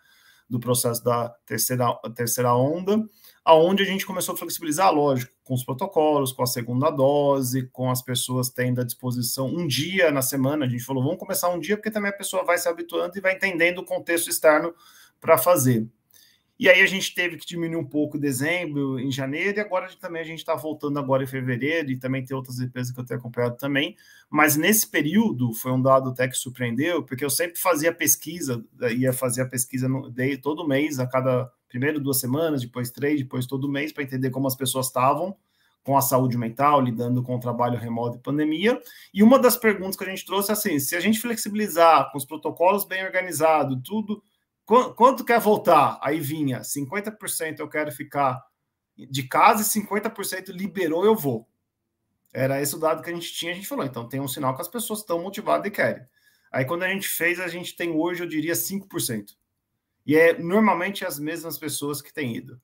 do 0.49 0.59
processo 0.59 1.03
da 1.03 1.29
terceira, 1.45 1.93
terceira 2.15 2.55
onda, 2.55 2.99
aonde 3.43 3.83
a 3.83 3.85
gente 3.85 4.03
começou 4.03 4.33
a 4.33 4.37
flexibilizar, 4.37 4.91
lógico, 4.91 5.31
com 5.43 5.53
os 5.53 5.63
protocolos, 5.63 6.31
com 6.31 6.41
a 6.41 6.47
segunda 6.47 6.89
dose, 6.89 7.67
com 7.67 7.91
as 7.91 8.01
pessoas 8.01 8.49
tendo 8.49 8.81
à 8.81 8.83
disposição 8.83 9.47
um 9.47 9.67
dia 9.67 10.09
na 10.09 10.23
semana. 10.23 10.65
A 10.65 10.67
gente 10.67 10.83
falou, 10.83 11.03
vamos 11.03 11.19
começar 11.19 11.49
um 11.49 11.59
dia, 11.59 11.77
porque 11.77 11.91
também 11.91 12.09
a 12.09 12.17
pessoa 12.17 12.43
vai 12.43 12.57
se 12.57 12.67
habituando 12.67 13.15
e 13.15 13.21
vai 13.21 13.35
entendendo 13.35 13.77
o 13.79 13.85
contexto 13.85 14.31
externo 14.31 14.73
para 15.21 15.37
fazer. 15.37 15.87
E 16.57 16.69
aí 16.69 16.81
a 16.81 16.85
gente 16.85 17.13
teve 17.13 17.35
que 17.35 17.45
diminuir 17.45 17.75
um 17.75 17.85
pouco 17.85 18.17
dezembro, 18.17 18.97
em 18.97 19.11
janeiro, 19.11 19.57
e 19.57 19.61
agora 19.61 19.89
também 19.99 20.21
a 20.21 20.25
gente 20.25 20.39
está 20.39 20.55
voltando 20.55 20.97
agora 20.97 21.23
em 21.23 21.27
fevereiro, 21.27 21.91
e 21.91 21.97
também 21.97 22.23
tem 22.23 22.35
outras 22.35 22.59
empresas 22.59 22.93
que 22.93 22.99
eu 22.99 23.05
tenho 23.05 23.19
acompanhado 23.19 23.57
também. 23.57 23.95
Mas 24.29 24.55
nesse 24.55 24.87
período 24.87 25.53
foi 25.53 25.71
um 25.73 25.81
dado 25.81 26.09
até 26.09 26.27
que 26.27 26.37
surpreendeu, 26.37 27.03
porque 27.03 27.25
eu 27.25 27.29
sempre 27.29 27.59
fazia 27.59 27.93
pesquisa, 27.93 28.63
ia 28.95 29.11
fazer 29.11 29.41
a 29.41 29.45
pesquisa 29.47 29.89
no, 29.89 30.13
todo 30.41 30.67
mês, 30.67 30.97
a 30.97 31.05
cada 31.05 31.51
primeiro 31.67 31.99
duas 31.99 32.21
semanas, 32.21 32.61
depois 32.61 32.89
três, 32.89 33.19
depois 33.19 33.45
todo 33.45 33.67
mês, 33.67 33.91
para 33.91 34.03
entender 34.03 34.29
como 34.29 34.47
as 34.47 34.55
pessoas 34.55 34.87
estavam 34.87 35.35
com 35.83 35.95
a 35.95 36.01
saúde 36.01 36.35
mental, 36.35 36.81
lidando 36.81 37.21
com 37.21 37.35
o 37.35 37.39
trabalho 37.39 37.77
remoto 37.77 38.17
e 38.17 38.19
pandemia. 38.19 38.81
E 39.13 39.21
uma 39.21 39.37
das 39.37 39.55
perguntas 39.55 39.95
que 39.95 40.03
a 40.03 40.09
gente 40.09 40.25
trouxe 40.25 40.49
é 40.49 40.53
assim: 40.53 40.79
se 40.79 40.95
a 40.95 40.99
gente 40.99 41.19
flexibilizar 41.19 42.11
com 42.11 42.17
os 42.17 42.25
protocolos 42.25 42.85
bem 42.85 43.03
organizados, 43.03 43.77
tudo 43.83 44.23
Quanto 44.65 45.23
quer 45.23 45.39
voltar? 45.39 45.99
Aí 46.01 46.19
vinha 46.19 46.61
50% 46.61 47.59
eu 47.59 47.69
quero 47.69 47.91
ficar 47.91 48.43
de 48.97 49.23
casa 49.23 49.61
e 49.61 49.81
50% 49.81 50.49
liberou, 50.49 51.05
eu 51.05 51.15
vou. 51.15 51.47
Era 52.33 52.61
esse 52.61 52.75
o 52.75 52.79
dado 52.79 53.03
que 53.03 53.09
a 53.09 53.13
gente 53.13 53.31
tinha, 53.31 53.51
a 53.51 53.55
gente 53.55 53.67
falou, 53.67 53.85
então 53.85 54.09
tem 54.09 54.19
um 54.19 54.27
sinal 54.27 54.55
que 54.55 54.61
as 54.61 54.67
pessoas 54.67 54.99
estão 54.99 55.21
motivadas 55.21 55.67
e 55.67 55.71
querem. 55.71 56.05
Aí 56.51 56.65
quando 56.65 56.83
a 56.83 56.89
gente 56.89 57.07
fez, 57.07 57.39
a 57.39 57.47
gente 57.47 57.75
tem 57.75 57.91
hoje, 57.91 58.23
eu 58.23 58.27
diria, 58.27 58.53
5%. 58.53 59.35
E 60.05 60.15
é 60.15 60.37
normalmente 60.37 61.05
as 61.05 61.19
mesmas 61.19 61.57
pessoas 61.57 62.01
que 62.01 62.13
têm 62.13 62.35
ido. 62.35 62.59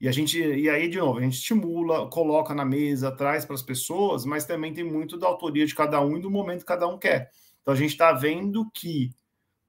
E 0.00 0.08
a 0.08 0.12
gente, 0.12 0.40
e 0.40 0.68
aí, 0.70 0.88
de 0.88 0.98
novo, 0.98 1.18
a 1.18 1.22
gente 1.22 1.34
estimula, 1.34 2.08
coloca 2.08 2.54
na 2.54 2.64
mesa, 2.64 3.14
traz 3.14 3.44
para 3.44 3.54
as 3.54 3.62
pessoas, 3.62 4.24
mas 4.24 4.46
também 4.46 4.72
tem 4.72 4.82
muito 4.82 5.18
da 5.18 5.26
autoria 5.26 5.66
de 5.66 5.74
cada 5.74 6.00
um 6.00 6.16
e 6.16 6.20
do 6.20 6.30
momento 6.30 6.60
que 6.60 6.66
cada 6.66 6.88
um 6.88 6.98
quer. 6.98 7.30
Então 7.60 7.74
a 7.74 7.76
gente 7.76 7.90
está 7.90 8.12
vendo 8.12 8.70
que 8.72 9.10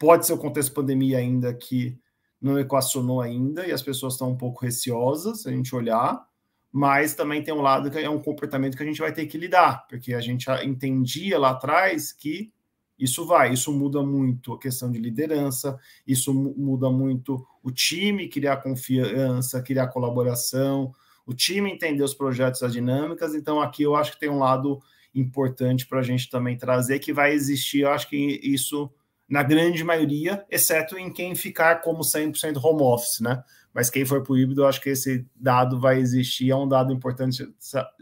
pode 0.02 0.26
ser 0.26 0.34
o 0.34 0.38
contexto 0.40 0.74
pandemia 0.74 1.20
ainda 1.20 1.54
que 1.54 1.96
não 2.42 2.60
equacionou 2.60 3.22
ainda 3.22 3.68
e 3.68 3.72
as 3.72 3.84
pessoas 3.84 4.14
estão 4.14 4.32
um 4.32 4.36
pouco 4.36 4.66
receosas 4.66 5.46
a 5.46 5.52
gente 5.52 5.76
olhar, 5.76 6.26
mas 6.72 7.14
também 7.14 7.44
tem 7.44 7.54
um 7.54 7.62
lado 7.62 7.92
que 7.92 8.00
é 8.00 8.10
um 8.10 8.20
comportamento 8.20 8.76
que 8.76 8.82
a 8.82 8.86
gente 8.86 9.00
vai 9.00 9.14
ter 9.14 9.28
que 9.28 9.38
lidar, 9.38 9.86
porque 9.88 10.16
a 10.16 10.20
gente 10.20 10.50
entendia 10.64 11.38
lá 11.38 11.52
atrás 11.52 12.12
que 12.12 12.52
isso 12.98 13.28
vai, 13.28 13.54
isso 13.54 13.72
muda 13.72 14.02
muito 14.02 14.54
a 14.54 14.60
questão 14.60 14.92
de 14.92 14.98
liderança, 14.98 15.80
isso 16.08 16.34
muda 16.34 16.90
muito 16.90 17.46
o 17.62 17.70
time 17.70 18.28
criar 18.28 18.58
confiança, 18.58 19.62
criar 19.62 19.90
colaboração, 19.90 20.92
o 21.28 21.34
time 21.34 21.72
entender 21.72 22.04
os 22.04 22.16
projetos, 22.16 22.64
as 22.64 22.74
dinâmicas. 22.74 23.36
Então, 23.36 23.62
aqui 23.62 23.84
eu 23.84 23.96
acho 23.96 24.14
que 24.14 24.20
tem 24.20 24.30
um 24.30 24.40
lado 24.40 24.82
importante 25.14 25.86
para 25.86 26.00
a 26.00 26.04
gente 26.04 26.28
também 26.28 26.58
trazer, 26.58 26.98
que 26.98 27.14
vai 27.14 27.34
existir, 27.34 27.82
eu 27.82 27.92
acho 27.92 28.10
que 28.10 28.40
isso 28.44 28.92
na 29.32 29.42
grande 29.44 29.82
maioria, 29.82 30.46
exceto 30.52 30.98
em 30.98 31.10
quem 31.10 31.34
ficar 31.36 31.82
como 31.82 32.02
100% 32.02 32.62
home 32.62 32.82
office, 32.82 33.22
né? 33.22 33.42
Mas 33.74 33.90
quem 33.90 34.04
for 34.04 34.22
para 34.22 34.34
o 34.34 34.38
híbrido, 34.38 34.64
eu 34.64 34.68
acho 34.68 34.82
que 34.82 34.90
esse 34.90 35.26
dado 35.34 35.80
vai 35.80 36.00
existir, 36.00 36.52
é 36.52 36.56
um 36.56 36.68
dado 36.68 36.92
importante 36.92 37.50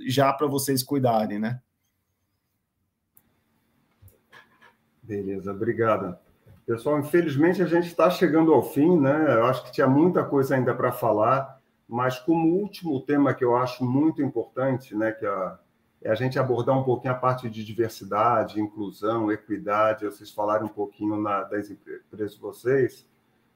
já 0.08 0.34
para 0.34 0.48
vocês 0.48 0.82
cuidarem, 0.82 1.38
né? 1.38 1.62
Beleza, 5.04 5.52
obrigado. 5.52 6.18
Pessoal, 6.66 7.00
infelizmente 7.00 7.62
a 7.62 7.68
gente 7.68 7.86
está 7.86 8.10
chegando 8.10 8.52
ao 8.52 8.64
fim, 8.64 9.00
né? 9.00 9.36
Eu 9.36 9.46
acho 9.46 9.64
que 9.66 9.72
tinha 9.72 9.88
muita 9.88 10.24
coisa 10.24 10.56
ainda 10.56 10.74
para 10.74 10.92
falar, 10.92 11.62
mas 11.88 12.18
como 12.18 12.56
último 12.56 13.02
tema 13.02 13.36
que 13.36 13.44
eu 13.44 13.56
acho 13.56 13.86
muito 13.86 14.20
importante, 14.24 14.96
né, 14.96 15.12
que 15.12 15.28
a, 15.28 15.60
é 16.02 16.10
a 16.10 16.16
gente 16.16 16.40
abordar 16.40 16.78
um 16.78 16.84
pouquinho 16.84 17.14
a 17.14 17.18
parte 17.18 17.50
de 17.50 17.64
diversidade, 17.64 18.62
inclusão, 18.62 19.32
equidade. 19.32 20.06
Vocês 20.06 20.32
falaram 20.32 20.66
um 20.66 20.70
pouquinho 20.70 21.20
na, 21.22 21.44
das 21.44 21.70
empresas 21.70 22.36
de 22.36 22.40
vocês, 22.40 23.06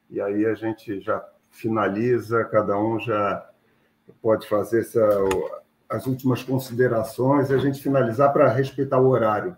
e 0.10 0.20
aí 0.20 0.46
a 0.46 0.54
gente 0.54 1.00
já 1.00 1.24
finaliza, 1.50 2.44
cada 2.46 2.78
um 2.78 3.00
já 3.00 3.50
pode 4.22 4.48
fazer 4.48 4.82
essa, 4.82 5.08
as 5.90 6.06
últimas 6.06 6.44
considerações 6.44 7.50
e 7.50 7.54
a 7.54 7.58
gente 7.58 7.82
finalizar 7.82 8.34
para 8.34 8.50
respeitar 8.50 9.00
o 9.00 9.08
horário 9.08 9.56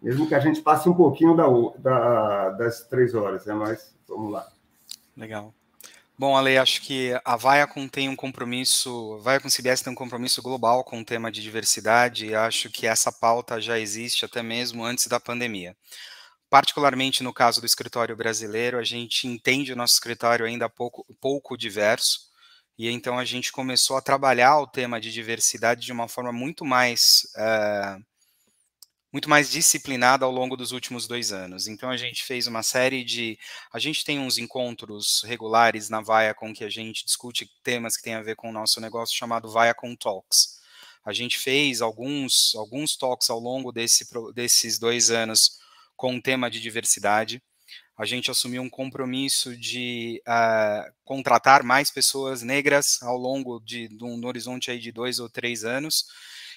mesmo 0.00 0.28
que 0.28 0.34
a 0.34 0.40
gente 0.40 0.60
passe 0.60 0.88
um 0.88 0.94
pouquinho 0.94 1.36
da, 1.36 1.46
da, 1.78 2.50
das 2.50 2.82
três 2.84 3.14
horas, 3.14 3.46
né? 3.46 3.54
mas 3.54 3.96
vamos 4.08 4.32
lá. 4.32 4.48
Legal. 5.16 5.52
Bom, 6.20 6.36
Ale, 6.36 6.58
acho 6.58 6.82
que 6.82 7.12
a 7.24 7.36
Viacom 7.36 7.86
tem 7.86 8.08
um 8.08 8.16
compromisso, 8.16 9.20
a 9.20 9.30
Viacom 9.30 9.48
CBS 9.48 9.82
tem 9.82 9.92
um 9.92 9.96
compromisso 9.96 10.42
global 10.42 10.82
com 10.82 10.98
o 11.00 11.04
tema 11.04 11.30
de 11.30 11.40
diversidade 11.40 12.26
e 12.26 12.34
acho 12.34 12.68
que 12.70 12.88
essa 12.88 13.12
pauta 13.12 13.60
já 13.60 13.78
existe 13.78 14.24
até 14.24 14.42
mesmo 14.42 14.84
antes 14.84 15.06
da 15.06 15.20
pandemia. 15.20 15.76
Particularmente 16.50 17.22
no 17.22 17.32
caso 17.32 17.60
do 17.60 17.66
escritório 17.66 18.16
brasileiro, 18.16 18.78
a 18.78 18.82
gente 18.82 19.28
entende 19.28 19.72
o 19.72 19.76
nosso 19.76 19.94
escritório 19.94 20.44
ainda 20.44 20.68
pouco, 20.68 21.06
pouco 21.20 21.56
diverso, 21.56 22.22
e 22.76 22.90
então 22.90 23.16
a 23.16 23.24
gente 23.24 23.52
começou 23.52 23.96
a 23.96 24.02
trabalhar 24.02 24.58
o 24.58 24.66
tema 24.66 25.00
de 25.00 25.12
diversidade 25.12 25.82
de 25.82 25.92
uma 25.92 26.08
forma 26.08 26.32
muito 26.32 26.64
mais 26.64 27.28
uh, 27.36 28.04
muito 29.12 29.28
mais 29.28 29.50
disciplinada 29.50 30.24
ao 30.24 30.30
longo 30.30 30.56
dos 30.56 30.72
últimos 30.72 31.06
dois 31.06 31.32
anos. 31.32 31.66
Então 31.66 31.90
a 31.90 31.96
gente 31.96 32.24
fez 32.24 32.46
uma 32.46 32.62
série 32.62 33.02
de, 33.02 33.38
a 33.72 33.78
gente 33.78 34.04
tem 34.04 34.18
uns 34.18 34.38
encontros 34.38 35.22
regulares 35.24 35.88
na 35.88 36.02
Viacom 36.02 36.52
que 36.52 36.64
a 36.64 36.70
gente 36.70 37.04
discute 37.04 37.50
temas 37.62 37.96
que 37.96 38.02
têm 38.02 38.14
a 38.14 38.22
ver 38.22 38.36
com 38.36 38.50
o 38.50 38.52
nosso 38.52 38.80
negócio 38.80 39.16
chamado 39.16 39.50
Viacom 39.50 39.96
Talks. 39.96 40.58
A 41.04 41.12
gente 41.12 41.38
fez 41.38 41.80
alguns 41.80 42.54
alguns 42.54 42.96
talks 42.96 43.30
ao 43.30 43.38
longo 43.38 43.72
desse, 43.72 44.06
desses 44.34 44.78
dois 44.78 45.10
anos 45.10 45.58
com 45.96 46.16
o 46.16 46.22
tema 46.22 46.50
de 46.50 46.60
diversidade. 46.60 47.42
A 47.96 48.04
gente 48.04 48.30
assumiu 48.30 48.62
um 48.62 48.70
compromisso 48.70 49.56
de 49.56 50.22
uh, 50.28 50.92
contratar 51.04 51.64
mais 51.64 51.90
pessoas 51.90 52.42
negras 52.42 53.02
ao 53.02 53.16
longo 53.16 53.58
de, 53.58 53.88
de 53.88 54.04
um 54.04 54.24
horizonte 54.24 54.70
aí 54.70 54.78
de 54.78 54.92
dois 54.92 55.18
ou 55.18 55.28
três 55.28 55.64
anos 55.64 56.04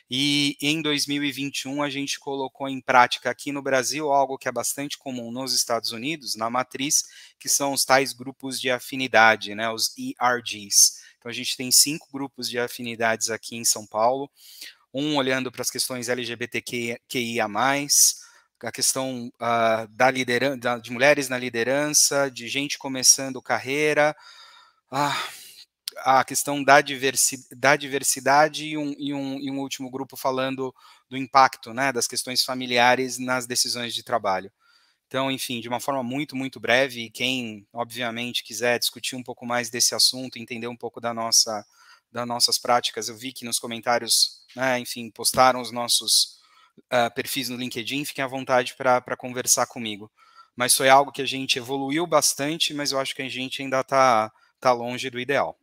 e 0.09 0.57
em 0.61 0.81
2021 0.81 1.81
a 1.81 1.89
gente 1.89 2.19
colocou 2.19 2.67
em 2.67 2.81
prática 2.81 3.29
aqui 3.29 3.51
no 3.51 3.61
Brasil 3.61 4.11
algo 4.11 4.37
que 4.37 4.47
é 4.47 4.51
bastante 4.51 4.97
comum 4.97 5.31
nos 5.31 5.53
Estados 5.53 5.91
Unidos, 5.91 6.35
na 6.35 6.49
matriz, 6.49 7.03
que 7.39 7.47
são 7.47 7.73
os 7.73 7.85
tais 7.85 8.13
grupos 8.13 8.59
de 8.59 8.69
afinidade, 8.69 9.55
né, 9.55 9.69
os 9.69 9.93
ERGs. 9.97 11.01
Então 11.17 11.29
a 11.29 11.33
gente 11.33 11.55
tem 11.55 11.71
cinco 11.71 12.07
grupos 12.11 12.49
de 12.49 12.59
afinidades 12.59 13.29
aqui 13.29 13.55
em 13.55 13.63
São 13.63 13.85
Paulo, 13.85 14.29
um 14.93 15.15
olhando 15.15 15.51
para 15.51 15.61
as 15.61 15.69
questões 15.69 16.09
LGBTQIA+, 16.09 17.47
a 18.63 18.71
questão 18.71 19.31
uh, 19.41 19.87
da 19.89 20.11
liderança, 20.11 20.79
de 20.81 20.91
mulheres 20.91 21.29
na 21.29 21.37
liderança, 21.37 22.29
de 22.29 22.47
gente 22.47 22.77
começando 22.77 23.41
carreira, 23.41 24.15
uh, 24.91 25.31
a 25.97 26.23
questão 26.23 26.63
da, 26.63 26.81
diversi 26.81 27.47
da 27.55 27.75
diversidade 27.75 28.65
e 28.65 28.77
um, 28.77 28.93
e, 28.97 29.13
um, 29.13 29.39
e 29.39 29.51
um 29.51 29.59
último 29.59 29.89
grupo 29.89 30.15
falando 30.15 30.73
do 31.09 31.17
impacto 31.17 31.73
né, 31.73 31.91
das 31.91 32.07
questões 32.07 32.43
familiares 32.43 33.17
nas 33.17 33.45
decisões 33.45 33.93
de 33.93 34.03
trabalho. 34.03 34.51
Então, 35.07 35.29
enfim, 35.29 35.59
de 35.59 35.67
uma 35.67 35.81
forma 35.81 36.01
muito, 36.01 36.37
muito 36.37 36.57
breve, 36.57 37.09
quem, 37.09 37.67
obviamente, 37.73 38.45
quiser 38.45 38.79
discutir 38.79 39.17
um 39.17 39.23
pouco 39.23 39.45
mais 39.45 39.69
desse 39.69 39.93
assunto, 39.93 40.39
entender 40.39 40.67
um 40.67 40.77
pouco 40.77 41.01
da 41.01 41.13
nossa, 41.13 41.65
das 42.09 42.25
nossas 42.25 42.57
práticas, 42.57 43.09
eu 43.09 43.17
vi 43.17 43.33
que 43.33 43.43
nos 43.43 43.59
comentários, 43.59 44.41
né, 44.55 44.79
enfim, 44.79 45.11
postaram 45.11 45.59
os 45.59 45.69
nossos 45.69 46.39
uh, 46.93 47.13
perfis 47.13 47.49
no 47.49 47.57
LinkedIn, 47.57 48.05
fiquem 48.05 48.23
à 48.23 48.27
vontade 48.27 48.73
para 48.75 49.17
conversar 49.17 49.65
comigo. 49.65 50.09
Mas 50.55 50.75
foi 50.75 50.87
algo 50.87 51.11
que 51.11 51.21
a 51.21 51.25
gente 51.25 51.57
evoluiu 51.57 52.07
bastante, 52.07 52.73
mas 52.73 52.93
eu 52.93 52.99
acho 52.99 53.13
que 53.13 53.21
a 53.21 53.29
gente 53.29 53.61
ainda 53.61 53.81
está 53.81 54.31
tá 54.61 54.71
longe 54.71 55.09
do 55.09 55.19
ideal. 55.19 55.57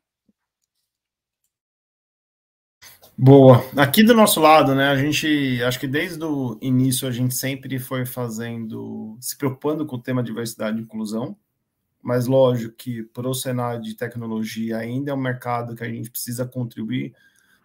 Boa. 3.20 3.64
Aqui 3.76 4.04
do 4.04 4.14
nosso 4.14 4.38
lado, 4.38 4.76
né, 4.76 4.90
a 4.90 4.96
gente, 4.96 5.60
acho 5.64 5.80
que 5.80 5.88
desde 5.88 6.22
o 6.24 6.56
início 6.62 7.08
a 7.08 7.10
gente 7.10 7.34
sempre 7.34 7.76
foi 7.80 8.06
fazendo, 8.06 9.18
se 9.20 9.36
preocupando 9.36 9.84
com 9.84 9.96
o 9.96 10.00
tema 10.00 10.22
diversidade 10.22 10.78
e 10.78 10.82
inclusão, 10.82 11.36
mas 12.00 12.28
lógico 12.28 12.76
que 12.76 13.02
para 13.02 13.28
o 13.28 13.34
cenário 13.34 13.82
de 13.82 13.96
tecnologia 13.96 14.78
ainda 14.78 15.10
é 15.10 15.14
um 15.14 15.20
mercado 15.20 15.74
que 15.74 15.82
a 15.82 15.88
gente 15.88 16.12
precisa 16.12 16.46
contribuir 16.46 17.12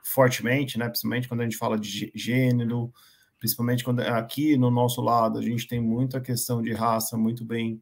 fortemente, 0.02 0.80
né, 0.80 0.90
principalmente 0.90 1.28
quando 1.28 1.42
a 1.42 1.44
gente 1.44 1.58
fala 1.58 1.78
de 1.78 2.12
gênero, 2.16 2.92
principalmente 3.38 3.84
quando 3.84 4.00
aqui 4.00 4.58
no 4.58 4.72
nosso 4.72 5.02
lado 5.04 5.38
a 5.38 5.42
gente 5.44 5.68
tem 5.68 5.80
muita 5.80 6.20
questão 6.20 6.64
de 6.64 6.74
raça 6.74 7.16
muito 7.16 7.46
bem 7.46 7.80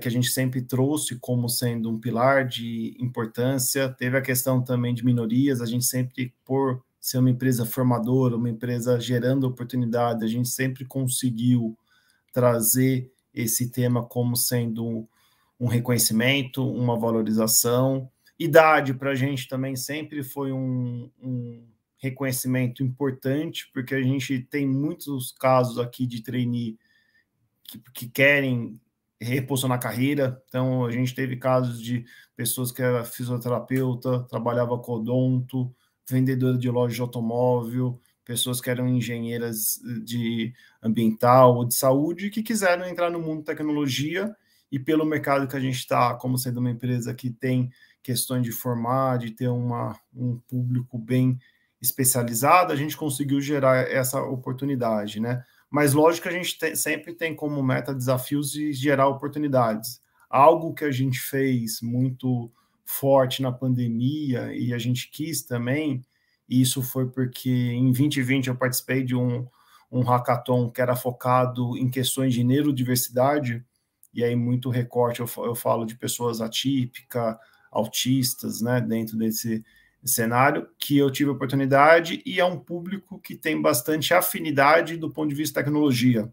que 0.00 0.06
a 0.06 0.10
gente 0.10 0.28
sempre 0.28 0.62
trouxe 0.62 1.18
como 1.18 1.48
sendo 1.48 1.90
um 1.90 1.98
pilar 1.98 2.46
de 2.46 2.96
importância. 3.00 3.88
Teve 3.88 4.16
a 4.16 4.22
questão 4.22 4.62
também 4.62 4.94
de 4.94 5.04
minorias, 5.04 5.60
a 5.60 5.66
gente 5.66 5.84
sempre, 5.84 6.32
por 6.44 6.80
ser 7.00 7.18
uma 7.18 7.30
empresa 7.30 7.66
formadora, 7.66 8.36
uma 8.36 8.48
empresa 8.48 9.00
gerando 9.00 9.44
oportunidade, 9.44 10.24
a 10.24 10.28
gente 10.28 10.48
sempre 10.48 10.84
conseguiu 10.84 11.76
trazer 12.32 13.12
esse 13.34 13.68
tema 13.68 14.04
como 14.04 14.36
sendo 14.36 14.86
um, 14.86 15.08
um 15.58 15.66
reconhecimento, 15.66 16.64
uma 16.64 16.96
valorização. 16.96 18.08
Idade 18.38 18.94
para 18.94 19.10
a 19.10 19.14
gente 19.16 19.48
também 19.48 19.74
sempre 19.74 20.22
foi 20.22 20.52
um, 20.52 21.10
um 21.20 21.66
reconhecimento 21.98 22.84
importante, 22.84 23.68
porque 23.74 23.96
a 23.96 24.02
gente 24.02 24.38
tem 24.38 24.68
muitos 24.68 25.32
casos 25.32 25.80
aqui 25.80 26.06
de 26.06 26.22
trainee 26.22 26.78
que, 27.64 27.82
que 27.92 28.08
querem 28.08 28.80
reposicionar 29.22 29.80
carreira. 29.80 30.42
Então, 30.48 30.84
a 30.84 30.90
gente 30.90 31.14
teve 31.14 31.36
casos 31.36 31.80
de 31.80 32.04
pessoas 32.36 32.72
que 32.72 32.82
era 32.82 33.04
fisioterapeuta, 33.04 34.24
trabalhava 34.24 34.78
com 34.78 34.92
odonto, 34.92 35.74
vendedora 36.08 36.58
de 36.58 36.68
loja 36.70 36.94
de 36.94 37.00
automóvel, 37.00 38.00
pessoas 38.24 38.60
que 38.60 38.70
eram 38.70 38.88
engenheiras 38.88 39.80
de 40.04 40.52
ambiental 40.82 41.56
ou 41.56 41.64
de 41.64 41.74
saúde 41.74 42.30
que 42.30 42.42
quiseram 42.42 42.86
entrar 42.86 43.10
no 43.10 43.20
mundo 43.20 43.44
tecnologia 43.44 44.34
e 44.70 44.78
pelo 44.78 45.04
mercado 45.04 45.46
que 45.46 45.56
a 45.56 45.60
gente 45.60 45.76
está, 45.76 46.14
como 46.14 46.38
sendo 46.38 46.58
uma 46.58 46.70
empresa 46.70 47.14
que 47.14 47.30
tem 47.30 47.70
questões 48.02 48.42
de 48.42 48.52
formar, 48.52 49.18
de 49.18 49.30
ter 49.30 49.48
uma, 49.48 49.98
um 50.14 50.38
público 50.48 50.98
bem 50.98 51.38
especializado, 51.80 52.72
a 52.72 52.76
gente 52.76 52.96
conseguiu 52.96 53.40
gerar 53.40 53.90
essa 53.90 54.20
oportunidade, 54.22 55.20
né? 55.20 55.44
Mas 55.72 55.94
lógico 55.94 56.28
que 56.28 56.34
a 56.34 56.38
gente 56.38 56.58
tem, 56.58 56.76
sempre 56.76 57.14
tem 57.14 57.34
como 57.34 57.62
meta 57.62 57.94
desafios 57.94 58.54
e 58.54 58.74
gerar 58.74 59.08
oportunidades. 59.08 60.02
Algo 60.28 60.74
que 60.74 60.84
a 60.84 60.90
gente 60.90 61.18
fez 61.18 61.80
muito 61.80 62.52
forte 62.84 63.40
na 63.40 63.50
pandemia 63.50 64.54
e 64.54 64.74
a 64.74 64.78
gente 64.78 65.10
quis 65.10 65.42
também, 65.42 66.04
e 66.46 66.60
isso 66.60 66.82
foi 66.82 67.08
porque 67.08 67.50
em 67.50 67.90
2020 67.90 68.48
eu 68.48 68.54
participei 68.54 69.02
de 69.02 69.16
um, 69.16 69.48
um 69.90 70.02
hackathon 70.02 70.70
que 70.70 70.82
era 70.82 70.94
focado 70.94 71.74
em 71.78 71.88
questões 71.88 72.34
de 72.34 72.44
neurodiversidade, 72.44 73.64
e 74.12 74.22
aí 74.22 74.36
muito 74.36 74.68
recorte 74.68 75.20
eu, 75.20 75.30
eu 75.38 75.54
falo 75.54 75.86
de 75.86 75.96
pessoas 75.96 76.42
atípicas, 76.42 77.34
autistas, 77.70 78.60
né, 78.60 78.78
dentro 78.78 79.16
desse 79.16 79.64
cenário, 80.04 80.68
que 80.78 80.98
eu 80.98 81.10
tive 81.10 81.30
oportunidade 81.30 82.22
e 82.26 82.40
é 82.40 82.44
um 82.44 82.58
público 82.58 83.18
que 83.20 83.36
tem 83.36 83.60
bastante 83.60 84.12
afinidade 84.12 84.96
do 84.96 85.10
ponto 85.10 85.28
de 85.28 85.34
vista 85.34 85.60
de 85.60 85.64
tecnologia. 85.64 86.32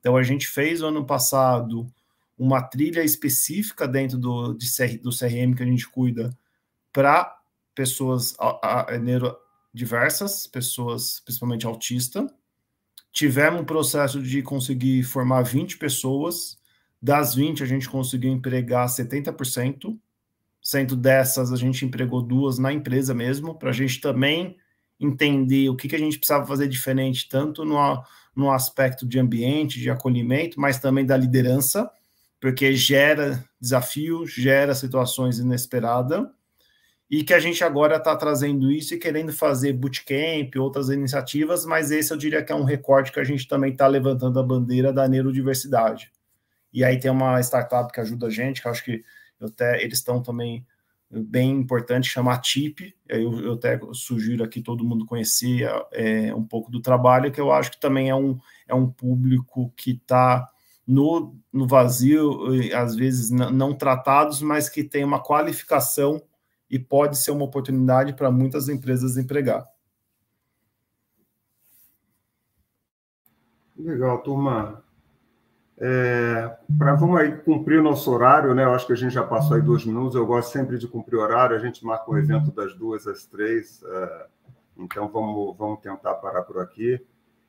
Então, 0.00 0.16
a 0.16 0.22
gente 0.22 0.46
fez 0.46 0.82
ano 0.82 1.04
passado 1.04 1.90
uma 2.38 2.62
trilha 2.62 3.02
específica 3.02 3.88
dentro 3.88 4.16
do, 4.16 4.54
de 4.54 4.66
CR, 4.72 4.98
do 5.02 5.10
CRM 5.10 5.54
que 5.56 5.62
a 5.62 5.66
gente 5.66 5.88
cuida 5.88 6.36
para 6.92 7.36
pessoas 7.74 8.34
a, 8.38 8.94
a, 8.94 8.98
neurodiversas, 8.98 10.46
pessoas 10.46 11.20
principalmente 11.20 11.66
autistas. 11.66 12.30
Tivemos 13.12 13.60
um 13.60 13.64
processo 13.64 14.22
de 14.22 14.42
conseguir 14.42 15.02
formar 15.02 15.42
20 15.42 15.78
pessoas. 15.78 16.58
Das 17.02 17.34
20, 17.34 17.62
a 17.62 17.66
gente 17.66 17.88
conseguiu 17.88 18.30
empregar 18.30 18.86
70%. 18.86 19.98
Sendo 20.68 20.94
dessas, 20.94 21.50
a 21.50 21.56
gente 21.56 21.86
empregou 21.86 22.20
duas 22.20 22.58
na 22.58 22.70
empresa 22.70 23.14
mesmo, 23.14 23.54
para 23.54 23.70
a 23.70 23.72
gente 23.72 24.02
também 24.02 24.58
entender 25.00 25.66
o 25.70 25.74
que, 25.74 25.88
que 25.88 25.96
a 25.96 25.98
gente 25.98 26.18
precisava 26.18 26.44
fazer 26.44 26.68
diferente, 26.68 27.26
tanto 27.26 27.64
no, 27.64 28.04
no 28.36 28.50
aspecto 28.52 29.08
de 29.08 29.18
ambiente, 29.18 29.80
de 29.80 29.88
acolhimento, 29.88 30.60
mas 30.60 30.78
também 30.78 31.06
da 31.06 31.16
liderança, 31.16 31.90
porque 32.38 32.74
gera 32.74 33.42
desafio, 33.58 34.26
gera 34.26 34.74
situações 34.74 35.38
inesperadas, 35.38 36.26
e 37.10 37.24
que 37.24 37.32
a 37.32 37.40
gente 37.40 37.64
agora 37.64 37.96
está 37.96 38.14
trazendo 38.14 38.70
isso 38.70 38.92
e 38.92 38.98
querendo 38.98 39.32
fazer 39.32 39.72
bootcamp, 39.72 40.54
outras 40.58 40.90
iniciativas, 40.90 41.64
mas 41.64 41.90
esse 41.90 42.12
eu 42.12 42.18
diria 42.18 42.44
que 42.44 42.52
é 42.52 42.54
um 42.54 42.64
recorte 42.64 43.10
que 43.10 43.20
a 43.20 43.24
gente 43.24 43.48
também 43.48 43.72
está 43.72 43.86
levantando 43.86 44.38
a 44.38 44.42
bandeira 44.42 44.92
da 44.92 45.08
neurodiversidade. 45.08 46.12
E 46.70 46.84
aí 46.84 47.00
tem 47.00 47.10
uma 47.10 47.40
startup 47.40 47.90
que 47.90 48.00
ajuda 48.00 48.26
a 48.26 48.30
gente, 48.30 48.60
que 48.60 48.68
eu 48.68 48.70
acho 48.70 48.84
que 48.84 49.02
eu 49.40 49.48
até, 49.48 49.82
eles 49.82 49.98
estão 49.98 50.22
também 50.22 50.66
bem 51.10 51.52
importante, 51.52 52.08
chama 52.08 52.38
TIP, 52.38 52.94
eu, 53.08 53.40
eu 53.40 53.52
até 53.54 53.80
sugiro 53.92 54.44
aqui 54.44 54.60
todo 54.60 54.84
mundo 54.84 55.06
conhecer 55.06 55.66
é, 55.92 56.34
um 56.34 56.44
pouco 56.44 56.70
do 56.70 56.82
trabalho, 56.82 57.32
que 57.32 57.40
eu 57.40 57.50
acho 57.50 57.70
que 57.70 57.80
também 57.80 58.10
é 58.10 58.14
um, 58.14 58.38
é 58.66 58.74
um 58.74 58.90
público 58.90 59.72
que 59.74 59.92
está 59.92 60.46
no, 60.86 61.36
no 61.52 61.66
vazio, 61.66 62.46
às 62.74 62.94
vezes 62.94 63.30
não 63.30 63.74
tratados, 63.74 64.42
mas 64.42 64.68
que 64.68 64.84
tem 64.84 65.04
uma 65.04 65.22
qualificação 65.22 66.22
e 66.70 66.78
pode 66.78 67.16
ser 67.16 67.30
uma 67.30 67.44
oportunidade 67.44 68.12
para 68.12 68.30
muitas 68.30 68.68
empresas 68.68 69.16
empregar. 69.16 69.64
Legal, 73.76 74.22
turma. 74.22 74.82
É, 75.80 76.56
para 76.76 76.94
vamos 76.94 77.20
aí 77.20 77.36
cumprir 77.36 77.78
o 77.78 77.82
nosso 77.82 78.10
horário, 78.10 78.52
né? 78.52 78.64
Eu 78.64 78.74
acho 78.74 78.86
que 78.86 78.92
a 78.92 78.96
gente 78.96 79.14
já 79.14 79.22
passou 79.22 79.56
aí 79.56 79.62
dois 79.62 79.84
minutos. 79.84 80.16
Eu 80.16 80.26
gosto 80.26 80.50
sempre 80.50 80.76
de 80.76 80.88
cumprir 80.88 81.16
o 81.16 81.20
horário. 81.20 81.56
A 81.56 81.60
gente 81.60 81.84
marca 81.84 82.10
o 82.10 82.18
evento 82.18 82.50
das 82.50 82.74
duas 82.74 83.06
às 83.06 83.24
três. 83.26 83.82
É, 83.84 84.26
então 84.76 85.08
vamos, 85.08 85.56
vamos 85.56 85.80
tentar 85.80 86.14
parar 86.14 86.42
por 86.42 86.60
aqui. 86.60 87.00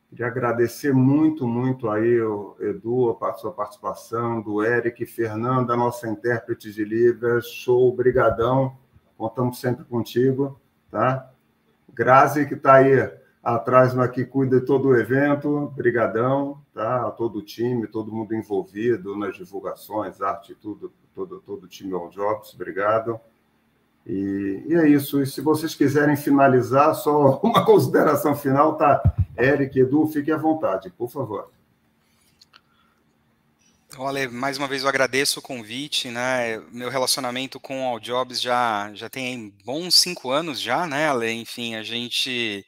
Queria 0.10 0.28
agradecer 0.28 0.92
muito, 0.92 1.48
muito 1.48 1.88
aí, 1.88 2.20
o 2.20 2.56
Edu, 2.60 3.16
a 3.22 3.34
sua 3.34 3.52
participação, 3.52 4.42
do 4.42 4.64
Eric, 4.64 5.06
Fernanda, 5.06 5.78
nossa 5.78 6.08
intérprete 6.08 6.72
de 6.74 6.84
Libras. 6.84 7.48
Show, 7.48 7.96
brigadão. 7.96 8.76
Contamos 9.18 9.60
sempre 9.60 9.86
contigo, 9.86 10.60
tá? 10.90 11.30
Grazi, 11.94 12.48
que 12.48 12.56
está 12.56 12.76
aí 12.76 13.12
atrás, 13.44 13.94
mas 13.94 14.12
que 14.12 14.26
cuida 14.26 14.60
de 14.60 14.66
todo 14.66 14.90
o 14.90 14.96
evento, 14.96 15.72
brigadão, 15.76 16.62
tá? 16.74 17.10
Todo 17.12 17.40
o 17.40 17.42
time, 17.42 17.88
todo 17.88 18.12
mundo 18.12 18.36
envolvido 18.36 19.18
nas 19.18 19.36
divulgações, 19.36 20.22
arte, 20.22 20.56
tudo, 20.56 20.92
todo, 21.16 21.40
todo 21.40 21.64
o 21.64 21.68
time 21.68 21.94
On 21.94 22.10
Jobs, 22.10 22.54
obrigado. 22.54 23.20
E, 24.06 24.64
e, 24.68 24.76
é 24.76 24.88
isso. 24.88 25.22
E 25.22 25.28
se 25.28 25.42
vocês 25.42 25.76
quiserem 25.76 26.18
finalizar, 26.18 26.96
só 26.96 27.40
uma 27.44 27.66
consideração 27.66 28.36
final, 28.36 28.76
tá? 28.76 29.02
Eric, 29.38 29.80
Edu, 29.80 30.08
fiquem 30.08 30.34
à 30.34 30.38
vontade, 30.38 30.90
por 30.90 31.10
favor. 31.10 31.50
Olha, 33.98 34.30
mais 34.30 34.58
uma 34.58 34.68
vez 34.68 34.84
eu 34.84 34.90
agradeço 34.90 35.40
o 35.40 35.44
convite, 35.44 36.10
né? 36.10 36.58
Meu 36.72 36.90
relacionamento 36.90 37.60
com 37.60 37.82
o 37.82 37.86
All 37.86 38.00
Jobs 38.00 38.42
já, 38.42 38.92
já 38.94 39.10
tem 39.10 39.54
bons 39.66 39.96
cinco 39.96 40.32
anos 40.32 40.60
já, 40.60 40.88
né, 40.88 41.10
Ale? 41.10 41.32
Enfim, 41.32 41.76
a 41.76 41.84
gente 41.84 42.66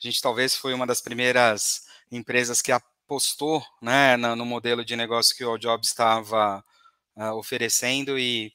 a 0.00 0.06
gente 0.06 0.22
talvez 0.22 0.54
foi 0.54 0.72
uma 0.74 0.86
das 0.86 1.00
primeiras 1.00 1.86
empresas 2.10 2.62
que 2.62 2.72
apostou 2.72 3.64
né, 3.82 4.16
no 4.16 4.44
modelo 4.44 4.84
de 4.84 4.94
negócio 4.96 5.36
que 5.36 5.44
o 5.44 5.50
All 5.50 5.58
Jobs 5.58 5.88
estava 5.88 6.64
uh, 7.16 7.32
oferecendo 7.34 8.18
e 8.18 8.52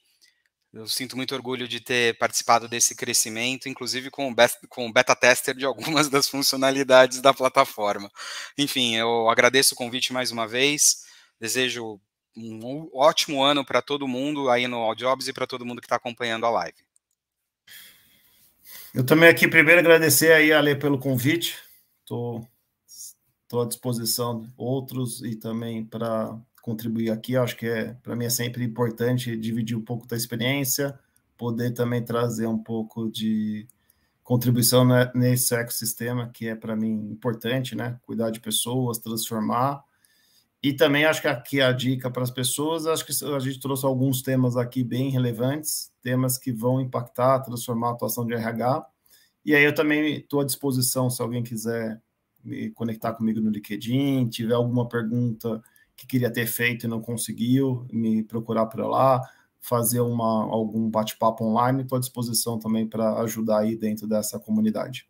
eu 0.72 0.88
sinto 0.88 1.16
muito 1.16 1.34
orgulho 1.34 1.68
de 1.68 1.78
ter 1.80 2.18
participado 2.18 2.66
desse 2.66 2.96
crescimento, 2.96 3.68
inclusive 3.68 4.10
com 4.10 4.28
o, 4.28 4.34
beta, 4.34 4.58
com 4.68 4.88
o 4.88 4.92
beta 4.92 5.14
tester 5.14 5.54
de 5.54 5.64
algumas 5.66 6.08
das 6.08 6.28
funcionalidades 6.28 7.20
da 7.20 7.32
plataforma. 7.32 8.10
Enfim, 8.58 8.96
eu 8.96 9.28
agradeço 9.28 9.74
o 9.74 9.76
convite 9.76 10.12
mais 10.12 10.32
uma 10.32 10.48
vez, 10.48 11.04
desejo 11.38 12.00
um 12.36 12.90
ótimo 12.92 13.42
ano 13.42 13.64
para 13.64 13.80
todo 13.80 14.08
mundo 14.08 14.50
aí 14.50 14.66
no 14.66 14.78
All 14.78 14.94
Jobs 14.94 15.28
e 15.28 15.32
para 15.32 15.46
todo 15.46 15.64
mundo 15.64 15.80
que 15.80 15.86
está 15.86 15.96
acompanhando 15.96 16.46
a 16.46 16.50
live. 16.50 16.83
Eu 18.94 19.04
também 19.04 19.28
aqui 19.28 19.48
primeiro 19.48 19.80
agradecer 19.80 20.32
aí, 20.32 20.52
Ale, 20.52 20.76
pelo 20.76 21.00
convite. 21.00 21.56
Estou 22.02 22.42
tô, 23.48 23.56
tô 23.56 23.60
à 23.62 23.66
disposição 23.66 24.40
de 24.40 24.48
outros 24.56 25.20
e 25.20 25.34
também 25.34 25.84
para 25.84 26.38
contribuir 26.62 27.10
aqui. 27.10 27.36
Acho 27.36 27.56
que 27.56 27.66
é 27.66 27.94
para 27.94 28.14
mim 28.14 28.26
é 28.26 28.30
sempre 28.30 28.62
importante 28.62 29.36
dividir 29.36 29.76
um 29.76 29.82
pouco 29.82 30.06
da 30.06 30.16
experiência, 30.16 30.96
poder 31.36 31.72
também 31.72 32.04
trazer 32.04 32.46
um 32.46 32.56
pouco 32.56 33.10
de 33.10 33.66
contribuição 34.22 34.86
nesse 35.12 35.56
ecossistema 35.56 36.30
que 36.32 36.46
é 36.46 36.54
para 36.54 36.76
mim 36.76 37.10
importante, 37.10 37.74
né? 37.74 37.98
Cuidar 38.02 38.30
de 38.30 38.38
pessoas, 38.38 38.98
transformar. 38.98 39.82
E 40.64 40.72
também 40.72 41.04
acho 41.04 41.20
que 41.20 41.28
aqui 41.28 41.60
a 41.60 41.70
dica 41.72 42.10
para 42.10 42.22
as 42.22 42.30
pessoas, 42.30 42.86
acho 42.86 43.04
que 43.04 43.12
a 43.26 43.38
gente 43.38 43.60
trouxe 43.60 43.84
alguns 43.84 44.22
temas 44.22 44.56
aqui 44.56 44.82
bem 44.82 45.10
relevantes, 45.10 45.92
temas 46.00 46.38
que 46.38 46.50
vão 46.50 46.80
impactar, 46.80 47.40
transformar 47.40 47.88
a 47.88 47.90
atuação 47.90 48.26
de 48.26 48.32
RH. 48.32 48.86
E 49.44 49.54
aí 49.54 49.62
eu 49.62 49.74
também 49.74 50.20
estou 50.20 50.40
à 50.40 50.44
disposição, 50.44 51.10
se 51.10 51.20
alguém 51.20 51.42
quiser 51.42 52.00
me 52.42 52.70
conectar 52.70 53.12
comigo 53.12 53.42
no 53.42 53.50
LinkedIn, 53.50 54.26
tiver 54.30 54.54
alguma 54.54 54.88
pergunta 54.88 55.62
que 55.94 56.06
queria 56.06 56.32
ter 56.32 56.46
feito 56.46 56.86
e 56.86 56.88
não 56.88 57.02
conseguiu, 57.02 57.86
me 57.92 58.22
procurar 58.24 58.64
por 58.64 58.80
lá, 58.86 59.20
fazer 59.60 60.00
uma, 60.00 60.44
algum 60.44 60.88
bate-papo 60.88 61.44
online, 61.44 61.82
estou 61.82 61.98
à 61.98 62.00
disposição 62.00 62.58
também 62.58 62.88
para 62.88 63.20
ajudar 63.20 63.58
aí 63.58 63.76
dentro 63.76 64.08
dessa 64.08 64.38
comunidade. 64.38 65.06